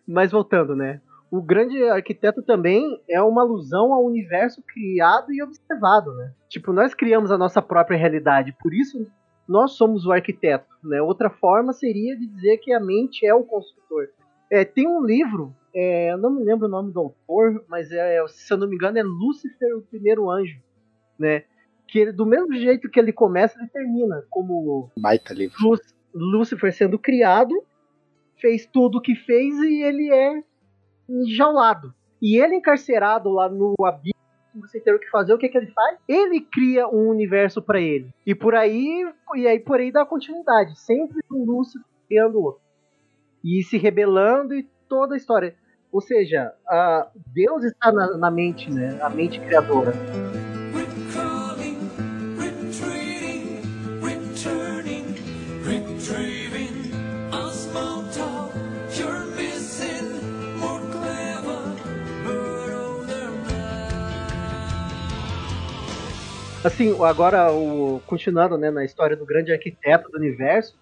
Mas 0.08 0.32
voltando, 0.32 0.76
né? 0.76 1.00
O 1.32 1.44
grande 1.44 1.84
arquiteto 1.84 2.42
também 2.42 3.00
é 3.08 3.22
uma 3.22 3.44
alusão 3.44 3.94
ao 3.94 4.04
universo 4.04 4.64
criado 4.64 5.32
e 5.32 5.44
observado, 5.44 6.12
né? 6.16 6.34
Tipo, 6.50 6.74
nós 6.74 6.96
criamos 6.96 7.32
a 7.32 7.38
nossa 7.38 7.62
própria 7.62 7.98
realidade, 7.98 8.52
por 8.60 8.74
isso 8.74 9.08
nós 9.50 9.72
somos 9.74 10.06
o 10.06 10.12
arquiteto, 10.12 10.68
né? 10.84 11.02
Outra 11.02 11.30
forma 11.30 11.74
seria 11.74 12.16
de 12.16 12.28
dizer 12.28 12.58
que 12.60 12.72
a 12.72 12.80
mente 12.80 13.26
é 13.26 13.34
o 13.34 13.44
construtor. 13.44 14.08
É, 14.52 14.64
tem 14.64 14.88
um 14.88 15.04
livro, 15.04 15.54
é, 15.76 16.12
eu 16.12 16.18
não 16.18 16.30
me 16.32 16.44
lembro 16.44 16.68
o 16.68 16.72
nome 16.72 16.92
do 16.94 17.00
autor, 17.00 17.66
mas 17.68 17.92
é, 17.92 18.24
se 18.28 18.54
eu 18.54 18.58
não 18.58 18.68
me 18.68 18.76
engano 18.76 18.98
é 19.00 19.04
Lúcifer, 19.04 19.76
o 19.78 19.82
primeiro 19.82 20.30
anjo, 20.30 20.60
né? 21.18 21.44
Que 21.88 22.00
ele, 22.00 22.12
do 22.12 22.26
mesmo 22.26 22.54
jeito 22.56 22.90
que 22.90 23.00
ele 23.00 23.12
começa, 23.12 23.58
ele 23.60 23.68
termina 23.70 24.24
como 24.30 24.92
Baita 24.98 25.34
livro. 25.34 25.58
Lú- 25.62 25.80
Lúcifer 26.14 26.72
sendo 26.74 26.98
criado, 27.00 27.64
fez 28.40 28.66
tudo 28.68 29.00
o 29.00 29.02
que 29.02 29.16
fez 29.16 29.56
e 29.58 29.82
ele 29.82 30.12
é 30.12 30.44
enjaulado. 31.10 31.94
E 32.22 32.38
ele 32.42 32.56
encarcerado 32.56 33.30
lá 33.30 33.50
no 33.50 33.74
abismo, 33.84 34.19
sem 34.68 34.82
ter 34.82 34.94
o 34.94 35.00
que 35.00 35.10
fazer, 35.10 35.34
o 35.34 35.38
que, 35.38 35.50
que 35.50 35.58
ele 35.58 35.72
faz? 35.72 35.98
Ele 36.08 36.42
cria 36.42 36.88
um 36.88 37.10
universo 37.10 37.62
para 37.62 37.80
ele. 37.80 38.10
E 38.26 38.34
por 38.34 38.56
aí, 38.56 39.08
e 39.36 39.48
aí 39.48 39.60
por 39.60 39.80
aí 39.80 39.92
dá 39.92 40.06
continuidade, 40.06 40.80
sempre 40.80 41.22
com 41.28 41.44
Lúcifer 41.46 41.86
criando 42.08 42.42
outro. 42.42 42.62
E 43.44 43.64
se 43.64 43.78
rebelando 43.78 44.56
e 44.56 44.68
toda 44.88 45.14
a 45.14 45.18
história. 45.18 45.56
Ou 45.92 46.02
seja, 46.02 46.54
Deus 47.28 47.64
está 47.64 47.92
na, 47.92 48.18
na 48.18 48.32
mente, 48.32 48.72
né? 48.72 49.00
A 49.02 49.10
mente 49.10 49.40
criadora. 49.40 49.92
Assim, 66.62 66.94
agora, 67.06 67.54
o, 67.54 68.02
continuando 68.06 68.58
né, 68.58 68.70
na 68.70 68.84
história 68.84 69.16
do 69.16 69.26
grande 69.26 69.50
arquiteto 69.50 70.12
do 70.12 70.18
universo, 70.18 70.78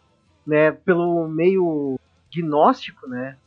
né, 0.45 0.71
pelo 0.71 1.27
meio 1.27 1.99
gnóstico, 2.33 3.07
né, 3.07 3.37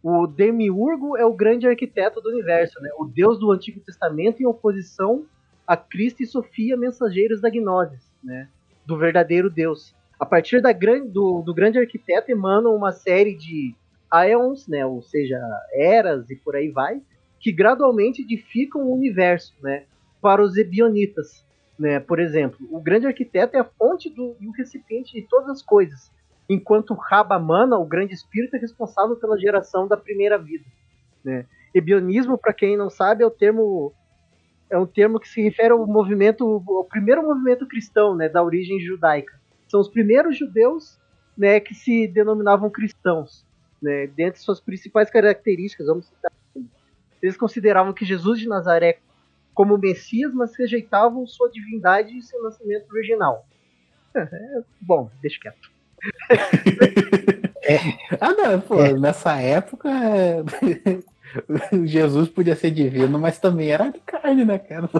o 0.00 0.28
Demiurgo 0.28 1.16
é 1.16 1.26
o 1.26 1.34
grande 1.34 1.66
arquiteto 1.66 2.20
do 2.20 2.28
universo, 2.28 2.80
né, 2.80 2.88
o 2.96 3.04
deus 3.04 3.36
do 3.36 3.50
Antigo 3.50 3.80
Testamento 3.80 4.40
em 4.40 4.46
oposição 4.46 5.24
a 5.66 5.76
Cristo 5.76 6.22
e 6.22 6.26
Sofia, 6.26 6.76
mensageiros 6.76 7.40
da 7.40 7.50
Gnosis, 7.50 8.08
né, 8.22 8.48
do 8.86 8.96
verdadeiro 8.96 9.50
Deus. 9.50 9.92
A 10.20 10.24
partir 10.24 10.62
da 10.62 10.72
gran, 10.72 11.04
do, 11.04 11.42
do 11.42 11.52
grande 11.52 11.80
arquiteto 11.80 12.30
emanam 12.30 12.76
uma 12.76 12.92
série 12.92 13.34
de 13.34 13.74
aeons, 14.08 14.68
né, 14.68 14.86
ou 14.86 15.02
seja, 15.02 15.36
eras 15.74 16.30
e 16.30 16.36
por 16.36 16.54
aí 16.54 16.68
vai, 16.68 17.02
que 17.40 17.50
gradualmente 17.50 18.22
edificam 18.22 18.82
o 18.82 18.94
universo, 18.94 19.52
né, 19.60 19.82
para 20.20 20.40
os 20.40 20.56
ebionitas. 20.56 21.44
Né? 21.82 21.98
Por 21.98 22.20
exemplo, 22.20 22.64
o 22.70 22.80
grande 22.80 23.08
arquiteto 23.08 23.56
é 23.56 23.60
a 23.60 23.64
fonte 23.64 24.08
do, 24.08 24.36
e 24.40 24.46
o 24.46 24.52
recipiente 24.52 25.20
de 25.20 25.26
todas 25.26 25.48
as 25.48 25.62
coisas, 25.62 26.12
enquanto 26.48 26.94
Rabamana, 26.94 27.76
o 27.76 27.84
grande 27.84 28.14
espírito, 28.14 28.54
é 28.54 28.58
responsável 28.60 29.16
pela 29.16 29.36
geração 29.36 29.88
da 29.88 29.96
primeira 29.96 30.38
vida. 30.38 30.64
Né? 31.24 31.44
Ebionismo, 31.74 32.38
para 32.38 32.52
quem 32.52 32.76
não 32.76 32.88
sabe, 32.88 33.24
é 33.24 33.26
o 33.26 33.30
termo 33.32 33.92
é 34.70 34.78
um 34.78 34.86
termo 34.86 35.18
que 35.18 35.28
se 35.28 35.42
refere 35.42 35.72
ao 35.72 35.84
movimento, 35.84 36.62
ao 36.68 36.84
primeiro 36.84 37.20
movimento 37.24 37.66
cristão, 37.66 38.14
né, 38.14 38.28
da 38.28 38.42
origem 38.42 38.78
judaica. 38.80 39.38
São 39.68 39.80
os 39.80 39.88
primeiros 39.88 40.38
judeus, 40.38 40.98
né, 41.36 41.58
que 41.58 41.74
se 41.74 42.06
denominavam 42.06 42.70
cristãos, 42.70 43.44
né, 43.82 44.06
dentre 44.06 44.40
suas 44.40 44.60
principais 44.60 45.10
características, 45.10 45.88
vamos 45.88 46.06
citar. 46.06 46.32
Eles 47.20 47.36
consideravam 47.36 47.92
que 47.92 48.04
Jesus 48.04 48.38
de 48.38 48.48
Nazaré 48.48 49.00
como 49.54 49.78
Messias, 49.78 50.32
mas 50.32 50.56
rejeitavam 50.56 51.26
sua 51.26 51.50
divindade 51.50 52.16
e 52.16 52.22
seu 52.22 52.42
nascimento 52.42 52.86
virginal. 52.92 53.46
Bom, 54.80 55.10
deixa 55.20 55.40
quieto. 55.40 55.70
Ah, 58.20 58.34
não, 58.34 58.60
pô, 58.60 58.82
nessa 58.98 59.40
época 59.40 59.88
é, 59.88 60.42
Jesus 61.86 62.28
podia 62.28 62.56
ser 62.56 62.70
divino, 62.70 63.18
mas 63.18 63.38
também 63.38 63.70
era 63.70 63.88
de 63.88 64.00
carne, 64.00 64.44
né, 64.44 64.58
cara? 64.58 64.90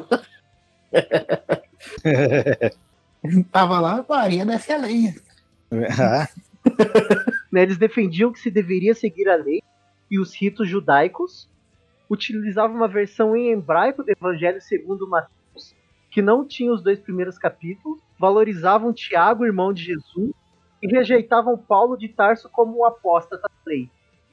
Tava 3.51 3.81
lá, 3.81 4.05
Maria 4.09 4.47
desce 4.47 4.73
a 4.73 4.77
lenha. 4.77 5.15
Ah, 5.99 6.29
né, 7.51 7.63
eles 7.63 7.79
defendiam 7.79 8.33
que 8.33 8.39
se 8.39 8.51
deveria 8.51 8.95
seguir 8.95 9.29
a 9.29 9.37
lei 9.37 9.61
e 10.11 10.19
os 10.19 10.35
ritos 10.35 10.69
judaicos, 10.69 11.49
utilizavam 12.13 12.77
uma 12.77 12.89
versão 12.89 13.35
em 13.35 13.53
hebraico 13.53 14.03
do 14.03 14.11
Evangelho 14.11 14.61
segundo 14.61 15.09
Mateus, 15.09 15.75
que 16.11 16.21
não 16.21 16.47
tinha 16.47 16.71
os 16.71 16.83
dois 16.83 17.01
primeiros 17.01 17.39
capítulos, 17.39 18.01
valorizavam 18.19 18.93
Tiago, 18.93 19.47
irmão 19.47 19.73
de 19.73 19.83
Jesus, 19.83 20.31
e 20.83 20.87
rejeitavam 20.87 21.57
Paulo 21.57 21.97
de 21.97 22.09
Tarso 22.09 22.51
como 22.53 22.79
o 22.79 22.85
apóstata 22.85 23.49
da 23.49 23.49
lei. 23.67 23.89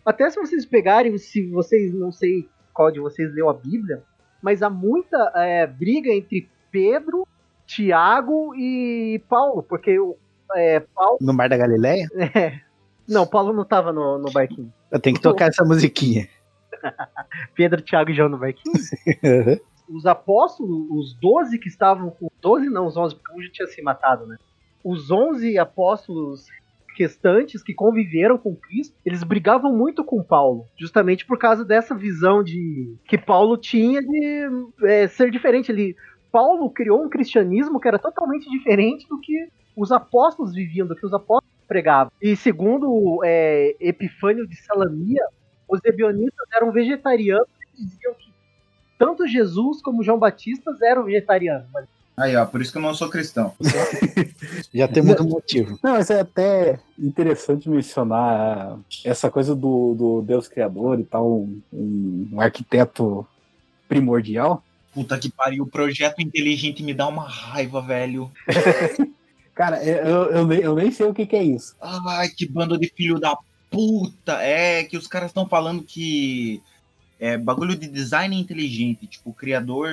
Até 0.06 0.30
se 0.30 0.38
vocês 0.38 0.66
pegarem, 0.66 1.18
se 1.18 1.48
vocês, 1.48 1.94
não 1.94 2.12
sei 2.12 2.50
qual 2.74 2.92
de 2.92 3.00
vocês 3.00 3.34
leu 3.34 3.50
a 3.50 3.54
Bíblia, 3.54 4.04
mas 4.42 4.62
há 4.62 4.70
muita 4.70 5.32
é, 5.36 5.66
briga 5.66 6.12
entre 6.12 6.50
Pedro, 6.70 7.26
Tiago 7.66 8.54
e 8.56 9.24
Paulo, 9.30 9.64
porque 9.64 9.98
o 9.98 10.18
é, 10.54 10.82
Paulo. 10.82 11.18
no 11.22 11.34
Mar 11.34 11.48
da 11.48 11.56
Galileia? 11.56 12.08
É, 12.36 12.60
não, 13.08 13.26
Paulo 13.26 13.54
não 13.54 13.66
tava 13.66 13.92
no, 13.92 14.20
no 14.20 14.32
barquinho. 14.32 14.72
Eu 14.92 15.00
tenho 15.00 15.16
que 15.16 15.22
tocar 15.22 15.48
essa 15.48 15.64
musiquinha. 15.64 16.28
Pedro, 17.56 17.82
Tiago 17.82 18.12
e 18.12 18.14
João 18.14 18.30
no 18.30 18.38
barquinho. 18.38 18.76
Os 19.90 20.06
apóstolos, 20.06 20.88
os 20.90 21.14
12 21.16 21.58
que 21.58 21.68
estavam 21.68 22.12
com. 22.12 22.30
12 22.42 22.70
não, 22.70 22.86
os 22.86 22.96
11, 22.96 23.16
porque 23.16 23.34
um 23.34 23.42
já 23.42 23.52
tinha 23.52 23.68
se 23.68 23.82
matado, 23.82 24.26
né? 24.28 24.38
Os 24.84 25.10
11 25.10 25.58
apóstolos 25.58 26.46
restantes 27.00 27.64
que 27.64 27.74
conviveram 27.74 28.38
com 28.38 28.56
Cristo, 28.56 28.94
eles 29.06 29.24
brigavam 29.24 29.74
muito 29.74 30.04
com 30.04 30.22
Paulo, 30.22 30.66
justamente 30.78 31.26
por 31.26 31.38
causa 31.38 31.64
dessa 31.64 31.96
visão 31.96 32.44
de 32.44 32.94
que 33.06 33.18
Paulo 33.18 33.56
tinha 33.56 34.02
de 34.02 34.50
é, 34.84 35.08
ser 35.08 35.32
diferente. 35.32 35.72
Ele, 35.72 35.96
Paulo 36.30 36.70
criou 36.70 37.02
um 37.04 37.10
cristianismo 37.10 37.80
que 37.80 37.88
era 37.88 37.98
totalmente 37.98 38.50
diferente 38.50 39.08
do 39.08 39.20
que 39.20 39.48
os 39.76 39.92
apóstolos 39.94 40.54
viviam, 40.54 40.86
do 40.86 40.96
que 40.96 41.06
os 41.06 41.14
apóstolos 41.14 41.50
pregavam. 41.68 42.12
E 42.22 42.36
segundo 42.36 43.22
é, 43.24 43.76
Epifânio 43.80 44.46
de 44.46 44.62
Salamia, 44.64 45.24
os 45.70 45.80
ebionitas 45.86 46.48
eram 46.54 46.72
vegetarianos 46.72 47.48
e 47.78 47.86
diziam 47.86 48.14
que 48.16 48.30
tanto 48.98 49.28
Jesus 49.28 49.82
como 49.82 50.04
João 50.04 50.20
Batista 50.20 50.76
eram 50.82 51.06
vegetarianos. 51.06 51.68
Mas 51.72 51.86
Aí, 52.20 52.36
ó, 52.36 52.46
por 52.46 52.62
isso 52.62 52.74
que 52.74 52.78
eu 52.78 52.82
não 52.82 52.94
sou 52.94 53.10
cristão. 53.10 53.54
Já 54.76 54.90
temos 54.90 55.18
um 55.22 55.30
motivo. 55.30 55.80
Não, 55.82 55.94
mas 55.94 56.10
é 56.10 56.20
até 56.20 56.78
interessante 57.00 57.70
mencionar 57.70 58.78
essa 59.06 59.32
coisa 59.32 59.56
do, 59.56 59.96
do 59.96 60.22
Deus 60.22 60.46
Criador 60.50 61.00
e 61.00 61.06
tal, 61.06 61.44
um, 61.72 62.28
um 62.34 62.42
arquiteto 62.42 63.26
primordial. 63.88 64.62
Puta 64.94 65.18
que 65.18 65.32
pariu, 65.32 65.64
o 65.64 65.70
projeto 65.70 66.22
inteligente 66.22 66.84
me 66.84 66.94
dá 66.94 67.08
uma 67.08 67.26
raiva, 67.26 67.82
velho. 67.82 68.30
Cara, 69.56 69.82
eu, 69.82 70.26
eu, 70.26 70.46
nem, 70.46 70.60
eu 70.60 70.76
nem 70.76 70.92
sei 70.92 71.06
o 71.06 71.14
que, 71.14 71.26
que 71.26 71.38
é 71.38 71.44
isso. 71.44 71.74
Ai, 71.82 72.28
que 72.28 72.46
bando 72.46 72.78
de 72.78 72.90
filho 72.90 73.18
da 73.18 73.38
puta. 73.70 74.34
É 74.42 74.84
que 74.84 74.98
os 74.98 75.08
caras 75.08 75.30
estão 75.30 75.48
falando 75.48 75.84
que 75.84 76.62
é 77.20 77.38
bagulho 77.38 77.76
de 77.76 77.88
design 77.88 78.40
inteligente. 78.40 79.08
Tipo, 79.08 79.32
o 79.32 79.34
criador, 79.34 79.90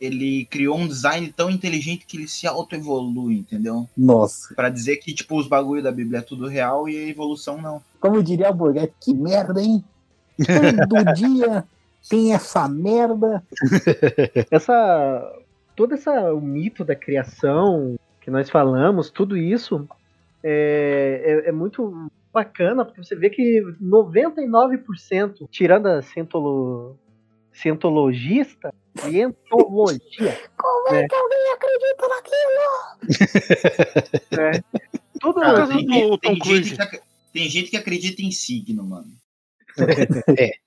ele 0.00 0.44
criou 0.46 0.78
um 0.78 0.86
design 0.86 1.32
tão 1.36 1.50
inteligente 1.50 2.06
que 2.06 2.16
ele 2.16 2.28
se 2.28 2.46
autoevolui, 2.46 3.38
entendeu? 3.38 3.88
Nossa. 3.96 4.54
Pra 4.54 4.68
dizer 4.68 4.96
que, 4.98 5.12
tipo, 5.12 5.38
os 5.38 5.48
bagulhos 5.48 5.84
da 5.84 5.92
Bíblia 5.92 6.20
é 6.20 6.22
tudo 6.22 6.46
real 6.46 6.88
e 6.88 6.96
a 6.96 7.08
evolução 7.08 7.60
não. 7.60 7.82
Como 8.00 8.22
diria 8.22 8.48
a 8.48 8.52
Burger, 8.52 8.92
que 9.00 9.12
merda, 9.12 9.60
hein? 9.60 9.84
Todo 10.88 11.12
dia 11.14 11.64
tem 12.08 12.32
essa 12.32 12.68
merda. 12.68 13.42
essa 14.50 15.36
todo 15.76 15.94
essa 15.94 16.34
o 16.34 16.40
mito 16.40 16.84
da 16.84 16.94
criação 16.94 17.98
que 18.20 18.30
nós 18.30 18.50
falamos, 18.50 19.10
tudo 19.10 19.36
isso 19.36 19.88
é, 20.42 21.42
é, 21.46 21.48
é 21.48 21.52
muito 21.52 22.10
bacana 22.32 22.84
porque 22.84 23.02
você 23.02 23.14
vê 23.16 23.30
que 23.30 23.60
99%, 23.82 25.48
tirando 25.50 25.86
a 25.86 26.02
cientolo, 26.02 26.98
cientologista, 27.52 28.72
cientologia, 28.98 30.38
Como 30.56 30.94
é 30.94 31.02
É. 31.02 31.08
que 31.08 31.14
alguém 31.14 31.52
acredita 31.52 32.08
naquilo? 32.08 33.00
é, 34.40 34.62
tudo 35.20 35.40
causa 35.40 35.66
tem, 35.74 35.86
do 35.86 36.18
tem 36.18 36.36
gente 36.42 36.76
que, 36.76 37.00
tem 37.32 37.48
gente 37.48 37.70
que 37.70 37.76
acredita 37.76 38.22
em 38.22 38.30
signo, 38.30 38.84
mano. 38.84 39.10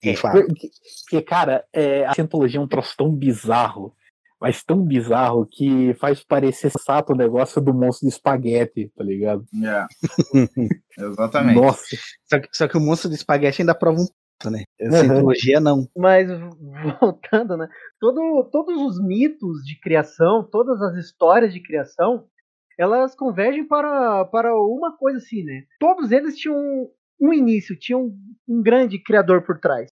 Quem 0.00 0.14
fala? 0.14 0.44
Porque, 0.44 0.70
porque, 1.04 1.22
cara, 1.22 1.64
é, 1.72 2.04
a 2.04 2.14
cientologia 2.14 2.60
é 2.60 2.62
um 2.62 2.68
troço 2.68 2.94
tão 2.96 3.10
bizarro, 3.10 3.94
mas 4.40 4.62
tão 4.62 4.82
bizarro 4.84 5.46
que 5.50 5.94
faz 5.94 6.22
parecer 6.22 6.70
sensato 6.70 7.12
o 7.12 7.16
negócio 7.16 7.60
do 7.60 7.72
monstro 7.74 8.08
de 8.08 8.14
espaguete, 8.14 8.90
tá 8.96 9.02
ligado? 9.04 9.44
É. 9.64 9.86
Exatamente. 10.98 11.60
Nossa. 11.60 11.96
Só 12.24 12.38
que, 12.40 12.48
só 12.52 12.68
que 12.68 12.76
o 12.76 12.80
monstro 12.80 13.08
de 13.08 13.16
espaguete 13.16 13.62
ainda 13.62 13.74
prova 13.74 14.00
um 14.00 14.06
ponto, 14.06 14.50
né? 14.52 14.64
A 14.80 14.84
Uhum. 14.84 14.90
cientologia 14.92 15.60
não. 15.60 15.86
Mas 15.96 16.28
voltando, 17.00 17.56
né? 17.56 17.68
Todo, 18.00 18.48
todos 18.52 18.80
os 18.82 19.02
mitos 19.02 19.62
de 19.64 19.78
criação, 19.80 20.46
todas 20.50 20.80
as 20.82 20.96
histórias 20.96 21.52
de 21.52 21.62
criação, 21.62 22.26
elas 22.78 23.14
convergem 23.14 23.66
para, 23.66 24.24
para 24.26 24.54
uma 24.54 24.96
coisa 24.96 25.18
assim, 25.18 25.42
né? 25.44 25.62
Todos 25.80 26.12
eles 26.12 26.36
tinham 26.36 26.56
um, 26.56 26.90
um 27.20 27.32
início, 27.32 27.78
tinham 27.78 28.12
um 28.46 28.62
grande 28.62 29.02
criador 29.02 29.42
por 29.46 29.58
trás. 29.58 29.88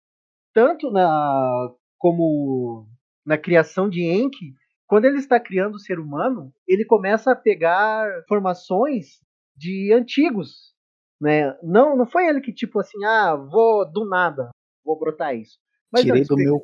Tanto 0.53 0.89
na 0.91 1.69
como 1.99 2.87
na 3.26 3.38
criação 3.38 3.89
de 3.89 4.01
Enki, 4.03 4.53
quando 4.88 5.05
ele 5.05 5.17
está 5.17 5.39
criando 5.39 5.76
o 5.76 5.80
ser 5.80 5.99
humano, 5.99 6.51
ele 6.67 6.84
começa 6.84 7.32
a 7.32 7.36
pegar 7.36 8.07
formações 8.28 9.19
de 9.55 9.93
antigos, 9.93 10.74
né? 11.19 11.57
Não, 11.63 11.95
não 11.95 12.05
foi 12.05 12.28
ele 12.28 12.41
que 12.41 12.53
tipo 12.53 12.80
assim, 12.80 13.03
ah, 13.05 13.36
vou 13.36 13.89
do 13.89 14.05
nada, 14.05 14.49
vou 14.84 14.99
brotar 14.99 15.36
isso. 15.36 15.57
Mas 15.91 16.03
Tirei 16.03 16.24
do 16.24 16.36
meu. 16.36 16.63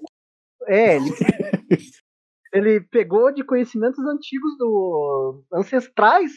é, 0.68 0.96
ele, 0.96 1.06
ele 2.54 2.82
pegou 2.82 3.32
de 3.32 3.44
conhecimentos 3.44 4.00
antigos 4.06 4.58
do 4.58 5.44
ancestrais 5.54 6.32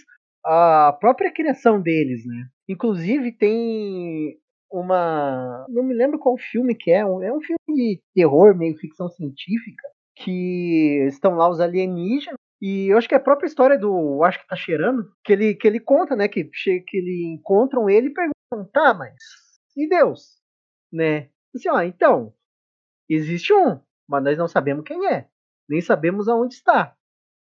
a 0.44 0.96
própria 1.00 1.32
criação 1.32 1.80
deles, 1.80 2.24
né? 2.26 2.48
Inclusive 2.68 3.32
tem 3.32 4.38
uma, 4.70 5.66
não 5.68 5.82
me 5.82 5.94
lembro 5.94 6.18
qual 6.18 6.36
filme 6.38 6.74
que 6.74 6.90
é, 6.90 7.00
é 7.00 7.04
um 7.06 7.40
filme 7.40 7.58
de 7.68 8.00
terror, 8.14 8.56
meio 8.56 8.76
ficção 8.76 9.08
científica, 9.08 9.88
que 10.16 11.06
estão 11.08 11.34
lá 11.34 11.48
os 11.48 11.60
alienígenas 11.60 12.38
e 12.60 12.92
eu 12.92 12.98
acho 12.98 13.08
que 13.08 13.14
é 13.14 13.16
a 13.16 13.22
própria 13.22 13.46
história 13.46 13.78
do, 13.78 14.22
acho 14.22 14.38
que 14.40 14.46
tá 14.46 14.54
cheirando, 14.54 15.10
que 15.24 15.32
ele 15.32 15.54
que 15.54 15.66
ele 15.66 15.80
conta, 15.80 16.14
né, 16.14 16.28
que 16.28 16.44
que 16.44 16.96
ele 16.96 17.34
encontram 17.34 17.88
ele 17.88 18.08
e 18.08 18.14
perguntam, 18.14 18.70
tá, 18.72 18.92
mas 18.92 19.14
e 19.76 19.88
Deus, 19.88 20.38
né? 20.92 21.30
Assim, 21.54 21.68
ó, 21.70 21.80
então 21.82 22.34
existe 23.08 23.52
um, 23.52 23.80
mas 24.06 24.22
nós 24.22 24.36
não 24.36 24.46
sabemos 24.46 24.84
quem 24.84 25.06
é, 25.06 25.28
nem 25.68 25.80
sabemos 25.80 26.28
aonde 26.28 26.54
está. 26.54 26.94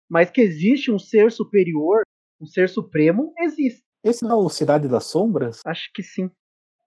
Mas 0.09 0.31
que 0.31 0.41
existe 0.41 0.91
um 0.91 0.97
ser 0.97 1.31
superior, 1.31 2.01
um 2.41 2.45
ser 2.45 2.67
supremo, 2.67 3.33
existe. 3.39 3.83
Esse 4.03 4.23
não 4.23 4.41
é 4.41 4.45
o 4.45 4.49
Cidade 4.49 4.87
das 4.87 5.05
Sombras? 5.05 5.61
Acho 5.65 5.91
que 5.93 6.01
sim. 6.01 6.31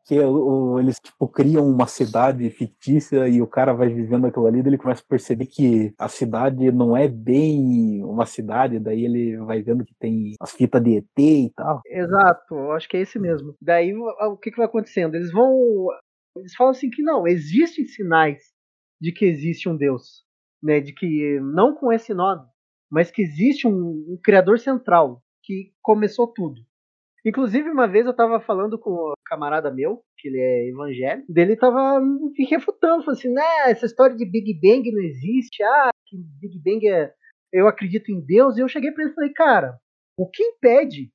Que 0.06 0.18
o- 0.20 0.78
eles 0.80 0.96
tipo, 1.02 1.28
criam 1.28 1.64
uma 1.68 1.86
cidade 1.86 2.48
fictícia 2.50 3.28
e 3.28 3.40
o 3.40 3.46
cara 3.46 3.72
vai 3.72 3.88
vivendo 3.88 4.26
aquilo 4.26 4.46
ali, 4.46 4.58
ele 4.60 4.76
começa 4.78 5.00
a 5.02 5.08
perceber 5.08 5.46
que 5.46 5.94
a 5.98 6.08
cidade 6.08 6.72
não 6.72 6.96
é 6.96 7.06
bem 7.08 8.02
uma 8.04 8.26
cidade, 8.26 8.80
daí 8.80 9.04
ele 9.04 9.36
vai 9.38 9.62
vendo 9.62 9.84
que 9.84 9.94
tem 9.98 10.34
as 10.40 10.52
fitas 10.52 10.82
de 10.82 10.96
ET 10.98 11.18
e 11.46 11.52
tal. 11.54 11.80
Exato, 11.86 12.54
acho 12.72 12.88
que 12.88 12.96
é 12.96 13.00
esse 13.00 13.18
mesmo. 13.18 13.54
Daí 13.60 13.94
o 13.94 14.32
o 14.32 14.36
que, 14.36 14.50
que 14.50 14.56
vai 14.56 14.66
acontecendo? 14.66 15.14
Eles 15.14 15.32
vão. 15.32 15.86
Eles 16.36 16.54
falam 16.56 16.72
assim 16.72 16.90
que 16.90 17.02
não, 17.02 17.26
existem 17.26 17.84
sinais 17.84 18.42
de 19.00 19.12
que 19.12 19.24
existe 19.24 19.68
um 19.68 19.76
Deus. 19.76 20.24
Né, 20.62 20.80
de 20.80 20.92
que, 20.94 21.40
não 21.40 21.74
com 21.74 21.92
esse 21.92 22.14
nome, 22.14 22.46
mas 22.88 23.10
que 23.10 23.20
existe 23.20 23.66
um, 23.66 23.72
um 23.72 24.18
criador 24.22 24.60
central 24.60 25.20
que 25.42 25.72
começou 25.82 26.28
tudo. 26.28 26.60
Inclusive, 27.24 27.70
uma 27.70 27.86
vez 27.86 28.04
eu 28.04 28.14
tava 28.14 28.40
falando 28.40 28.78
com 28.78 28.90
um 28.90 29.12
camarada 29.24 29.72
meu, 29.72 30.02
que 30.18 30.28
ele 30.28 30.38
é 30.38 30.68
evangélico, 30.70 31.32
dele 31.32 31.56
tava 31.56 32.00
me 32.00 32.44
refutando, 32.50 33.04
falando 33.04 33.18
assim, 33.18 33.32
né, 33.32 33.70
essa 33.70 33.86
história 33.86 34.16
de 34.16 34.24
Big 34.24 34.54
Bang 34.60 34.90
não 34.90 35.02
existe, 35.02 35.62
ah, 35.62 35.90
que 36.06 36.16
Big 36.40 36.58
Bang 36.58 36.88
é. 36.88 37.12
Eu 37.52 37.68
acredito 37.68 38.10
em 38.10 38.20
Deus, 38.20 38.56
e 38.56 38.60
eu 38.60 38.68
cheguei 38.68 38.90
pra 38.90 39.04
ele 39.04 39.12
e 39.12 39.14
falei, 39.14 39.32
cara, 39.32 39.78
o 40.16 40.28
que 40.28 40.42
impede 40.42 41.10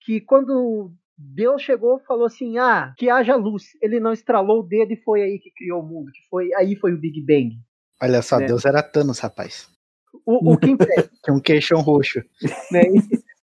que 0.00 0.20
quando 0.20 0.92
Deus 1.16 1.60
chegou 1.60 1.98
e 1.98 2.04
falou 2.04 2.26
assim, 2.26 2.58
ah, 2.58 2.94
que 2.96 3.10
haja 3.10 3.36
luz, 3.36 3.64
ele 3.82 4.00
não 4.00 4.12
estralou 4.12 4.60
o 4.60 4.66
dedo 4.66 4.92
e 4.92 5.02
foi 5.02 5.22
aí 5.22 5.38
que 5.38 5.50
criou 5.50 5.82
o 5.82 5.86
mundo, 5.86 6.10
que 6.12 6.26
foi 6.30 6.48
aí 6.54 6.74
foi 6.76 6.94
o 6.94 6.98
Big 6.98 7.20
Bang. 7.26 7.58
Olha 8.00 8.22
só, 8.22 8.38
né? 8.38 8.46
Deus 8.46 8.64
era 8.64 8.82
Thanos, 8.82 9.18
rapaz. 9.18 9.68
O, 10.24 10.52
o 10.52 10.58
que 10.58 10.70
impede, 10.70 11.10
Tinha 11.24 11.36
um 11.36 11.40
queixão 11.40 11.80
roxo. 11.80 12.20
né? 12.72 12.82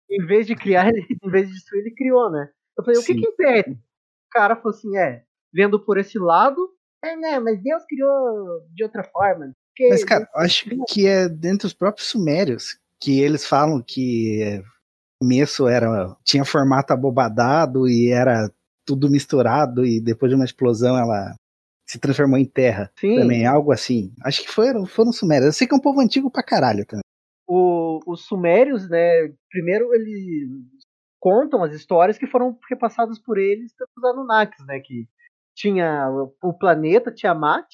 Em 0.09 0.25
vez 0.25 0.47
de 0.47 0.55
criar, 0.55 0.89
em 1.23 1.29
vez 1.29 1.47
de 1.47 1.53
destruir, 1.53 1.81
ele 1.81 1.95
criou, 1.95 2.31
né? 2.31 2.49
Eu 2.77 2.83
falei, 2.83 2.99
o 2.99 3.03
que 3.03 3.13
Sim. 3.13 3.19
que 3.19 3.27
impede? 3.27 3.71
O 3.71 4.31
cara 4.31 4.55
falou 4.55 4.75
assim, 4.75 4.97
é, 4.97 5.23
vendo 5.53 5.79
por 5.79 5.97
esse 5.97 6.17
lado, 6.17 6.69
é, 7.03 7.15
né, 7.15 7.39
mas 7.39 7.61
Deus 7.61 7.83
criou 7.85 8.67
de 8.73 8.83
outra 8.83 9.03
forma. 9.03 9.53
Porque 9.69 9.89
Mas, 9.89 10.03
cara, 10.03 10.27
eu 10.35 10.41
acho 10.41 10.65
que 10.89 11.07
é 11.07 11.29
dentro 11.29 11.67
dos 11.67 11.73
próprios 11.73 12.07
sumérios 12.07 12.77
que 12.99 13.21
eles 13.21 13.45
falam 13.45 13.81
que 13.81 14.41
é, 14.43 14.61
começo 15.21 15.67
era 15.67 16.15
tinha 16.23 16.43
formato 16.43 16.93
abobadado 16.93 17.87
e 17.87 18.11
era 18.11 18.51
tudo 18.85 19.09
misturado 19.09 19.85
e 19.85 20.01
depois 20.01 20.29
de 20.29 20.35
uma 20.35 20.45
explosão 20.45 20.97
ela 20.97 21.35
se 21.87 21.97
transformou 21.97 22.37
em 22.37 22.45
terra 22.45 22.91
Sim. 22.99 23.15
também, 23.15 23.45
algo 23.45 23.71
assim. 23.71 24.13
Acho 24.23 24.43
que 24.43 24.49
foram, 24.49 24.85
foram 24.85 25.11
sumérios. 25.11 25.47
Eu 25.47 25.53
sei 25.53 25.67
que 25.67 25.73
é 25.73 25.77
um 25.77 25.81
povo 25.81 25.99
antigo 26.01 26.29
pra 26.29 26.43
caralho 26.43 26.85
também. 26.85 27.01
O- 27.51 27.99
os 28.05 28.25
sumérios, 28.27 28.87
né, 28.87 29.33
primeiro 29.49 29.91
eles 29.95 30.49
contam 31.19 31.63
as 31.63 31.73
histórias 31.73 32.17
que 32.17 32.27
foram 32.27 32.57
repassadas 32.69 33.17
por 33.19 33.37
eles 33.39 33.73
pelos 33.75 34.13
Anunnakis, 34.13 34.63
né, 34.67 34.79
que 34.79 35.07
tinha 35.55 36.07
o- 36.43 36.53
planeta 36.53 37.11
Tiamat, 37.11 37.65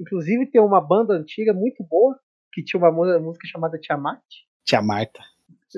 inclusive 0.00 0.50
tem 0.50 0.60
uma 0.60 0.80
banda 0.80 1.14
antiga 1.14 1.54
muito 1.54 1.84
boa, 1.84 2.18
que 2.52 2.62
tinha 2.64 2.78
uma 2.80 2.90
música 3.20 3.46
chamada 3.46 3.78
Tiamat. 3.78 4.20
Tia 4.66 4.82
Marta. 4.82 5.22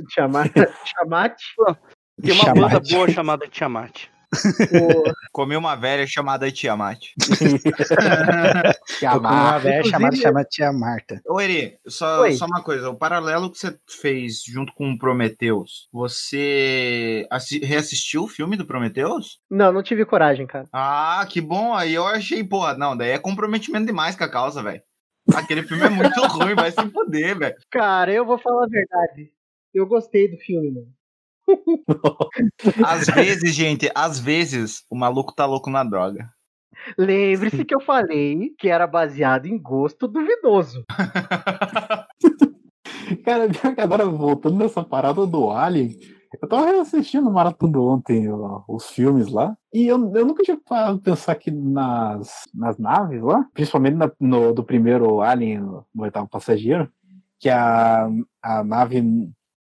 Tiamat. 0.08 0.50
Tiamat. 0.84 1.36
Tem 2.20 2.32
uma 2.32 2.44
Tiamat. 2.44 2.72
banda 2.72 2.80
boa 2.90 3.08
chamada 3.10 3.48
Tiamat. 3.48 4.08
O- 4.82 5.02
Comi 5.32 5.56
uma 5.56 5.74
velha 5.74 6.06
chamada 6.06 6.50
Tiamat. 6.50 7.00
Tô 9.00 9.10
com 9.10 9.26
uma 9.26 9.58
velha 9.58 9.84
chamada, 9.84 10.16
chamada 10.16 10.48
Tia 10.48 10.72
Marta. 10.72 11.20
Ô, 11.26 11.40
Eri, 11.40 11.76
só, 11.86 12.22
Oi. 12.22 12.32
só 12.32 12.46
uma 12.46 12.62
coisa. 12.62 12.88
O 12.90 12.94
paralelo 12.96 13.50
que 13.50 13.58
você 13.58 13.76
fez 14.00 14.42
junto 14.46 14.72
com 14.74 14.90
o 14.92 14.98
Prometheus, 14.98 15.88
você 15.92 17.26
assi- 17.30 17.58
reassistiu 17.64 18.24
o 18.24 18.28
filme 18.28 18.56
do 18.56 18.66
Prometheus? 18.66 19.38
Não, 19.50 19.72
não 19.72 19.82
tive 19.82 20.04
coragem, 20.04 20.46
cara. 20.46 20.66
Ah, 20.72 21.26
que 21.28 21.40
bom. 21.40 21.74
Aí 21.74 21.94
eu 21.94 22.06
achei, 22.06 22.42
porra, 22.44 22.74
não, 22.76 22.96
daí 22.96 23.10
é 23.10 23.18
comprometimento 23.18 23.86
demais 23.86 24.14
com 24.16 24.24
a 24.24 24.28
causa, 24.30 24.62
velho. 24.62 24.82
Aquele 25.34 25.62
filme 25.62 25.84
é 25.84 25.88
muito 25.90 26.20
ruim, 26.28 26.54
vai 26.54 26.70
se 26.70 26.90
fuder, 26.90 27.38
velho. 27.38 27.56
Cara, 27.70 28.12
eu 28.12 28.24
vou 28.24 28.38
falar 28.38 28.64
a 28.64 28.68
verdade. 28.68 29.30
Eu 29.74 29.86
gostei 29.86 30.30
do 30.30 30.36
filme, 30.38 30.70
mano. 30.70 30.86
Às 32.84 33.06
vezes, 33.06 33.54
gente, 33.54 33.90
às 33.94 34.18
vezes 34.18 34.84
o 34.90 34.96
maluco 34.96 35.34
tá 35.34 35.46
louco 35.46 35.70
na 35.70 35.84
droga. 35.84 36.28
Lembre-se 36.98 37.64
que 37.64 37.74
eu 37.74 37.80
falei 37.80 38.50
que 38.58 38.68
era 38.68 38.86
baseado 38.86 39.46
em 39.46 39.58
gosto 39.58 40.06
duvidoso. 40.08 40.84
Cara, 43.24 43.48
agora 43.78 44.06
voltando 44.06 44.56
nessa 44.58 44.82
parada 44.82 45.26
do 45.26 45.50
Alien, 45.50 45.96
eu 46.40 46.48
tava 46.48 46.80
assistindo 46.80 47.30
maratona 47.30 47.78
ontem 47.78 48.30
ó, 48.30 48.62
os 48.68 48.90
filmes 48.90 49.28
lá, 49.28 49.56
e 49.72 49.86
eu, 49.86 50.12
eu 50.14 50.24
nunca 50.26 50.42
tinha 50.42 50.58
parado 50.64 51.00
pensar 51.00 51.34
que 51.36 51.50
nas, 51.50 52.44
nas 52.54 52.78
naves 52.78 53.22
lá, 53.22 53.46
principalmente 53.52 53.94
na- 53.96 54.10
no, 54.18 54.52
do 54.54 54.64
primeiro 54.64 55.20
Alien, 55.20 55.60
no 55.60 55.84
oitavo 56.02 56.28
passageiro, 56.28 56.90
que 57.38 57.48
a, 57.48 58.08
a 58.42 58.64
nave 58.64 59.02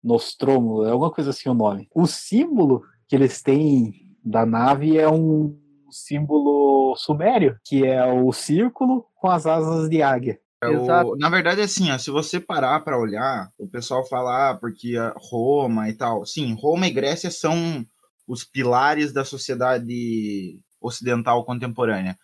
Nostromo, 0.05 0.85
é 0.85 0.91
alguma 0.91 1.11
coisa 1.11 1.31
assim 1.31 1.49
o 1.49 1.53
nome. 1.53 1.89
O 1.93 2.05
símbolo 2.05 2.83
que 3.07 3.15
eles 3.15 3.41
têm 3.41 4.15
da 4.23 4.45
nave 4.45 4.97
é 4.97 5.09
um 5.09 5.57
símbolo 5.91 6.95
sumério, 6.95 7.57
que 7.63 7.85
é 7.85 8.05
o 8.05 8.31
círculo 8.31 9.05
com 9.15 9.29
as 9.29 9.45
asas 9.45 9.89
de 9.89 10.01
águia. 10.01 10.39
É 10.61 10.67
o- 10.69 11.15
na 11.17 11.29
verdade, 11.29 11.61
assim, 11.61 11.91
ó, 11.91 11.97
se 11.97 12.09
você 12.11 12.39
parar 12.39 12.79
pra 12.81 12.99
olhar, 12.99 13.49
o 13.57 13.67
pessoal 13.67 14.05
fala, 14.07 14.51
ah, 14.51 14.55
porque 14.55 14.93
Roma 15.17 15.89
e 15.89 15.93
tal. 15.93 16.25
Sim, 16.25 16.53
Roma 16.53 16.87
e 16.87 16.91
Grécia 16.91 17.29
são 17.31 17.85
os 18.27 18.43
pilares 18.43 19.11
da 19.13 19.23
sociedade 19.23 20.59
ocidental 20.81 21.43
contemporânea. 21.45 22.17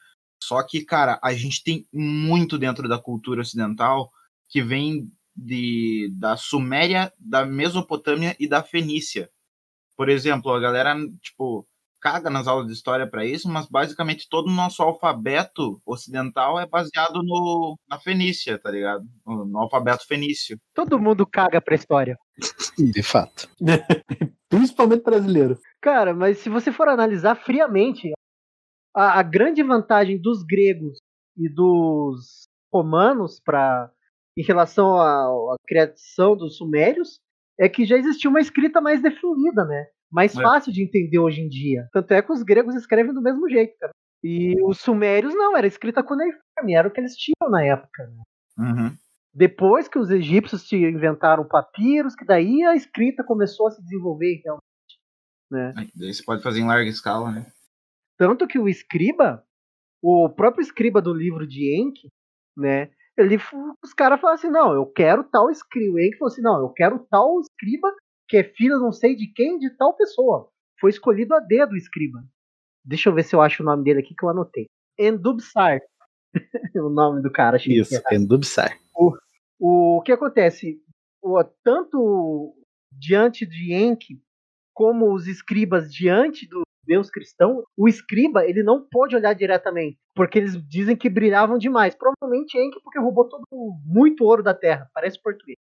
Só 0.43 0.61
que, 0.63 0.83
cara, 0.83 1.19
a 1.23 1.33
gente 1.33 1.63
tem 1.63 1.85
muito 1.93 2.57
dentro 2.57 2.87
da 2.89 2.97
cultura 2.97 3.41
ocidental 3.41 4.09
que 4.49 4.61
vem 4.61 5.11
de, 5.35 6.11
da 6.17 6.35
Suméria, 6.37 7.11
da 7.19 7.45
Mesopotâmia 7.45 8.35
e 8.39 8.47
da 8.47 8.63
Fenícia. 8.63 9.29
Por 9.95 10.09
exemplo, 10.09 10.51
a 10.51 10.59
galera, 10.59 10.95
tipo, 11.21 11.67
caga 12.01 12.29
nas 12.29 12.47
aulas 12.47 12.67
de 12.67 12.73
história 12.73 13.07
pra 13.07 13.23
isso, 13.23 13.47
mas 13.47 13.67
basicamente 13.67 14.27
todo 14.27 14.47
o 14.47 14.53
nosso 14.53 14.81
alfabeto 14.81 15.79
ocidental 15.85 16.59
é 16.59 16.65
baseado 16.65 17.21
no, 17.23 17.77
na 17.87 17.99
Fenícia, 17.99 18.57
tá 18.57 18.71
ligado? 18.71 19.05
No, 19.25 19.45
no 19.45 19.59
alfabeto 19.59 20.05
fenício. 20.07 20.59
Todo 20.73 20.99
mundo 20.99 21.25
caga 21.25 21.61
pra 21.61 21.75
história. 21.75 22.17
De 22.77 23.03
fato. 23.03 23.47
Principalmente 24.49 25.03
brasileiro. 25.03 25.57
Cara, 25.79 26.13
mas 26.13 26.39
se 26.39 26.49
você 26.49 26.71
for 26.71 26.89
analisar 26.89 27.35
friamente, 27.35 28.11
a, 28.93 29.19
a 29.19 29.23
grande 29.23 29.63
vantagem 29.63 30.19
dos 30.19 30.43
gregos 30.43 30.97
e 31.37 31.47
dos 31.47 32.47
romanos 32.73 33.39
para 33.39 33.89
em 34.37 34.43
relação 34.43 34.95
à, 34.95 35.25
à 35.25 35.55
criação 35.67 36.35
dos 36.35 36.57
sumérios 36.57 37.19
é 37.59 37.67
que 37.67 37.85
já 37.85 37.97
existia 37.97 38.29
uma 38.29 38.39
escrita 38.39 38.79
mais 38.81 39.01
definida, 39.01 39.65
né? 39.65 39.87
Mais 40.11 40.35
É. 40.35 40.41
fácil 40.41 40.71
de 40.71 40.83
entender 40.83 41.19
hoje 41.19 41.41
em 41.41 41.47
dia. 41.47 41.87
Tanto 41.93 42.11
é 42.13 42.21
que 42.21 42.31
os 42.31 42.43
gregos 42.43 42.75
escrevem 42.75 43.13
do 43.13 43.21
mesmo 43.21 43.49
jeito, 43.49 43.77
cara. 43.79 43.91
E 44.23 44.55
os 44.63 44.79
sumérios 44.79 45.33
não, 45.33 45.57
era 45.57 45.65
escrita 45.67 46.03
cuneiforme, 46.03 46.75
era 46.75 46.87
o 46.87 46.91
que 46.91 46.99
eles 46.99 47.15
tinham 47.15 47.49
na 47.49 47.63
época. 47.65 48.07
Né? 48.07 48.23
Uhum. 48.57 48.97
Depois 49.33 49.87
que 49.87 49.97
os 49.97 50.09
egípcios 50.09 50.71
inventaram 50.73 51.47
papiros, 51.47 52.15
que 52.15 52.25
daí 52.25 52.63
a 52.63 52.75
escrita 52.75 53.23
começou 53.23 53.67
a 53.67 53.71
se 53.71 53.81
desenvolver 53.81 54.41
realmente. 54.43 54.61
Né? 55.49 55.73
Aí, 55.77 55.91
Daí 55.95 56.13
você 56.13 56.23
pode 56.23 56.43
fazer 56.43 56.59
em 56.59 56.67
larga 56.67 56.89
escala, 56.89 57.31
né? 57.31 57.51
Tanto 58.17 58.45
que 58.45 58.59
o 58.59 58.67
escriba, 58.67 59.43
o 60.01 60.29
próprio 60.29 60.61
escriba 60.61 61.01
do 61.01 61.13
livro 61.13 61.47
de 61.47 61.75
Enki, 61.81 62.09
né? 62.55 62.91
Ele, 63.17 63.37
os 63.83 63.93
caras 63.93 64.19
falaram 64.19 64.39
assim, 64.39 64.49
não, 64.49 64.73
eu 64.73 64.85
quero 64.85 65.23
tal 65.23 65.49
escriba. 65.49 65.95
O 65.95 65.99
Enki 65.99 66.17
falou 66.17 66.31
assim, 66.31 66.41
não, 66.41 66.61
eu 66.61 66.69
quero 66.69 67.05
tal 67.09 67.39
escriba 67.41 67.93
que 68.27 68.37
é 68.37 68.43
filho 68.43 68.79
não 68.79 68.91
sei 68.91 69.15
de 69.15 69.27
quem, 69.27 69.59
de 69.59 69.69
tal 69.71 69.93
pessoa. 69.95 70.49
Foi 70.79 70.89
escolhido 70.89 71.35
a 71.35 71.39
dedo 71.39 71.73
o 71.73 71.77
escriba. 71.77 72.23
Deixa 72.83 73.09
eu 73.09 73.13
ver 73.13 73.23
se 73.23 73.35
eu 73.35 73.41
acho 73.41 73.61
o 73.61 73.65
nome 73.65 73.83
dele 73.83 73.99
aqui 73.99 74.15
que 74.15 74.23
eu 74.23 74.29
anotei. 74.29 74.67
Endubsar. 74.97 75.79
o 76.75 76.89
nome 76.89 77.21
do 77.21 77.31
cara. 77.31 77.57
achei 77.57 77.77
Isso. 77.77 78.01
Endubsar. 78.11 78.77
O, 78.95 79.15
o 79.59 80.01
que 80.01 80.11
acontece? 80.11 80.81
O, 81.21 81.43
tanto 81.63 82.55
diante 82.91 83.45
de 83.45 83.73
Enki 83.73 84.21
como 84.73 85.13
os 85.13 85.27
escribas 85.27 85.93
diante 85.93 86.47
do 86.47 86.61
Deus 86.91 87.09
cristão, 87.09 87.63
o 87.77 87.87
escriba 87.87 88.45
ele 88.45 88.61
não 88.61 88.85
pôde 88.91 89.15
olhar 89.15 89.33
diretamente, 89.33 89.97
porque 90.13 90.37
eles 90.37 90.61
dizem 90.67 90.93
que 90.93 91.09
brilhavam 91.09 91.57
demais. 91.57 91.95
Provavelmente 91.95 92.57
Enki 92.57 92.81
porque 92.83 92.99
roubou 92.99 93.29
todo 93.29 93.45
muito 93.85 94.25
ouro 94.25 94.43
da 94.43 94.53
terra, 94.53 94.89
parece 94.93 95.17
português. 95.21 95.57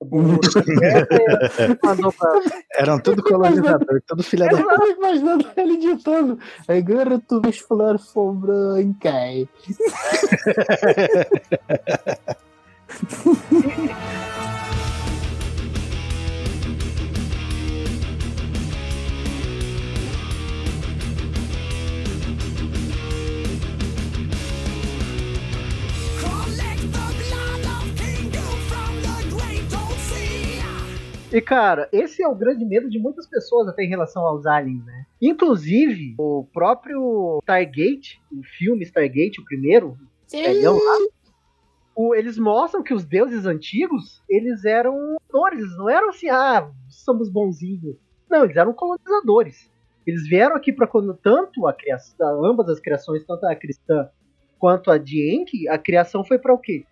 Mandou 1.84 2.10
pra... 2.12 2.40
Eram 2.76 2.98
tudo 2.98 3.22
colonizador, 3.22 4.00
tudo 4.06 4.22
filha 4.22 4.46
da 4.46 4.58
Eu 4.58 4.66
tava 4.66 4.88
imaginando 4.88 5.50
ele 5.54 5.76
ditando. 5.76 6.38
Agora 6.66 7.18
tu 7.18 7.42
vais 7.42 7.58
falar 7.58 7.98
sobre 7.98 8.54
quem? 9.02 9.46
E 31.34 31.40
cara, 31.42 31.88
esse 31.92 32.22
é 32.22 32.28
o 32.28 32.34
grande 32.34 32.64
medo 32.64 32.88
de 32.88 32.98
muitas 32.98 33.26
pessoas 33.26 33.66
até 33.66 33.82
em 33.82 33.88
relação 33.88 34.22
aos 34.22 34.46
aliens, 34.46 34.84
né? 34.84 35.04
Inclusive, 35.20 36.14
o 36.16 36.46
próprio 36.52 37.38
Stargate, 37.42 38.22
o 38.30 38.40
filme 38.56 38.84
Stargate, 38.84 39.40
o 39.40 39.44
primeiro, 39.44 39.96
velhão 40.46 40.76
lá, 40.76 40.96
o- 41.96 42.14
eles 42.14 42.38
mostram 42.38 42.82
que 42.84 42.94
os 42.94 43.04
deuses 43.04 43.46
antigos, 43.46 44.22
eles 44.28 44.64
eram 44.64 44.94
eles 45.52 45.76
não 45.76 45.88
eram 45.88 46.10
assim, 46.10 46.28
ah, 46.28 46.70
somos 46.88 47.28
bonzinhos. 47.28 47.96
Não, 48.30 48.44
eles 48.44 48.56
eram 48.56 48.72
colonizadores. 48.72 49.68
Eles 50.06 50.28
vieram 50.28 50.54
aqui 50.54 50.72
para 50.72 50.88
tanto 51.20 51.66
a 51.66 51.72
criação, 51.72 52.44
ambas 52.44 52.68
as 52.68 52.78
criações, 52.78 53.24
tanto 53.24 53.44
a 53.46 53.56
cristã 53.56 54.08
quanto 54.58 54.90
a 54.90 54.98
de 54.98 55.34
Enki, 55.34 55.68
a 55.68 55.78
criação 55.78 56.24
foi 56.24 56.38
para 56.38 56.54
o 56.54 56.58
quê? 56.58 56.84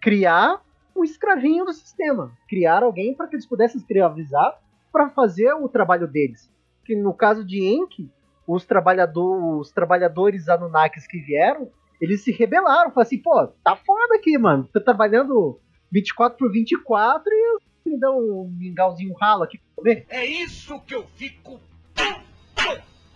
Criar 0.00 0.62
um 0.94 1.04
escravinho 1.04 1.64
do 1.64 1.72
sistema, 1.72 2.32
criar 2.48 2.82
alguém 2.82 3.14
para 3.14 3.26
que 3.26 3.36
eles 3.36 3.46
pudessem 3.46 3.80
escravizar 3.80 4.60
para 4.92 5.08
fazer 5.10 5.52
o 5.54 5.68
trabalho 5.68 6.06
deles. 6.06 6.50
Que 6.84 6.94
no 6.94 7.14
caso 7.14 7.44
de 7.44 7.62
Enki, 7.62 8.10
os, 8.46 8.64
trabalhador, 8.64 9.58
os 9.58 9.70
trabalhadores 9.70 10.48
Anunnakis 10.48 11.06
que 11.06 11.18
vieram, 11.18 11.70
eles 12.00 12.22
se 12.22 12.32
rebelaram, 12.32 12.90
falaram 12.90 13.02
assim, 13.02 13.18
pô, 13.18 13.46
tá 13.64 13.76
foda 13.76 14.16
aqui, 14.16 14.36
mano. 14.36 14.68
Tô 14.72 14.80
trabalhando 14.80 15.60
24 15.90 16.36
por 16.36 16.50
24 16.50 17.30
e 17.32 17.90
me 17.90 17.98
dão 17.98 18.18
um 18.18 18.56
mingauzinho 18.58 19.14
ralo 19.14 19.44
aqui 19.44 19.58
pra 19.58 19.66
comer? 19.76 20.06
É 20.08 20.26
isso 20.26 20.80
que 20.80 20.94
eu 20.94 21.06
fico 21.14 21.60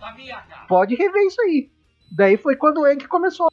da 0.01 0.14
minha 0.14 0.41
cara. 0.41 0.66
Pode 0.66 0.95
rever 0.95 1.22
isso 1.27 1.41
aí. 1.43 1.70
Daí 2.12 2.37
foi 2.37 2.57
quando 2.57 2.81
o 2.81 2.87
Enk 2.87 3.07
começou. 3.09 3.49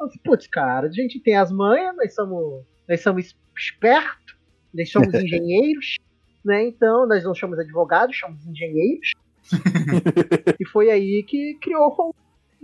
Assim, 0.00 0.18
Putz, 0.22 0.46
cara, 0.46 0.88
a 0.88 0.92
gente 0.92 1.18
tem 1.18 1.36
as 1.36 1.50
manhas, 1.50 1.96
nós 1.96 2.14
somos, 2.14 2.64
nós 2.88 3.00
somos 3.00 3.34
espertos, 3.56 4.36
nós 4.72 4.90
somos 4.90 5.12
engenheiros, 5.14 5.96
né? 6.44 6.66
Então, 6.66 7.06
nós 7.06 7.24
não 7.24 7.34
chamamos 7.34 7.64
advogados, 7.64 8.16
chamamos 8.16 8.46
engenheiros. 8.46 9.12
e 10.60 10.66
foi 10.66 10.90
aí 10.90 11.22
que 11.22 11.54
criou 11.60 11.94
o 11.98 12.14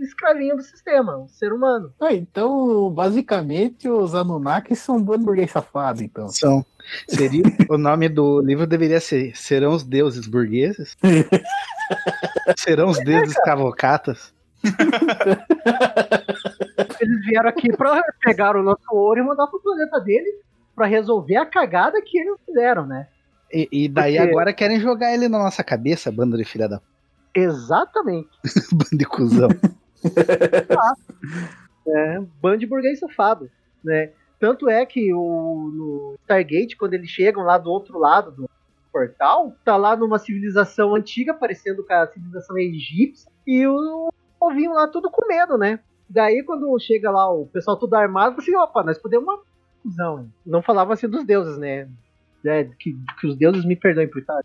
escravinho 0.03 0.55
do 0.57 0.61
sistema, 0.61 1.17
o 1.17 1.27
ser 1.29 1.53
humano. 1.53 1.93
Ah, 1.99 2.13
então, 2.13 2.89
basicamente, 2.91 3.87
os 3.87 4.13
Anunnakis 4.13 4.79
são 4.79 4.97
um 4.97 5.01
bando 5.01 5.25
burguês 5.25 5.51
safado, 5.51 6.03
então. 6.03 6.27
São. 6.29 6.65
Seria, 7.07 7.43
o 7.69 7.77
nome 7.77 8.09
do 8.09 8.41
livro 8.41 8.67
deveria 8.67 8.99
ser 8.99 9.35
Serão 9.37 9.71
os 9.71 9.83
deuses 9.83 10.27
burgueses? 10.27 10.97
Serão 12.57 12.89
os 12.89 12.99
deuses 12.99 13.35
cavocatas? 13.35 14.33
Eles 17.03 17.25
vieram 17.25 17.49
aqui 17.49 17.71
pra 17.75 18.01
pegar 18.23 18.55
o 18.55 18.63
nosso 18.63 18.83
ouro 18.91 19.19
e 19.19 19.23
mandar 19.23 19.47
pro 19.47 19.59
planeta 19.61 19.99
deles 19.99 20.35
pra 20.75 20.85
resolver 20.87 21.35
a 21.37 21.45
cagada 21.45 22.01
que 22.01 22.17
eles 22.19 22.35
fizeram, 22.45 22.85
né? 22.85 23.07
E, 23.51 23.67
e 23.71 23.87
daí 23.87 24.17
Porque- 24.17 24.29
agora 24.31 24.53
querem 24.53 24.79
jogar 24.79 25.13
ele 25.13 25.27
na 25.29 25.37
nossa 25.37 25.63
cabeça, 25.63 26.11
banda 26.11 26.35
de 26.37 26.43
filha 26.43 26.67
da 26.67 26.81
Exatamente. 27.35 28.29
banda 28.73 28.97
de 28.97 29.05
cuzão. 29.05 29.49
É, 31.87 32.19
bando 32.41 32.57
de 32.59 32.65
burguês 32.67 32.99
safado, 32.99 33.49
né? 33.83 34.11
Tanto 34.39 34.69
é 34.69 34.85
que 34.85 35.13
o, 35.13 35.71
no 35.73 36.15
Stargate, 36.23 36.75
quando 36.77 36.93
eles 36.93 37.09
chegam 37.09 37.43
lá 37.43 37.57
do 37.57 37.69
outro 37.69 37.97
lado 37.99 38.31
do 38.31 38.49
portal, 38.91 39.53
tá 39.63 39.75
lá 39.75 39.95
numa 39.95 40.19
civilização 40.19 40.95
antiga, 40.95 41.33
parecendo 41.33 41.83
com 41.85 41.93
a 41.93 42.07
civilização 42.07 42.57
egípcia, 42.57 43.31
e 43.47 43.65
o 43.67 44.11
povinho 44.39 44.73
lá 44.73 44.87
tudo 44.87 45.09
com 45.09 45.27
medo, 45.27 45.57
né? 45.57 45.79
Daí 46.09 46.43
quando 46.43 46.77
chega 46.79 47.09
lá 47.09 47.31
o 47.31 47.45
pessoal 47.47 47.77
tudo 47.77 47.95
armado, 47.95 48.39
assim, 48.39 48.55
opa, 48.55 48.83
nós 48.83 48.97
podemos 48.97 49.27
uma 49.27 50.21
hein? 50.21 50.33
Não 50.45 50.61
falava 50.61 50.93
assim 50.93 51.07
dos 51.07 51.25
deuses, 51.25 51.57
né? 51.57 51.87
É, 52.45 52.63
que, 52.79 52.95
que 53.19 53.27
os 53.27 53.35
deuses 53.37 53.65
me 53.65 53.75
perdoem 53.75 54.07
por 54.07 54.19
estar. 54.19 54.41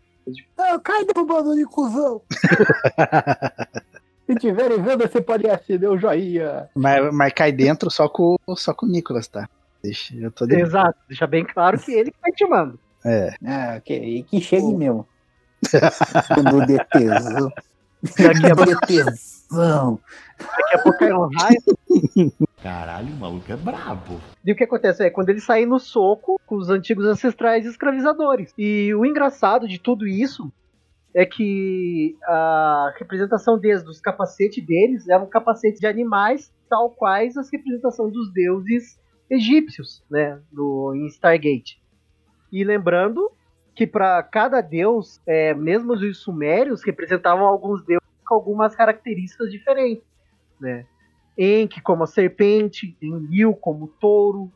Ah, 0.57 0.79
cai 0.79 1.05
do 1.05 1.25
bando 1.25 1.55
de 1.55 1.65
cuzão! 1.65 2.21
Se 4.25 4.35
tiverem 4.35 4.81
vendo, 4.81 5.07
você 5.07 5.19
pode 5.19 5.49
acender 5.49 5.89
o 5.89 5.97
joinha. 5.97 6.69
mas, 6.75 7.13
mas 7.13 7.33
cai 7.33 7.51
dentro 7.51 7.89
só 7.89 8.07
com, 8.07 8.37
só 8.55 8.75
com 8.75 8.85
o 8.85 8.89
Nicolas, 8.89 9.27
tá? 9.27 9.49
Deixa, 9.81 10.15
eu 10.15 10.29
tô 10.29 10.45
de... 10.45 10.55
Exato, 10.55 10.99
deixa 11.07 11.25
bem 11.25 11.43
claro 11.43 11.79
que 11.79 11.91
ele 11.91 12.11
que 12.11 12.19
tá 12.19 12.29
te 12.31 12.45
manda. 12.45 12.75
É. 13.03 13.33
Ah, 13.43 13.81
que, 13.83 14.23
que 14.23 14.39
chegue 14.39 14.71
mesmo. 14.75 15.07
Quando 16.33 16.65
de 16.65 16.77
tesão. 16.85 17.51
Daqui 18.03 18.45
a, 18.45 18.53
De 18.53 19.38
tesão. 19.49 19.99
daqui 20.37 20.75
a 20.75 20.83
pouco 20.83 20.99
cai 20.99 21.13
um 21.13 21.27
raio. 21.27 22.43
Caralho, 22.61 23.13
o 23.13 23.17
maluco 23.17 23.51
é 23.51 23.55
brabo. 23.55 24.19
E 24.45 24.51
o 24.51 24.55
que 24.55 24.63
acontece 24.63 25.03
é 25.03 25.09
quando 25.09 25.29
eles 25.29 25.43
saem 25.43 25.65
no 25.65 25.79
soco 25.79 26.39
com 26.45 26.55
os 26.55 26.69
antigos 26.69 27.05
ancestrais 27.05 27.65
escravizadores. 27.65 28.53
E 28.57 28.93
o 28.93 29.05
engraçado 29.05 29.67
de 29.67 29.79
tudo 29.79 30.07
isso 30.07 30.51
é 31.13 31.25
que 31.25 32.15
a 32.23 32.93
representação 32.97 33.57
deles, 33.57 33.83
dos 33.83 33.99
capacetes 33.99 34.63
deles, 34.65 35.07
eram 35.07 35.25
capacetes 35.25 35.79
de 35.79 35.87
animais, 35.87 36.53
tal 36.69 36.91
quais 36.91 37.35
as 37.35 37.51
representações 37.51 38.13
dos 38.13 38.31
deuses 38.31 38.99
egípcios, 39.29 40.03
né, 40.09 40.39
no, 40.51 40.93
em 40.95 41.07
Stargate. 41.07 41.81
E 42.51 42.63
lembrando 42.63 43.31
que 43.75 43.87
para 43.87 44.21
cada 44.23 44.61
deus, 44.61 45.21
é, 45.25 45.53
mesmo 45.53 45.93
os 45.93 46.17
sumérios 46.17 46.83
representavam 46.83 47.45
alguns 47.45 47.83
deuses 47.83 47.98
com 48.29 48.35
algumas 48.35 48.75
características 48.75 49.51
diferentes, 49.51 50.05
né? 50.61 50.85
Enki 51.35 51.81
como 51.81 52.03
a 52.03 52.07
serpente, 52.07 52.95
Enlil 53.01 53.55
como 53.55 53.85
o 53.85 53.87
touro, 53.87 54.51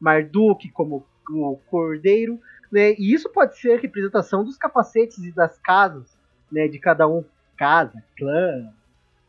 Marduk 0.00 0.70
como 0.70 1.04
o 1.28 1.56
cordeiro, 1.68 2.40
né? 2.72 2.94
E 2.94 3.12
isso 3.12 3.28
pode 3.28 3.58
ser 3.58 3.74
a 3.74 3.80
representação 3.80 4.42
dos 4.42 4.56
capacetes 4.56 5.18
e 5.18 5.30
das 5.30 5.58
casas, 5.58 6.16
né? 6.50 6.66
De 6.68 6.78
cada 6.78 7.06
um, 7.06 7.22
casa, 7.54 8.02
clã, 8.16 8.72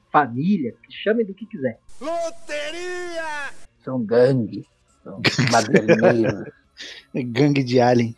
família, 0.09 0.73
chame 0.89 1.25
do 1.25 1.33
que 1.33 1.45
quiser. 1.45 1.77
Loteria! 1.99 3.51
São 3.83 4.01
gangues. 4.01 4.65
São 5.03 5.21
madrinheiros. 5.51 6.49
Gangue 7.13 7.63
de 7.63 7.81
alien. 7.81 8.15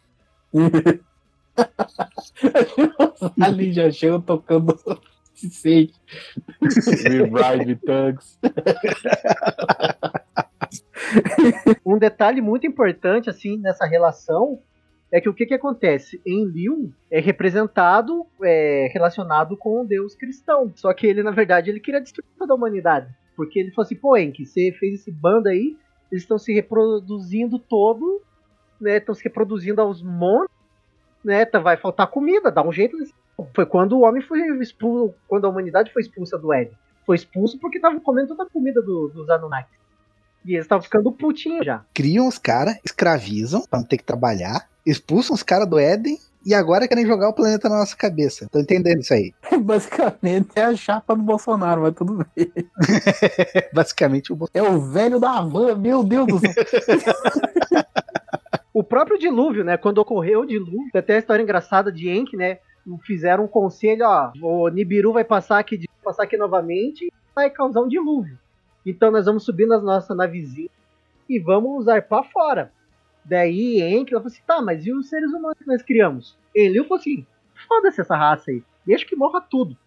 Ali 3.42 3.74
já 3.74 3.90
chegam 3.90 4.22
tocando. 4.22 4.78
Sei. 5.50 5.92
Revive 6.62 7.76
Thugs. 7.78 8.40
Um 11.86 11.98
detalhe 11.98 12.42
muito 12.42 12.66
importante 12.68 13.30
assim 13.30 13.58
nessa 13.58 13.86
relação 13.86 14.60
é 15.12 15.20
que 15.20 15.28
o 15.28 15.34
que, 15.34 15.46
que 15.46 15.54
acontece? 15.54 16.22
Em 16.26 16.46
Liu 16.46 16.94
é 17.10 17.20
representado, 17.20 18.26
é, 18.42 18.90
relacionado 18.94 19.58
com 19.58 19.82
o 19.82 19.86
deus 19.86 20.16
cristão. 20.16 20.72
Só 20.76 20.94
que 20.94 21.06
ele, 21.06 21.22
na 21.22 21.32
verdade, 21.32 21.70
ele 21.70 21.82
queria 21.82 22.00
destruir 22.00 22.30
toda 22.38 22.54
a 22.54 22.56
humanidade. 22.56 23.14
Porque 23.36 23.60
ele 23.60 23.72
falou 23.72 23.86
assim, 23.86 23.96
pô, 23.96 24.16
Enki, 24.16 24.46
você 24.46 24.72
fez 24.80 25.02
esse 25.02 25.12
bando 25.12 25.50
aí, 25.50 25.76
eles 26.10 26.24
estão 26.24 26.38
se 26.38 26.54
reproduzindo 26.54 27.60
todo, 27.60 28.22
né? 28.80 28.98
Estão 28.98 29.14
se 29.14 29.24
reproduzindo 29.24 29.82
aos 29.82 30.02
montes, 30.02 30.56
né? 31.26 31.44
tá- 31.46 31.60
Vai 31.60 31.76
faltar 31.76 32.08
comida, 32.08 32.50
dá 32.52 32.66
um 32.66 32.72
jeito 32.72 32.98
nesse. 32.98 33.14
Foi 33.54 33.66
quando 33.66 33.94
o 33.98 34.02
homem 34.02 34.22
foi 34.22 34.40
expulso, 34.62 35.14
quando 35.28 35.46
a 35.46 35.50
humanidade 35.50 35.92
foi 35.94 36.02
expulsa 36.02 36.38
do 36.38 36.52
Éden. 36.54 36.78
Foi 37.06 37.16
expulso 37.16 37.58
porque 37.60 37.78
estavam 37.78 38.00
comendo 38.00 38.30
toda 38.30 38.44
a 38.44 38.50
comida 38.50 38.82
do- 38.82 39.10
dos 39.10 39.30
Anunnaki. 39.30 39.70
E 40.46 40.54
eles 40.54 40.66
estavam 40.66 40.84
ficando 40.84 41.12
putinhos 41.12 41.66
já. 41.66 41.84
Criam 41.94 42.28
os 42.28 42.38
caras, 42.38 42.78
escravizam, 42.84 43.64
pra 43.70 43.80
não 43.80 43.86
ter 43.88 43.98
que 43.98 44.04
trabalhar, 44.04 44.68
expulsam 44.86 45.36
os 45.36 45.44
caras 45.44 45.68
do 45.68 45.78
Éden 45.78 46.18
e 46.44 46.54
agora 46.56 46.88
querem 46.88 47.06
jogar 47.06 47.30
o 47.30 47.34
planeta 47.34 47.70
na 47.70 47.78
nossa 47.78 47.96
cabeça. 47.96 48.48
Tô 48.52 48.60
entendendo 48.60 49.02
isso 49.02 49.14
aí. 49.14 49.34
Basicamente 49.62 50.50
é 50.56 50.64
a 50.64 50.76
chapa 50.76 51.16
do 51.16 51.22
Bolsonaro, 51.22 51.82
mas 51.84 51.94
tudo 51.94 52.26
bem. 52.36 52.52
Basicamente 53.74 54.34
o 54.34 54.36
Bolsonaro. 54.36 54.74
É 54.74 54.76
o 54.76 54.82
velho 54.82 55.20
da 55.20 55.42
van, 55.42 55.76
meu 55.76 56.04
Deus 56.04 56.28
do 56.28 56.40
céu. 56.40 56.54
O 58.74 58.84
próprio 58.84 59.20
dilúvio, 59.20 59.66
né? 59.66 59.76
Quando 59.76 59.98
ocorreu 59.98 60.42
o 60.42 60.46
dilúvio, 60.46 60.90
tem 60.94 61.00
até 61.00 61.16
a 61.16 61.20
história 61.20 61.44
engraçada 61.44 61.92
de 61.92 62.10
Enki, 62.10 62.38
né? 62.38 62.60
Fizeram 63.04 63.46
um 63.46 63.48
conselho, 63.48 64.06
ó, 64.06 64.32
o 64.42 64.68
Nibiru 64.70 65.14
vai 65.14 65.24
passar 65.24 65.60
aqui, 65.60 65.88
passar 66.04 66.24
aqui 66.24 66.36
novamente 66.36 67.06
e 67.06 67.14
vai 67.36 67.50
causar 67.50 67.82
um 67.82 67.88
dilúvio. 67.88 68.40
Então 68.86 69.12
nós 69.12 69.26
vamos 69.26 69.44
subir 69.44 69.68
nas 69.68 69.84
nossas 69.84 70.18
navezinhas 70.18 70.72
e 71.30 71.40
vamos 71.40 71.86
zarpar 71.86 72.24
fora. 72.32 72.72
Daí 73.24 73.82
Enki 73.82 74.12
falou 74.12 74.26
assim, 74.26 74.42
tá, 74.48 74.62
mas 74.62 74.86
e 74.86 74.92
os 74.92 75.08
seres 75.08 75.32
humanos 75.32 75.58
que 75.60 75.68
nós 75.68 75.84
criamos? 75.84 76.36
Enlil 76.56 76.84
falou 76.86 77.00
assim, 77.00 77.26
foda-se 77.68 78.02
essa 78.02 78.16
raça 78.16 78.50
aí, 78.50 78.64
deixa 78.86 79.06
que 79.06 79.16
morra 79.16 79.40
tudo. 79.40 79.78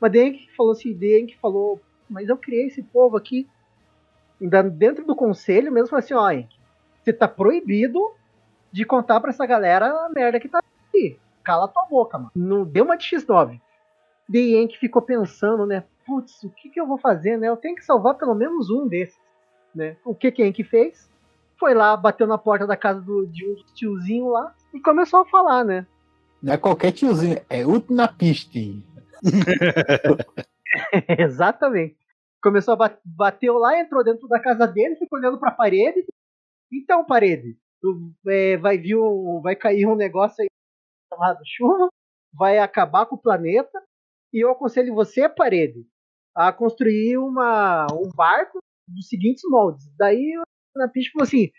Mas 0.00 0.10
daí 0.10 0.28
Enki 0.28 0.50
falou 0.56 0.72
assim, 0.72 0.92
daí 0.92 1.20
Enki 1.20 1.38
falou, 1.38 1.80
mas 2.08 2.28
eu 2.28 2.36
criei 2.36 2.66
esse 2.66 2.82
povo 2.82 3.16
aqui. 3.16 3.48
Dentro 4.74 5.04
do 5.04 5.14
conselho 5.14 5.70
mesmo, 5.70 5.88
falou 5.88 6.02
assim, 6.02 6.14
ó, 6.14 6.30
Enki, 6.30 6.58
você 7.04 7.12
tá 7.12 7.28
proibido 7.28 8.00
de 8.72 8.84
contar 8.84 9.20
pra 9.20 9.30
essa 9.30 9.46
galera 9.46 9.86
a 9.86 10.08
merda 10.08 10.40
que 10.40 10.48
tá 10.48 10.58
aqui. 10.88 11.18
Cala 11.50 11.66
tua 11.66 11.84
boca, 11.86 12.16
mano. 12.16 12.30
Não 12.36 12.64
deu 12.64 12.84
uma 12.84 12.96
de 12.96 13.04
X9. 13.04 13.60
Daí 14.28 14.54
Enki 14.54 14.78
ficou 14.78 15.02
pensando, 15.02 15.66
né? 15.66 15.82
Putz, 16.06 16.44
o 16.44 16.50
que, 16.50 16.70
que 16.70 16.80
eu 16.80 16.86
vou 16.86 16.96
fazer, 16.96 17.36
né? 17.36 17.48
Eu 17.48 17.56
tenho 17.56 17.74
que 17.74 17.84
salvar 17.84 18.14
pelo 18.14 18.36
menos 18.36 18.70
um 18.70 18.86
desses. 18.86 19.18
Né? 19.74 19.96
O 20.04 20.14
que 20.14 20.30
que 20.30 20.46
Enki 20.46 20.62
fez? 20.62 21.10
Foi 21.58 21.74
lá, 21.74 21.96
bateu 21.96 22.28
na 22.28 22.38
porta 22.38 22.68
da 22.68 22.76
casa 22.76 23.00
do, 23.00 23.26
de 23.26 23.44
um 23.44 23.56
tiozinho 23.74 24.28
lá 24.28 24.54
e 24.72 24.78
começou 24.80 25.22
a 25.22 25.26
falar, 25.26 25.64
né? 25.64 25.84
Não 26.40 26.52
é 26.52 26.56
qualquer 26.56 26.92
tiozinho, 26.92 27.40
é 27.50 27.66
Utnapiste. 27.66 28.80
Exatamente. 31.18 31.96
Começou 32.40 32.74
a 32.74 32.76
bat 32.76 32.96
bateu 33.04 33.54
lá, 33.58 33.76
entrou 33.76 34.04
dentro 34.04 34.28
da 34.28 34.38
casa 34.38 34.68
dele, 34.68 34.94
ficou 34.94 35.18
olhando 35.18 35.40
pra 35.40 35.50
parede. 35.50 36.06
Então, 36.72 37.04
parede, 37.04 37.56
tu- 37.82 38.12
é, 38.28 38.56
vai 38.56 38.78
vir 38.78 38.94
um, 38.96 39.40
vai 39.42 39.56
cair 39.56 39.84
um 39.86 39.96
negócio 39.96 40.36
aí 40.40 40.48
chuva, 41.44 41.88
vai 42.32 42.58
acabar 42.58 43.06
com 43.06 43.16
o 43.16 43.20
planeta. 43.20 43.82
E 44.32 44.44
eu 44.44 44.50
aconselho 44.50 44.94
você, 44.94 45.28
parede, 45.28 45.84
a 46.34 46.52
construir 46.52 47.18
uma, 47.18 47.86
um 47.92 48.08
barco 48.14 48.58
dos 48.88 49.08
seguintes 49.08 49.42
moldes. 49.48 49.90
Daí 49.96 50.34
na 50.76 50.88
pista 50.88 51.12
falou 51.12 51.24
assim: 51.24 51.50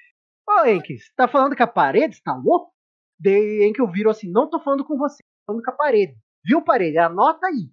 Ô 0.47 0.65
Enki, 0.67 0.97
você 0.97 1.11
tá 1.15 1.27
falando 1.27 1.55
com 1.55 1.63
a 1.63 1.67
parede? 1.67 2.15
Você 2.15 2.21
tá 2.23 2.35
louco? 2.35 2.71
Daí 3.19 3.63
Enki 3.63 3.85
virou 3.91 4.11
assim: 4.11 4.31
Não 4.31 4.49
tô 4.49 4.59
falando 4.59 4.85
com 4.85 4.97
você, 4.97 5.17
tô 5.17 5.53
falando 5.53 5.63
com 5.63 5.71
a 5.71 5.75
parede. 5.75 6.15
Viu, 6.45 6.61
parede? 6.61 6.97
Anota 6.97 7.47
aí. 7.47 7.69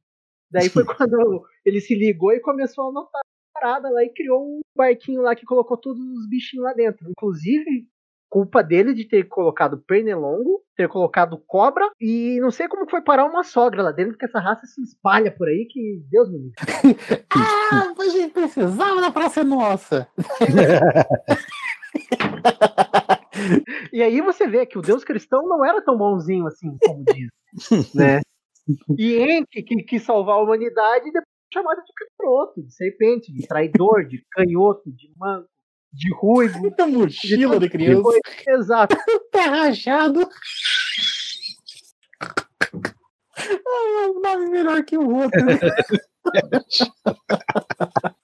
Daí 0.50 0.68
foi 0.68 0.84
quando 0.96 1.46
ele 1.64 1.80
se 1.80 1.94
ligou 1.94 2.32
e 2.32 2.40
começou 2.40 2.86
a 2.86 2.88
anotar 2.90 3.20
a 3.20 3.60
parada 3.60 3.90
lá 3.90 4.02
e 4.02 4.12
criou 4.12 4.42
um 4.42 4.60
barquinho 4.76 5.22
lá 5.22 5.34
que 5.34 5.46
colocou 5.46 5.76
todos 5.76 6.00
os 6.00 6.28
bichinhos 6.28 6.64
lá 6.64 6.72
dentro. 6.72 7.08
Inclusive, 7.10 7.88
culpa 8.28 8.62
dele 8.62 8.94
de 8.94 9.04
ter 9.04 9.24
colocado 9.24 9.78
pernilongo, 9.86 10.62
ter 10.76 10.88
colocado 10.88 11.42
cobra 11.46 11.88
e 12.00 12.38
não 12.40 12.50
sei 12.50 12.68
como 12.68 12.88
foi 12.88 13.00
parar 13.00 13.24
uma 13.24 13.42
sogra 13.42 13.82
lá 13.82 13.92
dentro, 13.92 14.16
que 14.16 14.24
essa 14.24 14.38
raça 14.38 14.66
se 14.66 14.82
espalha 14.82 15.30
por 15.30 15.48
aí 15.48 15.66
que 15.68 16.02
Deus 16.10 16.30
me 16.30 16.38
livre. 16.38 16.54
Ah, 17.70 17.92
a 17.98 18.08
gente 18.08 18.32
precisava 18.32 19.00
da 19.00 19.10
Praça 19.10 19.44
Nossa. 19.44 20.08
E 23.92 24.02
aí 24.02 24.20
você 24.20 24.46
vê 24.46 24.66
que 24.66 24.78
o 24.78 24.82
Deus 24.82 25.04
cristão 25.04 25.46
não 25.46 25.64
era 25.64 25.82
tão 25.82 25.96
bonzinho 25.96 26.46
assim, 26.46 26.76
como 26.84 27.04
diz, 27.04 27.28
né? 27.94 28.20
E 28.98 29.16
Enki 29.16 29.62
que 29.62 29.82
quis 29.82 30.02
salvar 30.02 30.36
a 30.36 30.42
humanidade 30.42 31.06
depois 31.06 31.24
foi 31.52 31.62
chamado 31.62 31.82
de 31.82 31.92
capiroto, 31.94 32.62
de 32.62 32.74
serpente, 32.74 33.32
de 33.32 33.46
traidor, 33.46 34.06
de 34.06 34.22
canhoto, 34.30 34.90
de 34.92 35.10
manco, 35.16 35.48
de 35.92 36.14
ruivo. 36.14 36.60
Muita 36.60 36.86
mochila 36.86 37.58
de 37.58 37.68
que 37.68 37.76
criança. 37.78 38.02
foi. 38.02 38.20
Exato. 38.46 38.96
Tá 39.30 39.42
rachado. 39.44 40.28
Ah, 43.40 44.08
um 44.08 44.20
nome 44.20 44.50
melhor 44.50 44.82
que 44.84 44.96
o 44.96 45.08
outro. 45.08 45.40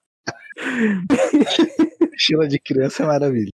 Mochila 2.11 2.47
de 2.47 2.59
criança 2.59 3.03
é 3.03 3.05
maravilha. 3.05 3.51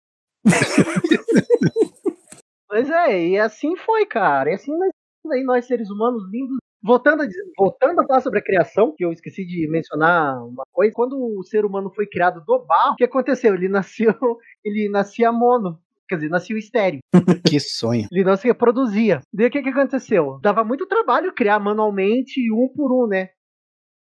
Pois 2.68 2.88
é, 2.88 3.28
e 3.28 3.38
assim 3.38 3.76
foi, 3.76 4.06
cara. 4.06 4.50
E 4.50 4.54
assim 4.54 4.72
nós, 4.76 4.90
aí 5.32 5.42
nós 5.42 5.66
seres 5.66 5.90
humanos 5.90 6.22
lindos. 6.30 6.58
Voltando 6.83 7.22
a, 7.22 7.26
dizer- 7.26 7.45
voltando 7.59 8.01
a 8.01 8.07
falar 8.07 8.20
sobre 8.20 8.39
a 8.39 8.43
criação, 8.45 8.95
que 8.97 9.05
eu 9.05 9.12
esqueci 9.12 9.45
de 9.45 9.68
mencionar 9.70 10.43
uma 10.47 10.64
coisa. 10.72 10.93
Quando 10.95 11.14
o 11.18 11.43
ser 11.45 11.64
humano 11.64 11.91
foi 11.95 12.07
criado 12.07 12.43
do 12.45 12.59
barro, 12.64 12.93
o 12.93 12.97
que 12.97 13.05
aconteceu? 13.05 13.55
Ele 13.55 13.68
nasceu, 13.68 14.14
ele 14.64 14.89
nascia 14.91 15.31
mono. 15.31 15.78
Quer 16.09 16.16
dizer, 16.16 16.28
nasceu 16.28 16.57
estéreo. 16.59 17.01
Que 17.49 17.61
sonho. 17.61 18.07
Ele 18.11 18.24
não 18.24 18.37
se 18.37 18.47
reproduzia. 18.47 19.20
Daí 19.33 19.47
o 19.47 19.51
que, 19.51 19.62
que 19.62 19.68
aconteceu? 19.68 20.39
Dava 20.43 20.64
muito 20.64 20.87
trabalho 20.87 21.33
criar 21.35 21.59
manualmente, 21.61 22.41
um 22.53 22.68
por 22.74 22.93
um, 22.93 23.07
né? 23.09 23.31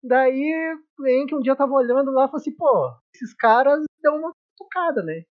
Daí, 0.03 0.53
o 0.99 1.07
Henk 1.07 1.35
um 1.35 1.41
dia 1.41 1.55
tava 1.55 1.73
olhando 1.73 2.11
lá 2.11 2.25
e 2.25 2.27
falou 2.27 2.37
assim, 2.41 2.55
pô, 2.57 2.91
esses 3.15 3.33
caras 3.35 3.81
dão 4.03 4.17
uma 4.19 4.33
tocada, 4.59 5.03
né? 5.03 5.23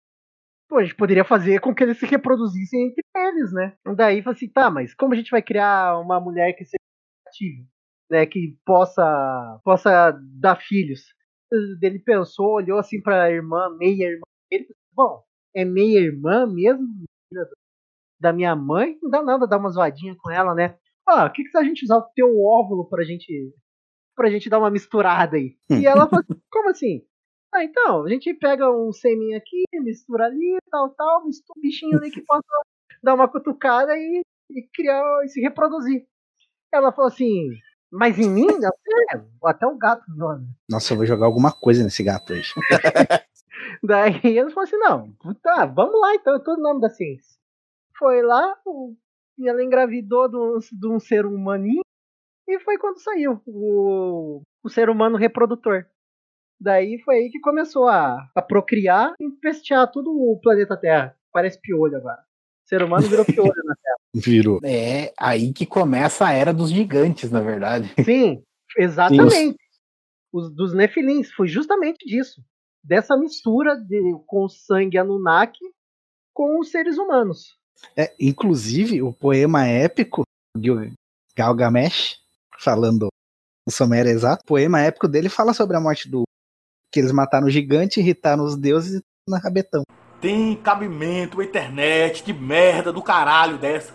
Pô, 0.70 0.78
a 0.78 0.84
gente 0.84 0.96
poderia 0.96 1.26
fazer 1.26 1.60
com 1.60 1.76
que 1.76 1.84
eles 1.84 1.98
se 2.00 2.06
reproduzissem 2.06 2.88
entre 2.88 3.04
eles, 3.14 3.52
né? 3.52 3.74
Daí 3.96 4.22
falou 4.22 4.36
assim, 4.36 4.48
tá, 4.48 4.70
mas 4.72 4.94
como 4.96 5.14
a 5.14 5.18
gente 5.18 5.30
vai 5.32 5.42
criar 5.42 6.00
uma 6.00 6.20
mulher 6.22 6.54
que 6.54 6.64
seja 6.64 6.81
ativa, 7.32 7.64
né? 8.10 8.26
Que 8.26 8.58
possa, 8.66 9.60
possa 9.64 10.12
dar 10.40 10.58
filhos? 10.58 11.02
Ele 11.82 12.00
pensou, 12.00 12.56
olhou 12.56 12.78
assim 12.80 13.02
pra 13.02 13.32
irmã, 13.32 13.70
meia 13.78 14.08
irmã 14.08 14.22
dele, 14.50 14.68
bom, 14.94 15.24
é 15.56 15.66
meia 15.66 16.00
irmã 16.00 16.46
mesmo, 16.46 16.88
da 18.20 18.32
minha 18.32 18.56
mãe, 18.56 18.98
não 19.02 19.10
dá 19.10 19.22
nada 19.22 19.48
dar 19.48 19.58
uma 19.58 19.70
zoadinha 19.70 20.16
com 20.18 20.30
ela, 20.30 20.54
né? 20.54 20.78
Ah, 21.08 21.26
o 21.26 21.32
que, 21.32 21.44
que 21.44 21.50
se 21.50 21.58
a 21.58 21.64
gente 21.64 21.84
usar 21.84 21.98
o 21.98 22.10
teu 22.14 22.40
óvulo 22.40 22.88
pra 22.88 23.04
gente 23.04 23.54
pra 24.16 24.30
gente 24.30 24.50
dar 24.50 24.60
uma 24.60 24.70
misturada 24.70 25.36
aí? 25.38 25.58
E 25.72 25.86
ela 25.86 26.08
falou 26.08 26.24
assim, 26.24 26.42
como 26.52 26.70
assim? 26.70 27.02
Ah, 27.54 27.64
então, 27.64 28.06
a 28.06 28.10
gente 28.10 28.34
pega 28.36 28.72
um 28.72 28.94
seminho 28.94 29.38
aqui, 29.38 29.64
mistura 29.74 30.26
ali, 30.26 30.58
tal, 30.70 30.90
tal, 30.92 31.26
mistura 31.26 31.58
um 31.58 31.62
bichinho 31.62 31.98
ali 31.98 32.12
que 32.12 32.22
possa 32.22 32.48
dar 33.04 33.14
uma 33.14 33.28
cutucada 33.28 33.98
e, 33.98 34.22
e 34.52 34.70
criar 34.74 35.04
e 35.26 35.28
se 35.28 35.42
reproduzir. 35.42 36.06
Ela 36.74 36.92
falou 36.92 37.10
assim, 37.10 37.50
mas 37.92 38.18
em 38.18 38.30
mim? 38.30 38.48
Até, 38.48 39.26
até 39.44 39.68
o 39.68 39.78
gato 39.78 40.04
né? 40.10 40.48
Nossa, 40.70 40.94
eu 40.94 40.98
vou 40.98 41.06
jogar 41.06 41.26
alguma 41.26 41.52
coisa 41.52 41.84
nesse 41.84 42.04
gato 42.04 42.34
hoje. 42.34 42.54
Daí 43.84 44.20
eles 44.24 44.54
falaram 44.54 44.62
assim, 44.62 44.78
não, 44.78 45.36
tá, 45.42 45.66
vamos 45.66 46.00
lá 46.00 46.16
então, 46.16 46.36
é 46.36 46.40
todo 46.40 46.60
o 46.60 46.62
nome 46.62 46.82
da 46.82 46.90
ciência. 46.90 47.38
Foi 47.98 48.22
lá, 48.22 48.56
e 49.38 49.48
ela 49.48 49.64
engravidou 49.64 50.30
de 50.30 50.38
um, 50.38 50.60
de 50.60 50.88
um 50.88 51.00
ser 51.00 51.26
humaninho, 51.26 51.82
e 52.48 52.60
foi 52.60 52.78
quando 52.78 53.02
saiu 53.02 53.42
o, 53.46 54.42
o 54.64 54.70
ser 54.70 54.90
humano 54.90 55.18
reprodutor. 55.18 55.86
Daí 56.60 57.00
foi 57.04 57.16
aí 57.16 57.30
que 57.30 57.40
começou 57.40 57.88
a, 57.88 58.30
a 58.36 58.42
procriar 58.42 59.14
e 59.20 59.26
empestear 59.26 59.92
todo 59.92 60.12
o 60.12 60.40
planeta 60.42 60.78
Terra. 60.78 61.18
Parece 61.32 61.60
piolho 61.60 61.98
agora. 61.98 62.24
O 62.72 62.76
ser 62.76 62.84
humano 62.84 63.08
virou 63.08 63.26
piolho 63.26 63.64
na 63.66 63.76
Terra. 63.76 63.98
Virou. 64.16 64.60
É 64.64 65.12
aí 65.20 65.52
que 65.52 65.66
começa 65.66 66.26
a 66.26 66.32
era 66.32 66.54
dos 66.54 66.72
gigantes, 66.72 67.30
na 67.30 67.42
verdade. 67.42 67.94
Sim, 68.06 68.42
exatamente. 68.78 69.58
Os, 70.32 70.50
dos 70.54 70.74
Nefilins, 70.74 71.30
foi 71.34 71.50
justamente 71.50 72.06
disso. 72.06 72.42
Dessa 72.82 73.18
mistura 73.18 73.76
de, 73.76 74.00
com 74.26 74.46
o 74.46 74.50
sangue 74.50 74.98
Anunnaki 74.98 75.60
com 76.34 76.60
os 76.60 76.72
seres 76.72 76.98
humanos. 76.98 77.58
É, 77.96 78.14
inclusive, 78.18 79.02
o 79.02 79.12
poema 79.12 79.68
épico 79.68 80.24
de 80.58 80.70
Galgamesh, 81.36 82.20
falando 82.58 83.08
o 83.68 83.72
Sumério 83.72 84.12
exato, 84.12 84.44
o 84.44 84.48
poema 84.48 84.80
épico 84.80 85.10
dele 85.10 85.28
fala 85.28 85.54
sobre 85.54 85.76
a 85.76 85.82
morte 85.82 86.10
do. 86.10 86.24
que 86.92 87.00
eles 87.00 87.12
mataram 87.12 87.48
o 87.48 87.50
gigante, 87.50 88.00
irritaram 88.00 88.46
os 88.46 88.56
deuses 88.56 89.00
e 89.00 89.32
na 89.32 89.40
rabetão. 89.40 89.84
Tem 90.22 90.56
cabimento 90.56 91.38
uma 91.38 91.44
internet 91.44 92.24
de 92.24 92.32
merda 92.32 92.94
do 92.94 93.02
caralho 93.02 93.58
dessa? 93.58 93.92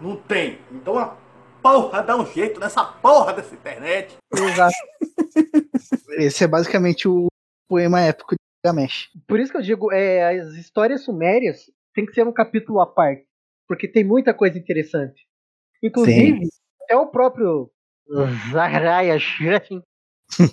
Não 0.00 0.14
tem. 0.14 0.60
Então 0.70 0.96
a 0.96 1.16
porra 1.60 2.00
dá 2.00 2.16
um 2.16 2.24
jeito 2.24 2.60
nessa 2.60 2.84
porra 2.84 3.32
dessa 3.32 3.54
internet. 3.54 4.16
Exato. 4.32 4.74
Esse 6.16 6.44
é 6.44 6.46
basicamente 6.46 7.08
o 7.08 7.26
poema 7.68 8.00
épico 8.00 8.36
de 8.36 8.38
Galgamesh. 8.64 9.08
Por 9.26 9.40
isso 9.40 9.50
que 9.50 9.58
eu 9.58 9.62
digo, 9.62 9.92
é, 9.92 10.38
as 10.38 10.54
histórias 10.54 11.02
sumérias 11.04 11.64
tem 11.92 12.06
que 12.06 12.12
ser 12.12 12.24
um 12.24 12.32
capítulo 12.32 12.80
à 12.80 12.86
parte. 12.86 13.26
Porque 13.66 13.88
tem 13.88 14.04
muita 14.04 14.32
coisa 14.32 14.56
interessante. 14.56 15.26
Inclusive, 15.82 16.46
até 16.82 16.96
o 16.96 17.08
próprio 17.08 17.70
Zahariah 18.52 19.18
Shettin 19.18 19.82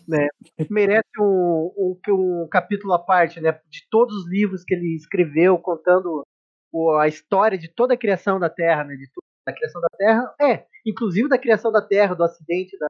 né, 0.08 0.28
merece 0.72 1.10
um, 1.20 1.72
um, 1.78 2.00
um 2.44 2.48
capítulo 2.50 2.94
à 2.94 3.00
parte, 3.00 3.40
né? 3.42 3.52
De 3.70 3.88
todos 3.90 4.16
os 4.16 4.30
livros 4.30 4.64
que 4.64 4.74
ele 4.74 4.96
escreveu 4.96 5.58
contando 5.58 6.24
o- 6.72 6.92
a 6.98 7.08
história 7.08 7.58
de 7.58 7.68
toda 7.68 7.94
a 7.94 7.98
criação 7.98 8.40
da 8.40 8.50
Terra, 8.50 8.84
né? 8.84 8.96
De 8.96 9.08
tudo, 9.14 9.24
da 9.46 9.54
criação 9.54 9.82
da 9.82 9.90
Terra. 9.98 10.36
É, 10.42 10.66
inclusive 10.86 11.28
da 11.30 11.38
criação 11.38 11.72
da 11.72 11.82
Terra, 11.82 12.16
do 12.16 12.24
acidente 12.24 12.78
da 12.80 12.88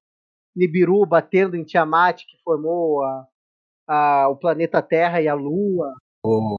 Nibiru 0.56 1.06
batendo 1.06 1.56
em 1.56 1.64
Tiamat, 1.64 2.20
que 2.22 2.38
formou 2.44 3.04
a, 3.04 3.28
a- 3.88 4.30
o 4.30 4.36
planeta 4.38 4.82
Terra 4.82 5.22
e 5.22 5.28
a 5.28 5.34
Lua. 5.34 5.94
O 6.26 6.56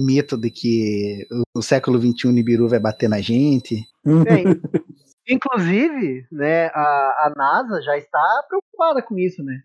mito 0.00 0.36
de 0.36 0.50
que 0.50 1.26
no 1.54 1.62
século 1.62 2.00
XXI 2.00 2.28
o 2.28 2.32
Nibiru 2.32 2.68
vai 2.68 2.80
bater 2.80 3.08
na 3.08 3.20
gente. 3.20 3.76
É, 4.06 4.42
inclusive, 5.28 6.26
né, 6.30 6.66
a, 6.68 7.26
a 7.26 7.32
NASA 7.36 7.82
já 7.82 7.96
está 7.96 8.44
preocupada 8.48 9.02
com 9.02 9.18
isso, 9.18 9.42
né? 9.42 9.62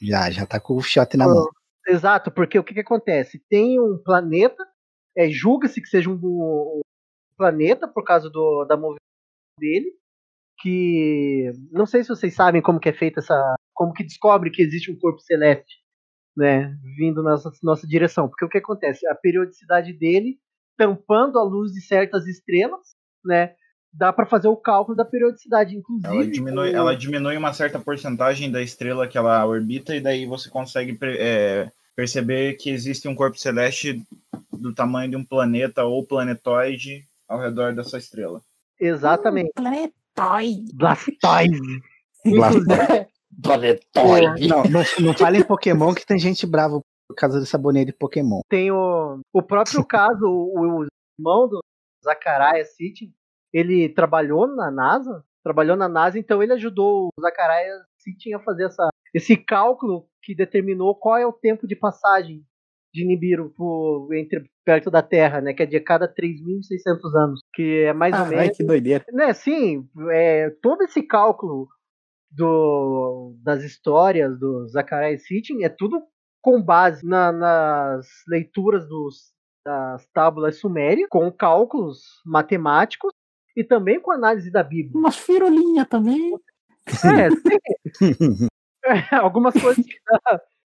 Já, 0.00 0.30
já 0.30 0.46
tá 0.46 0.60
com 0.60 0.74
o 0.74 0.82
shot 0.82 1.16
na 1.16 1.26
mão. 1.26 1.48
Exato, 1.86 2.30
porque 2.30 2.58
o 2.58 2.64
que, 2.64 2.74
que 2.74 2.80
acontece? 2.80 3.42
Tem 3.48 3.78
um 3.78 4.00
planeta, 4.02 4.66
é, 5.16 5.28
julga-se 5.28 5.80
que 5.80 5.88
seja 5.88 6.10
um, 6.10 6.14
um 6.14 6.80
planeta 7.36 7.86
por 7.86 8.04
causa 8.04 8.30
do, 8.30 8.64
da 8.64 8.76
movimentação 8.76 9.04
dele, 9.58 9.92
que 10.60 11.50
não 11.70 11.86
sei 11.86 12.02
se 12.02 12.08
vocês 12.08 12.34
sabem 12.34 12.62
como 12.62 12.80
que 12.80 12.88
é 12.88 12.92
feita 12.92 13.20
essa, 13.20 13.54
como 13.74 13.92
que 13.92 14.04
descobre 14.04 14.50
que 14.50 14.62
existe 14.62 14.90
um 14.90 14.98
corpo 14.98 15.20
celeste, 15.20 15.76
né, 16.36 16.74
vindo 16.96 17.22
na 17.22 17.32
nossa, 17.32 17.50
nossa 17.62 17.86
direção, 17.86 18.28
porque 18.28 18.44
o 18.44 18.48
que 18.48 18.58
acontece? 18.58 19.06
A 19.06 19.14
periodicidade 19.14 19.92
dele 19.92 20.38
tampando 20.76 21.38
a 21.38 21.44
luz 21.44 21.72
de 21.72 21.80
certas 21.82 22.26
estrelas, 22.26 22.96
né, 23.24 23.54
dá 23.96 24.12
para 24.12 24.26
fazer 24.26 24.48
o 24.48 24.56
cálculo 24.56 24.96
da 24.96 25.04
periodicidade, 25.04 25.76
inclusive. 25.76 26.06
Ela 26.08 26.26
diminui, 26.26 26.70
o- 26.72 26.76
ela 26.76 26.96
diminui 26.96 27.36
uma 27.36 27.52
certa 27.52 27.78
porcentagem 27.78 28.50
da 28.50 28.60
estrela 28.60 29.06
que 29.06 29.16
ela 29.16 29.46
orbita, 29.46 29.94
e 29.94 30.00
daí 30.00 30.26
você 30.26 30.50
consegue 30.50 30.98
é, 31.02 31.70
perceber 31.94 32.54
que 32.54 32.70
existe 32.70 33.06
um 33.06 33.14
corpo 33.14 33.38
celeste 33.38 34.02
do 34.52 34.74
tamanho 34.74 35.10
de 35.10 35.16
um 35.16 35.24
planeta 35.24 35.84
ou 35.84 36.04
planetoide 36.04 37.06
ao 37.28 37.38
redor 37.38 37.74
dessa 37.74 37.96
estrela. 37.98 38.40
Exatamente. 38.80 39.52
Planetoide. 39.54 40.74
Blastoise. 40.74 41.82
Planetoide. 43.42 44.48
Não, 44.48 44.62
não, 44.70 44.82
não 45.00 45.14
fale 45.14 45.38
em 45.38 45.44
Pokémon 45.44 45.94
que 45.94 46.06
tem 46.06 46.18
gente 46.18 46.46
brava 46.46 46.80
por 47.08 47.14
causa 47.16 47.38
dessa 47.40 47.58
boneca 47.58 47.86
de 47.86 47.92
Pokémon. 47.92 48.40
Tem 48.48 48.70
o, 48.70 49.20
o 49.32 49.42
próprio 49.42 49.84
caso, 49.84 50.24
o, 50.26 50.80
o 50.82 50.86
irmão 51.18 51.48
do 51.48 51.60
Zachariah 52.02 52.64
Sitchin, 52.64 53.12
ele 53.54 53.88
trabalhou 53.88 54.48
na 54.48 54.68
NASA, 54.68 55.24
trabalhou 55.44 55.76
na 55.76 55.88
NASA, 55.88 56.18
então 56.18 56.42
ele 56.42 56.52
ajudou 56.54 57.06
o 57.16 57.20
Zachariah 57.22 57.84
Sitchin 57.98 58.34
a 58.34 58.40
fazer 58.40 58.64
essa, 58.64 58.88
esse 59.14 59.36
cálculo 59.36 60.08
que 60.20 60.34
determinou 60.34 60.96
qual 60.96 61.16
é 61.16 61.24
o 61.24 61.32
tempo 61.32 61.64
de 61.66 61.76
passagem 61.76 62.42
de 62.92 63.06
Nibiru 63.06 63.50
por, 63.50 64.12
entre, 64.12 64.44
perto 64.64 64.90
da 64.90 65.02
Terra, 65.02 65.40
né, 65.40 65.52
que 65.52 65.62
é 65.62 65.66
de 65.66 65.78
cada 65.80 66.12
3.600 66.12 67.14
anos, 67.16 67.40
que 67.54 67.84
é 67.84 67.92
mais 67.92 68.14
ou 68.14 68.24
Ai, 68.24 68.30
menos... 68.30 68.56
que 68.56 68.64
doideira. 68.64 69.04
né, 69.12 69.32
sim, 69.32 69.88
é, 70.10 70.50
todo 70.60 70.82
esse 70.82 71.02
cálculo 71.02 71.68
do, 72.30 73.36
das 73.42 73.62
histórias 73.62 74.38
do 74.38 74.66
Zachariah 74.68 75.18
Sitchin 75.18 75.62
é 75.64 75.68
tudo 75.68 76.02
com 76.42 76.60
base 76.62 77.06
na- 77.06 77.32
nas 77.32 78.06
leituras 78.28 78.86
dos, 78.88 79.32
das 79.64 80.06
tábulas 80.12 80.58
sumérias, 80.58 81.08
com 81.08 81.30
cálculos 81.32 82.00
matemáticos 82.24 83.12
e 83.56 83.64
também 83.64 84.00
com 84.00 84.12
análise 84.12 84.50
da 84.50 84.62
Bíblia. 84.62 84.98
Umas 84.98 85.16
firolinhas 85.16 85.88
também. 85.88 86.34
É, 86.86 87.30
sim. 87.30 88.48
É, 88.86 89.16
algumas 89.16 89.54
coisas 89.54 89.82
que, 89.82 89.96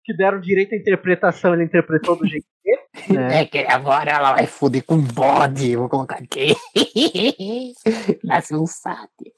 que 0.04 0.12
deram 0.12 0.40
direito 0.40 0.74
à 0.74 0.76
interpretação, 0.76 1.54
ele 1.54 1.62
interpretou 1.62 2.16
do 2.16 2.26
jeito 2.26 2.48
dele. 2.64 2.82
Né? 3.10 3.42
É 3.42 3.46
que 3.46 3.58
agora 3.58 4.10
ela 4.10 4.32
vai 4.32 4.44
foder 4.44 4.84
com 4.84 4.98
bode. 5.00 5.76
Vou 5.76 5.88
colocar 5.88 6.16
aqui. 6.16 6.52
Nasceu 8.24 8.60
um 8.60 8.66
sátiro. 8.66 9.30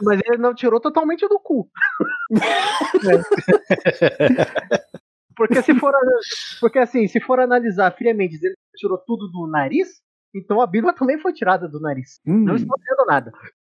Mas 0.00 0.20
ele 0.24 0.36
não 0.38 0.54
tirou 0.54 0.80
totalmente 0.80 1.26
do 1.26 1.40
cu. 1.40 1.68
É. 2.30 3.22
Porque 5.34 5.62
se 5.62 5.74
for 5.74 5.94
porque 6.60 6.78
assim, 6.78 7.08
se 7.08 7.18
for 7.18 7.40
analisar 7.40 7.90
friamente, 7.96 8.38
ele 8.42 8.54
tirou 8.76 8.98
tudo 8.98 9.28
do 9.28 9.46
nariz, 9.46 10.01
então 10.34 10.60
a 10.60 10.66
Bíblia 10.66 10.92
também 10.92 11.18
foi 11.18 11.32
tirada 11.32 11.68
do 11.68 11.80
nariz. 11.80 12.20
Hum. 12.26 12.44
Não 12.44 12.56
estou 12.56 12.76
dizendo 12.78 13.06
nada. 13.06 13.32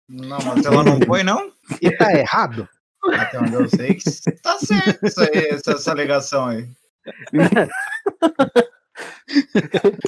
Não, 0.08 0.38
mas 0.38 0.64
ela 0.66 0.82
não 0.84 1.00
foi, 1.02 1.22
não? 1.22 1.52
E 1.82 1.90
tá 1.96 2.12
errado? 2.12 2.68
Até 3.12 3.38
onde 3.38 3.54
eu 3.54 3.68
sei 3.68 3.94
que 3.94 4.32
tá 4.42 4.58
certo 4.58 5.06
isso 5.06 5.20
aí, 5.20 5.48
essa, 5.50 5.72
essa 5.72 5.90
alegação 5.92 6.46
aí. 6.46 6.68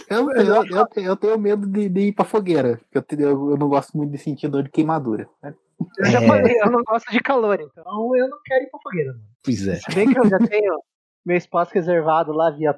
Eu, 0.09 0.31
eu, 0.33 0.65
eu, 0.67 0.87
eu 1.05 1.17
tenho 1.17 1.39
medo 1.39 1.67
de, 1.67 1.89
de 1.89 2.01
ir 2.09 2.13
pra 2.13 2.25
fogueira. 2.25 2.81
Eu, 2.93 3.03
te- 3.03 3.21
eu, 3.21 3.51
eu 3.51 3.57
não 3.57 3.69
gosto 3.69 3.97
muito 3.97 4.11
de 4.11 4.19
sentir 4.19 4.49
dor 4.49 4.63
de 4.63 4.71
queimadura. 4.71 5.29
né? 5.43 5.55
Eu 5.99 6.07
já 6.07 6.23
É. 6.23 6.27
falei, 6.27 6.57
eu 6.61 6.71
não 6.71 6.83
gosto 6.83 7.11
de 7.13 7.21
calor, 7.21 7.61
então 7.61 8.17
eu 8.17 8.29
não 8.29 8.39
quero 8.45 8.65
ir 8.65 8.71
pra 8.71 8.81
fogueira. 8.83 9.13
Mano. 9.13 9.25
Pois 9.45 9.67
é. 9.69 9.77
Se 9.77 9.95
bem 9.95 10.13
que 10.13 10.19
eu 10.19 10.29
já 10.29 10.39
tenho 10.39 10.75
meu 11.25 11.37
espaço 11.37 11.73
reservado 11.75 12.33
lá 12.33 12.51
via. 12.51 12.75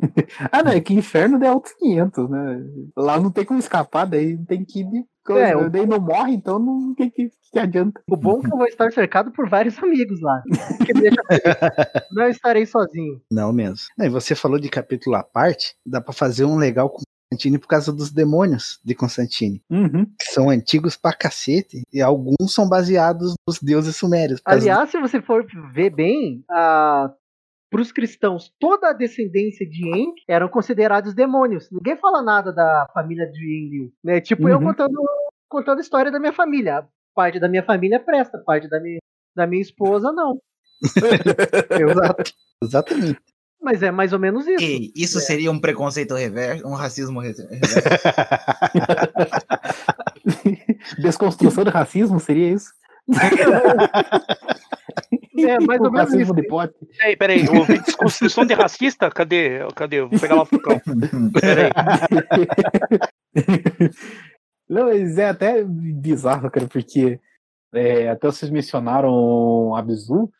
Ah, 0.52 0.62
não, 0.62 0.72
é 0.72 0.80
que 0.80 0.94
inferno 0.94 1.42
é 1.44 1.50
outros 1.52 1.74
500, 1.74 2.28
né? 2.30 2.60
Lá 2.96 3.18
não 3.20 3.30
tem 3.30 3.44
como 3.44 3.58
escapar, 3.58 4.06
daí 4.06 4.36
tem 4.46 4.64
que 4.64 4.80
ir 4.80 4.84
de 4.90 5.04
coisa. 5.24 5.40
É, 5.46 5.56
o- 5.56 5.70
Daí 5.70 5.86
não 5.86 6.00
morre, 6.00 6.34
então 6.34 6.58
não 6.58 6.94
tem 6.94 7.10
que, 7.10 7.30
que 7.52 7.58
adianta. 7.58 8.00
O 8.10 8.16
bom 8.16 8.38
é 8.38 8.42
que 8.42 8.52
eu 8.52 8.56
vou 8.58 8.66
estar 8.66 8.90
cercado 8.92 9.30
por 9.32 9.48
vários 9.48 9.78
amigos 9.82 10.20
lá. 10.20 10.42
Que 10.84 10.92
deixa. 10.92 11.16
Não 12.12 12.28
estarei 12.28 12.66
sozinho. 12.66 13.20
Não 13.30 13.52
mesmo. 13.52 13.86
E 13.98 14.08
você 14.08 14.34
falou 14.34 14.58
de 14.58 14.68
capítulo 14.68 15.16
à 15.16 15.22
parte, 15.22 15.74
dá 15.86 16.00
pra 16.00 16.12
fazer 16.12 16.44
um 16.44 16.56
legal 16.56 16.88
com 16.90 17.02
Constantine 17.32 17.58
por 17.58 17.68
causa 17.68 17.92
dos 17.92 18.10
demônios 18.10 18.80
de 18.84 18.92
Constantine, 18.94 19.62
Uhum. 19.70 20.04
que 20.18 20.24
são 20.32 20.50
antigos 20.50 20.96
pra 20.96 21.12
cacete, 21.12 21.82
e 21.92 22.02
alguns 22.02 22.52
são 22.52 22.68
baseados 22.68 23.34
nos 23.46 23.60
deuses 23.62 23.94
sumérios. 23.94 24.40
Aliás, 24.44 24.90
se 24.90 25.00
você 25.00 25.22
for 25.22 25.46
ver 25.72 25.90
bem, 25.90 26.42
para 27.70 27.80
os 27.80 27.92
cristãos, 27.92 28.52
toda 28.58 28.90
a 28.90 28.92
descendência 28.92 29.64
de 29.68 29.86
Enki 29.88 30.22
eram 30.28 30.48
considerados 30.48 31.14
demônios. 31.14 31.68
Ninguém 31.70 31.96
fala 31.96 32.20
nada 32.22 32.52
da 32.52 32.88
família 32.92 33.26
de 33.30 33.38
Enlil. 33.44 33.92
Né? 34.02 34.20
Tipo 34.20 34.48
eu 34.48 34.58
Uhum. 34.58 34.64
contando, 34.64 35.00
contando 35.48 35.78
a 35.78 35.80
história 35.82 36.10
da 36.10 36.18
minha 36.18 36.32
família. 36.32 36.84
Parte 37.14 37.38
da 37.38 37.48
minha 37.48 37.62
família 37.62 38.00
presta, 38.00 38.38
parte 38.44 38.68
da 38.68 38.80
minha, 38.80 38.98
da 39.36 39.46
minha 39.46 39.62
esposa 39.62 40.10
não. 40.12 40.38
Exato. 41.70 42.32
Exatamente. 42.62 43.20
Mas 43.62 43.82
é 43.82 43.90
mais 43.90 44.12
ou 44.14 44.18
menos 44.18 44.46
isso. 44.46 44.64
E 44.64 44.90
isso 44.96 45.18
É. 45.18 45.20
seria 45.20 45.50
um 45.52 45.60
preconceito 45.60 46.14
reverso, 46.14 46.66
um 46.66 46.74
racismo 46.74 47.20
re- 47.20 47.34
reverso. 47.34 47.80
Desconstrução 50.98 51.64
do 51.64 51.70
racismo 51.70 52.18
seria 52.18 52.54
isso? 52.54 52.72
É 55.44 55.58
mais 55.60 55.80
ou 55.80 55.88
O 55.88 55.92
menos 55.92 56.10
racismo 56.10 56.34
isso. 56.34 56.34
de 56.34 56.48
pote. 56.48 56.74
Peraí, 56.98 57.16
peraí, 57.16 57.46
eu 57.46 57.54
ouvi 57.54 57.78
desconstrução 57.80 58.44
de 58.44 58.54
racista? 58.54 59.10
Cadê? 59.10 59.60
Cadê? 59.74 60.00
Vou 60.02 60.18
pegar 60.18 60.34
lá 60.36 60.42
o 60.42 60.46
Fucão. 60.46 60.80
Peraí. 61.40 61.70
Não, 64.68 64.84
mas 64.84 65.18
é 65.18 65.28
até 65.28 65.64
bizarro, 65.64 66.48
cara, 66.50 66.66
porque 66.68 67.18
é, 67.74 68.08
até 68.08 68.28
vocês 68.28 68.50
mencionaram 68.50 69.74
Abzu, 69.74 70.30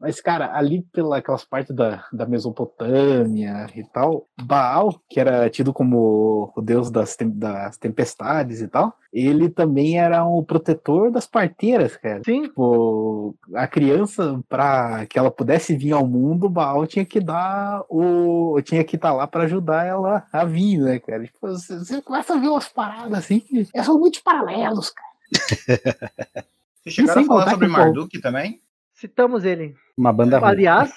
mas, 0.00 0.20
cara, 0.20 0.56
ali 0.56 0.82
pelas 0.92 1.44
partes 1.44 1.74
da, 1.74 2.04
da 2.12 2.24
Mesopotâmia 2.24 3.66
e 3.74 3.82
tal, 3.84 4.26
Baal, 4.40 5.00
que 5.08 5.18
era 5.18 5.48
tido 5.50 5.72
como 5.72 6.52
o 6.56 6.60
deus 6.62 6.90
das, 6.90 7.16
tem- 7.16 7.30
das 7.30 7.76
tempestades 7.76 8.60
e 8.60 8.68
tal, 8.68 8.94
ele 9.12 9.48
também 9.48 9.98
era 9.98 10.24
o 10.24 10.42
protetor 10.44 11.10
das 11.10 11.26
parteiras, 11.26 11.96
cara. 11.96 12.22
Sim. 12.24 12.42
Tipo, 12.42 13.34
a 13.54 13.66
criança, 13.66 14.40
para 14.48 15.04
que 15.06 15.18
ela 15.18 15.30
pudesse 15.30 15.76
vir 15.76 15.92
ao 15.92 16.06
mundo, 16.06 16.48
Baal 16.48 16.86
tinha 16.86 17.04
que 17.04 17.18
dar 17.20 17.82
o. 17.88 18.60
tinha 18.62 18.84
que 18.84 18.96
estar 18.96 19.12
lá 19.12 19.26
para 19.26 19.44
ajudar 19.44 19.84
ela 19.84 20.26
a 20.32 20.44
vir, 20.44 20.78
né, 20.78 20.98
cara? 21.00 21.24
Tipo, 21.24 21.38
você, 21.40 21.78
você 21.78 22.02
começa 22.02 22.34
a 22.34 22.38
ver 22.38 22.48
umas 22.48 22.68
paradas 22.68 23.18
assim 23.18 23.40
que 23.40 23.64
são 23.82 23.98
muitos 23.98 24.20
paralelos, 24.20 24.90
cara. 24.90 25.08
Vocês 26.82 26.94
chegaram 26.94 27.22
a 27.22 27.24
falar 27.26 27.50
sobre 27.50 27.68
Marduk 27.68 28.20
também? 28.20 28.62
Citamos 28.98 29.44
ele. 29.44 29.74
Uma 29.96 30.12
banda 30.12 30.38
ruim. 30.38 30.48
Aliás, 30.50 30.92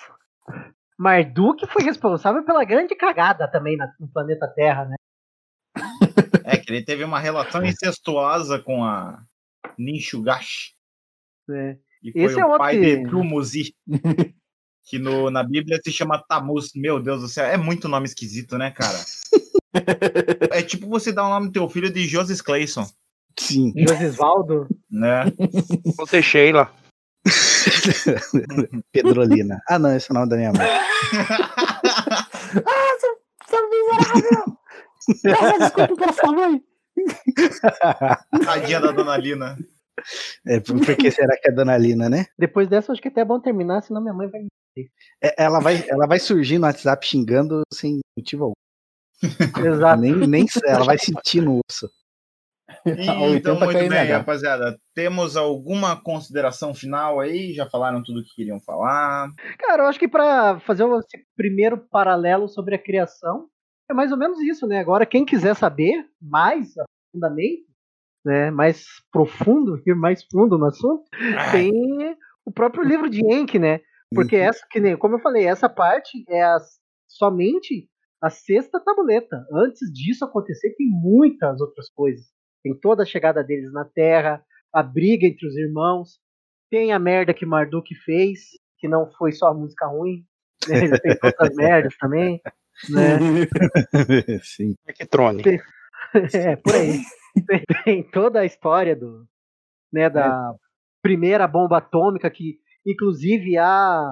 Marduk 0.97 1.65
foi 1.67 1.83
responsável 1.83 2.43
pela 2.43 2.63
grande 2.63 2.95
cagada 2.95 3.47
também 3.47 3.77
na- 3.77 3.93
no 3.99 4.07
planeta 4.07 4.47
Terra, 4.47 4.85
né? 4.85 4.95
É, 6.43 6.57
que 6.57 6.71
ele 6.71 6.83
teve 6.83 7.03
uma 7.03 7.19
relação 7.19 7.63
incestuosa 7.63 8.59
com 8.59 8.83
a 8.83 9.21
Ninshugashi. 9.77 10.73
É. 11.49 11.77
E 12.03 12.11
foi 12.11 12.21
Esse 12.23 12.39
é 12.39 12.43
o 12.43 12.47
outro 12.47 12.59
pai 12.59 12.79
que- 12.79 12.97
de 12.97 13.09
Tumuzi. 13.09 13.75
Que 14.85 14.97
no, 14.97 15.29
na 15.29 15.43
Bíblia 15.43 15.79
se 15.83 15.91
chama 15.91 16.21
Tamuz. 16.27 16.71
Meu 16.75 16.99
Deus 16.99 17.21
do 17.21 17.27
céu, 17.27 17.45
é 17.45 17.55
muito 17.55 17.87
nome 17.87 18.05
esquisito, 18.07 18.57
né, 18.57 18.71
cara? 18.71 18.97
é 20.51 20.61
tipo 20.63 20.89
você 20.89 21.13
dar 21.13 21.25
o 21.27 21.29
nome 21.29 21.47
do 21.47 21.53
teu 21.53 21.69
filho 21.69 21.93
de 21.93 22.05
Joseph 22.07 22.41
Clayson, 22.41 22.85
Sim. 23.39 23.71
Josisvaldo. 23.77 24.67
né? 24.89 25.25
Ter 26.09 26.23
Sheila. 26.23 26.69
Pedrolina. 28.91 29.61
Ah, 29.67 29.79
não, 29.79 29.95
esse 29.95 30.11
é 30.11 30.13
o 30.13 30.15
nome 30.15 30.29
da 30.29 30.37
minha 30.37 30.51
mãe. 30.51 30.67
Ah, 32.65 32.97
seu, 32.99 33.17
seu 33.47 33.69
miserável! 33.69 34.57
Peça 35.23 35.59
desculpa 35.59 35.95
pela 35.95 36.13
sua 36.13 36.31
mãe. 36.31 36.63
Tadinha 38.45 38.79
da 38.79 38.91
Dona 38.91 39.17
Lina. 39.17 39.57
É, 40.45 40.59
por 40.59 40.79
por 40.83 40.95
que 40.95 41.11
será 41.11 41.37
que 41.37 41.49
é 41.49 41.51
Dona 41.51 41.77
Lina, 41.77 42.09
né? 42.09 42.25
Depois 42.37 42.67
dessa, 42.67 42.91
acho 42.91 43.01
que 43.01 43.07
até 43.07 43.21
é 43.21 43.25
bom 43.25 43.39
terminar, 43.39 43.81
senão 43.81 44.01
minha 44.01 44.13
mãe 44.13 44.27
vai. 44.27 44.41
É, 45.21 45.43
ela, 45.43 45.59
vai, 45.59 45.83
ela 45.87 46.07
vai 46.07 46.19
surgir 46.19 46.57
no 46.57 46.65
WhatsApp 46.65 47.05
xingando 47.05 47.61
sem 47.73 47.99
motivo 48.17 48.45
algum. 48.45 48.53
Exato. 49.65 50.01
Nem, 50.01 50.15
nem 50.27 50.45
ela 50.65 50.83
vai 50.83 50.97
sentir 50.97 51.41
no 51.41 51.59
osso. 51.69 51.89
Então, 52.85 53.21
80 53.21 53.65
muito 53.65 53.77
bem, 53.89 54.11
rapaziada. 54.17 54.77
Temos 54.93 55.35
alguma 55.37 55.95
consideração 56.01 56.73
final 56.73 57.19
aí? 57.19 57.53
Já 57.53 57.69
falaram 57.69 58.01
tudo 58.03 58.23
que 58.23 58.35
queriam 58.35 58.59
falar? 58.61 59.29
Cara, 59.59 59.83
eu 59.83 59.87
acho 59.87 59.99
que 59.99 60.07
pra 60.07 60.59
fazer 60.61 60.83
o 60.83 60.97
esse 60.99 61.25
primeiro 61.35 61.77
paralelo 61.89 62.47
sobre 62.47 62.75
a 62.75 62.79
criação, 62.79 63.47
é 63.89 63.93
mais 63.93 64.11
ou 64.11 64.17
menos 64.17 64.39
isso, 64.41 64.65
né? 64.67 64.79
Agora, 64.79 65.05
quem 65.05 65.25
quiser 65.25 65.55
saber 65.55 66.05
mais 66.21 66.73
profundamente, 67.11 67.65
né, 68.25 68.51
mais 68.51 68.83
profundo, 69.11 69.81
ir 69.85 69.95
mais 69.95 70.23
fundo 70.31 70.57
no 70.57 70.65
assunto, 70.65 71.03
tem 71.51 71.71
o 72.45 72.51
próprio 72.51 72.83
livro 72.83 73.09
de 73.09 73.19
Enki, 73.25 73.59
né? 73.59 73.79
Porque 74.13 74.35
essa, 74.35 74.65
que 74.69 74.79
nem, 74.79 74.97
como 74.97 75.15
eu 75.15 75.19
falei, 75.19 75.45
essa 75.47 75.69
parte 75.69 76.23
é 76.27 76.41
a- 76.43 76.57
somente 77.07 77.87
a 78.21 78.29
sexta 78.29 78.79
tabuleta. 78.79 79.45
Antes 79.53 79.91
disso 79.91 80.25
acontecer, 80.25 80.75
tem 80.75 80.87
muitas 80.87 81.59
outras 81.61 81.89
coisas. 81.89 82.25
Tem 82.63 82.77
toda 82.79 83.03
a 83.03 83.05
chegada 83.05 83.43
deles 83.43 83.71
na 83.73 83.85
Terra, 83.85 84.43
a 84.73 84.83
briga 84.83 85.25
entre 85.25 85.47
os 85.47 85.55
irmãos, 85.57 86.19
tem 86.69 86.93
a 86.93 86.99
merda 86.99 87.33
que 87.33 87.45
Marduk 87.45 87.93
fez, 87.95 88.41
que 88.77 88.87
não 88.87 89.11
foi 89.11 89.31
só 89.31 89.47
a 89.47 89.53
música 89.53 89.87
ruim, 89.87 90.25
né? 90.67 90.85
ele 90.85 90.99
fez 90.99 91.17
outras 91.23 91.55
merdas 91.55 91.97
também, 91.97 92.41
né? 92.89 93.17
Sim. 94.43 94.75
Electrone. 94.87 95.43
É, 96.33 96.57
por 96.57 96.75
aí. 96.75 96.99
Tem, 97.47 97.63
tem 97.85 98.03
toda 98.03 98.41
a 98.41 98.45
história 98.45 98.93
do, 98.97 99.25
né, 99.93 100.09
da 100.09 100.53
primeira 101.01 101.47
bomba 101.47 101.77
atômica, 101.77 102.29
que 102.29 102.59
inclusive 102.85 103.57
há 103.57 104.05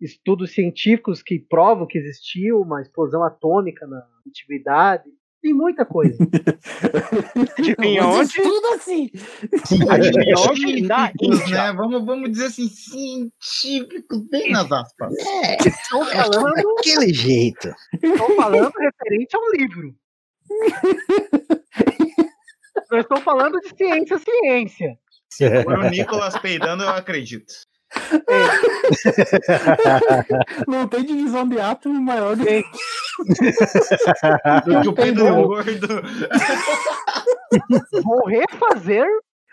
estudos 0.00 0.52
científicos 0.52 1.22
que 1.22 1.38
provam 1.38 1.86
que 1.86 1.98
existiu 1.98 2.60
uma 2.60 2.82
explosão 2.82 3.22
atômica 3.22 3.86
na 3.86 4.04
antiguidade. 4.26 5.08
Tem 5.42 5.52
muita 5.52 5.84
coisa. 5.84 6.16
Adivinha 7.58 8.04
Mas 8.04 8.16
onde? 8.30 8.42
Tudo 8.42 8.66
assim. 8.74 9.10
Adivinha 9.90 10.34
onde? 10.38 10.82
Na 10.82 11.08
Científicos, 11.08 11.40
Índia. 11.40 11.64
né? 11.64 11.72
Vamos, 11.72 12.04
vamos 12.06 12.30
dizer 12.30 12.46
assim, 12.46 12.68
científicos, 12.68 14.20
bem 14.30 14.52
nas 14.52 14.70
aspas. 14.70 15.12
Estou 15.66 16.04
falando, 16.04 16.74
Daquele 16.76 17.12
jeito. 17.12 17.74
estou 18.00 18.36
falando 18.36 18.72
referente 18.78 19.36
a 19.36 19.38
um 19.40 19.50
livro. 19.58 19.94
Não 22.90 22.98
estou 22.98 23.20
falando 23.22 23.58
de 23.60 23.68
ciência, 23.76 24.18
ciência. 24.18 24.98
Agora 25.60 25.86
o 25.86 25.90
Nicolas 25.90 26.38
peidando, 26.38 26.84
eu 26.84 26.90
acredito. 26.90 27.52
Não 30.66 30.88
tem 30.88 31.04
divisão 31.04 31.48
de 31.48 31.60
átomo 31.60 32.00
maior 32.00 32.36
do 32.36 32.44
que. 32.44 32.62
Do 34.64 34.80
que 34.82 34.88
o 34.88 34.92
Pedro 34.92 35.26
é 35.26 35.32
gordo. 35.32 35.88
Vou 38.02 38.26
refazer 38.26 39.06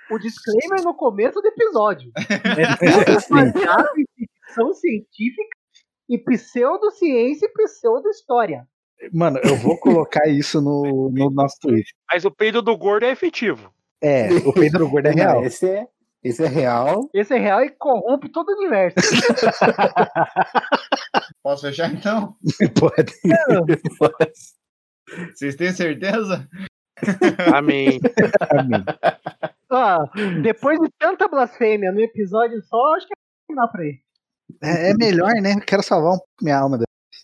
o 0.10 0.18
disclaimer 0.18 0.84
no 0.84 0.94
começo 0.94 1.42
do 1.42 1.48
episódio. 1.48 2.12
É, 2.18 2.76
Tudo 2.76 3.28
baseado 3.30 3.90
em 3.98 4.06
ficção 4.16 4.74
científica 4.74 5.58
e 6.10 6.18
pseudociência 6.18 7.46
e 7.46 7.54
pseudo-história. 7.54 8.68
Mano, 9.14 9.40
eu 9.44 9.56
vou 9.58 9.78
colocar 9.80 10.28
isso 10.28 10.62
no, 10.62 11.10
no 11.12 11.30
nosso 11.30 11.58
Twitter. 11.62 11.94
Mas 12.12 12.26
o 12.26 12.32
peido 12.32 12.62
do 12.62 12.76
gordo 12.78 13.06
é 13.06 13.12
efetivo. 13.12 13.74
É, 14.02 14.30
o 14.46 14.54
Pedro 14.54 14.90
Gordo 14.90 15.08
é 15.08 15.12
real. 15.12 15.44
Esse 15.44 15.68
é, 15.68 15.88
esse 16.24 16.44
é 16.44 16.48
real. 16.48 17.08
Esse 17.14 17.36
é 17.36 17.40
real 17.40 17.62
e 17.64 17.70
corrompe 17.70 18.28
todo 18.30 18.50
o 18.50 18.58
universo. 18.58 18.98
Posso 21.42 21.68
fechar 21.68 21.94
então? 21.94 22.36
Pode. 22.78 23.14
Vocês 25.34 25.56
têm 25.56 25.72
certeza? 25.72 26.46
Amém. 27.56 28.02
Amém. 28.52 28.84
Ah, 29.72 30.04
depois 30.42 30.78
de 30.80 30.90
tanta 31.00 31.28
blasfêmia 31.28 31.92
no 31.92 32.02
episódio 32.02 32.62
só, 32.64 32.96
acho 32.96 33.08
que 33.08 33.14
é 33.14 33.18
terminar 33.48 33.68
por 33.70 33.80
aí. 33.80 34.00
É, 34.62 34.92
é 34.92 34.94
melhor, 34.94 35.32
né? 35.42 35.60
Quero 35.66 35.82
salvar 35.82 36.14
um 36.14 36.18
pouco 36.18 36.28
minha 36.42 36.58
alma. 36.58 36.78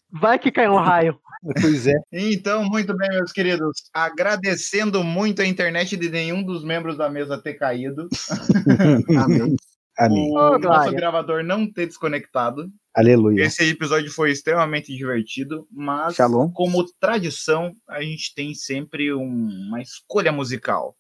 Vai 0.10 0.40
que 0.40 0.52
cai 0.52 0.68
um 0.70 0.78
raio. 0.78 1.20
Pois 1.62 1.86
é. 1.88 1.94
Então, 2.12 2.64
muito 2.66 2.96
bem, 2.96 3.10
meus 3.10 3.32
queridos. 3.32 3.84
Agradecendo 3.94 5.04
muito 5.04 5.42
a 5.42 5.46
internet 5.46 5.96
de 5.96 6.10
nenhum 6.10 6.44
dos 6.44 6.64
membros 6.64 6.98
da 6.98 7.10
mesa 7.10 7.42
ter 7.42 7.54
caído. 7.54 8.08
Amém. 9.24 9.56
Amém. 9.98 10.32
O 10.32 10.56
Ô, 10.56 10.60
nosso 10.60 10.92
gravador 10.92 11.44
não 11.44 11.72
ter 11.72 11.86
desconectado. 11.88 12.70
Aleluia. 12.94 13.44
Esse 13.44 13.64
episódio 13.70 14.12
foi 14.12 14.32
extremamente 14.32 14.96
divertido, 14.96 15.68
mas 15.72 16.16
Shalom. 16.16 16.50
como 16.52 16.86
tradição, 17.00 17.72
a 17.90 18.02
gente 18.02 18.34
tem 18.34 18.54
sempre 18.54 19.14
um- 19.14 19.68
uma 19.68 19.82
escolha 19.82 20.32
musical. 20.32 20.96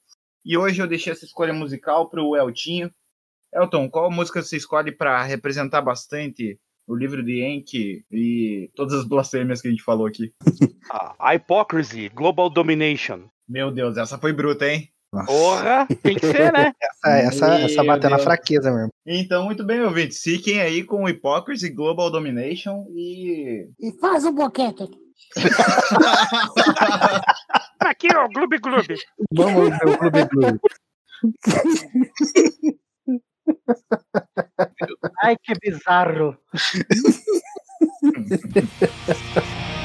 E 0.45 0.57
hoje 0.57 0.81
eu 0.81 0.87
deixei 0.87 1.11
essa 1.11 1.25
escolha 1.25 1.53
musical 1.53 2.09
para 2.09 2.21
o 2.21 2.35
Eltinho. 2.37 2.91
Elton, 3.53 3.89
qual 3.89 4.11
música 4.11 4.41
você 4.41 4.57
escolhe 4.57 4.91
para 4.91 5.23
representar 5.23 5.81
bastante 5.81 6.59
o 6.87 6.95
livro 6.95 7.23
de 7.23 7.43
Enki 7.43 8.05
e 8.11 8.69
todas 8.75 8.93
as 8.93 9.05
blasfêmias 9.05 9.61
que 9.61 9.67
a 9.67 9.71
gente 9.71 9.83
falou 9.83 10.05
aqui? 10.07 10.33
A 10.89 11.33
Hypocrisy, 11.33 12.09
Global 12.09 12.49
Domination. 12.49 13.23
Meu 13.47 13.71
Deus, 13.71 13.97
essa 13.97 14.17
foi 14.17 14.33
bruta, 14.33 14.67
hein? 14.67 14.89
Porra, 15.25 15.87
tem 16.03 16.15
que 16.15 16.25
ser, 16.25 16.51
né? 16.51 16.73
Essa, 17.05 17.17
essa, 17.17 17.59
essa 17.59 17.83
bateu 17.83 18.09
na 18.09 18.19
fraqueza 18.19 18.71
mesmo. 18.71 18.89
Então, 19.05 19.45
muito 19.45 19.63
bem, 19.63 19.79
ouvintes. 19.81 20.19
Fiquem 20.21 20.59
aí 20.59 20.83
com 20.83 21.03
o 21.03 21.07
Hypocrisy, 21.07 21.69
Global 21.69 22.09
Domination 22.09 22.85
e. 22.89 23.69
E 23.79 23.91
faz 23.99 24.25
um 24.25 24.33
boquete 24.33 24.83
aqui. 24.83 25.05
Aqui, 27.79 28.07
ó, 28.13 28.27
Gloob 28.27 28.57
Gloob. 28.59 28.95
Vamos 29.33 29.69
ver 29.69 29.87
o 29.87 29.97
Clube 29.97 30.25
Blue. 30.31 30.59
Ai, 35.23 35.37
que 35.37 35.53
bizarro. 35.61 36.37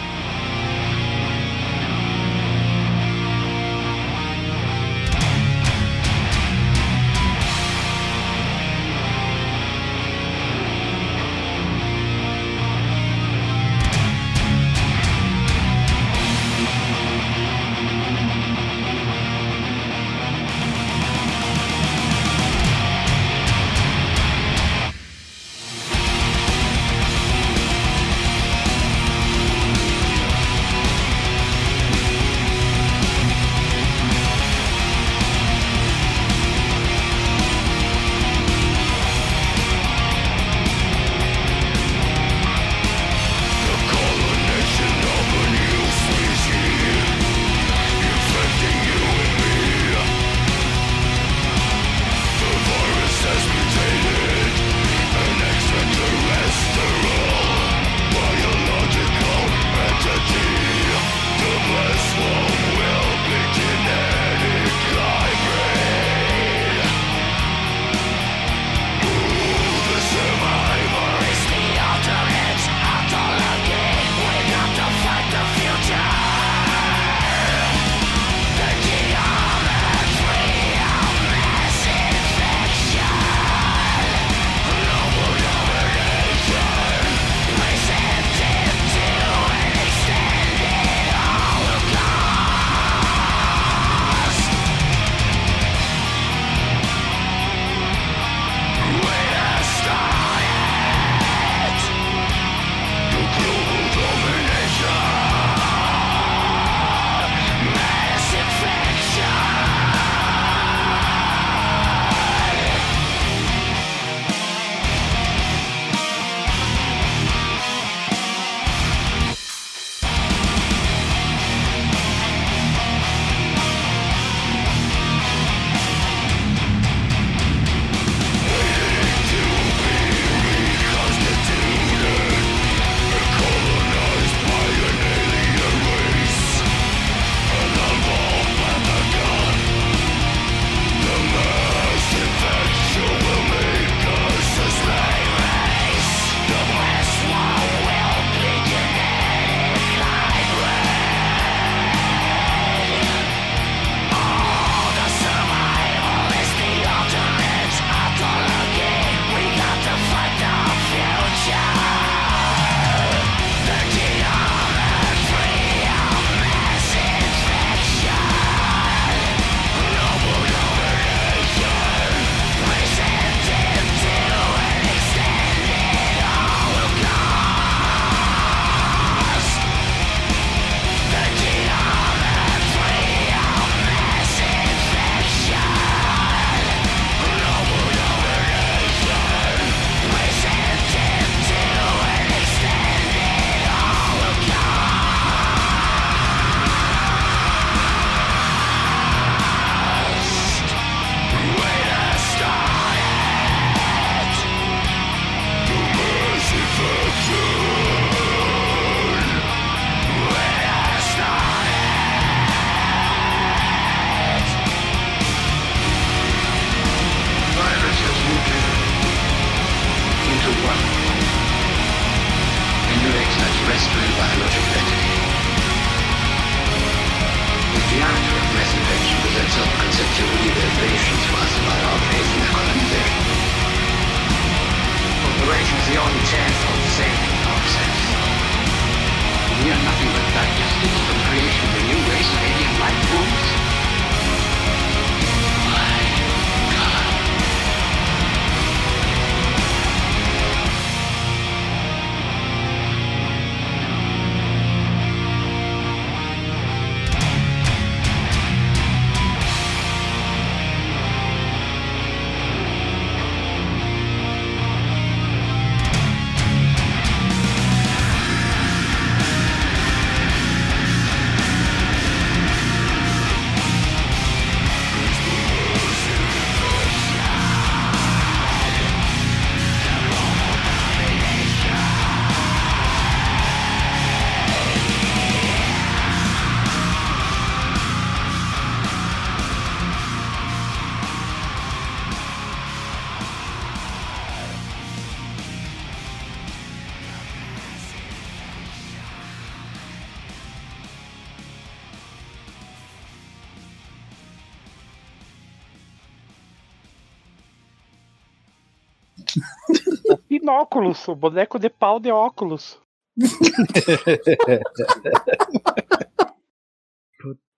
O 310.51 310.53
Pinóculos, 310.53 311.07
o 311.07 311.15
boneco 311.15 311.61
de 311.61 311.71
pau 311.71 312.01
de 312.01 312.11
óculos. 312.11 312.77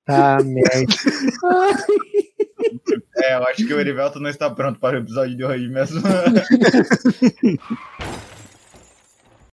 Tá, 0.05 0.39
merda. 0.45 0.95
É, 3.17 3.35
eu 3.35 3.45
acho 3.45 3.67
que 3.67 3.73
o 3.73 3.81
Erivelto 3.81 4.21
não 4.21 4.29
está 4.29 4.51
pronto 4.51 4.79
para 4.79 4.99
o 4.99 5.01
episódio 5.01 5.35
de 5.37 5.45
hoje 5.45 5.69
mesmo. 5.69 6.03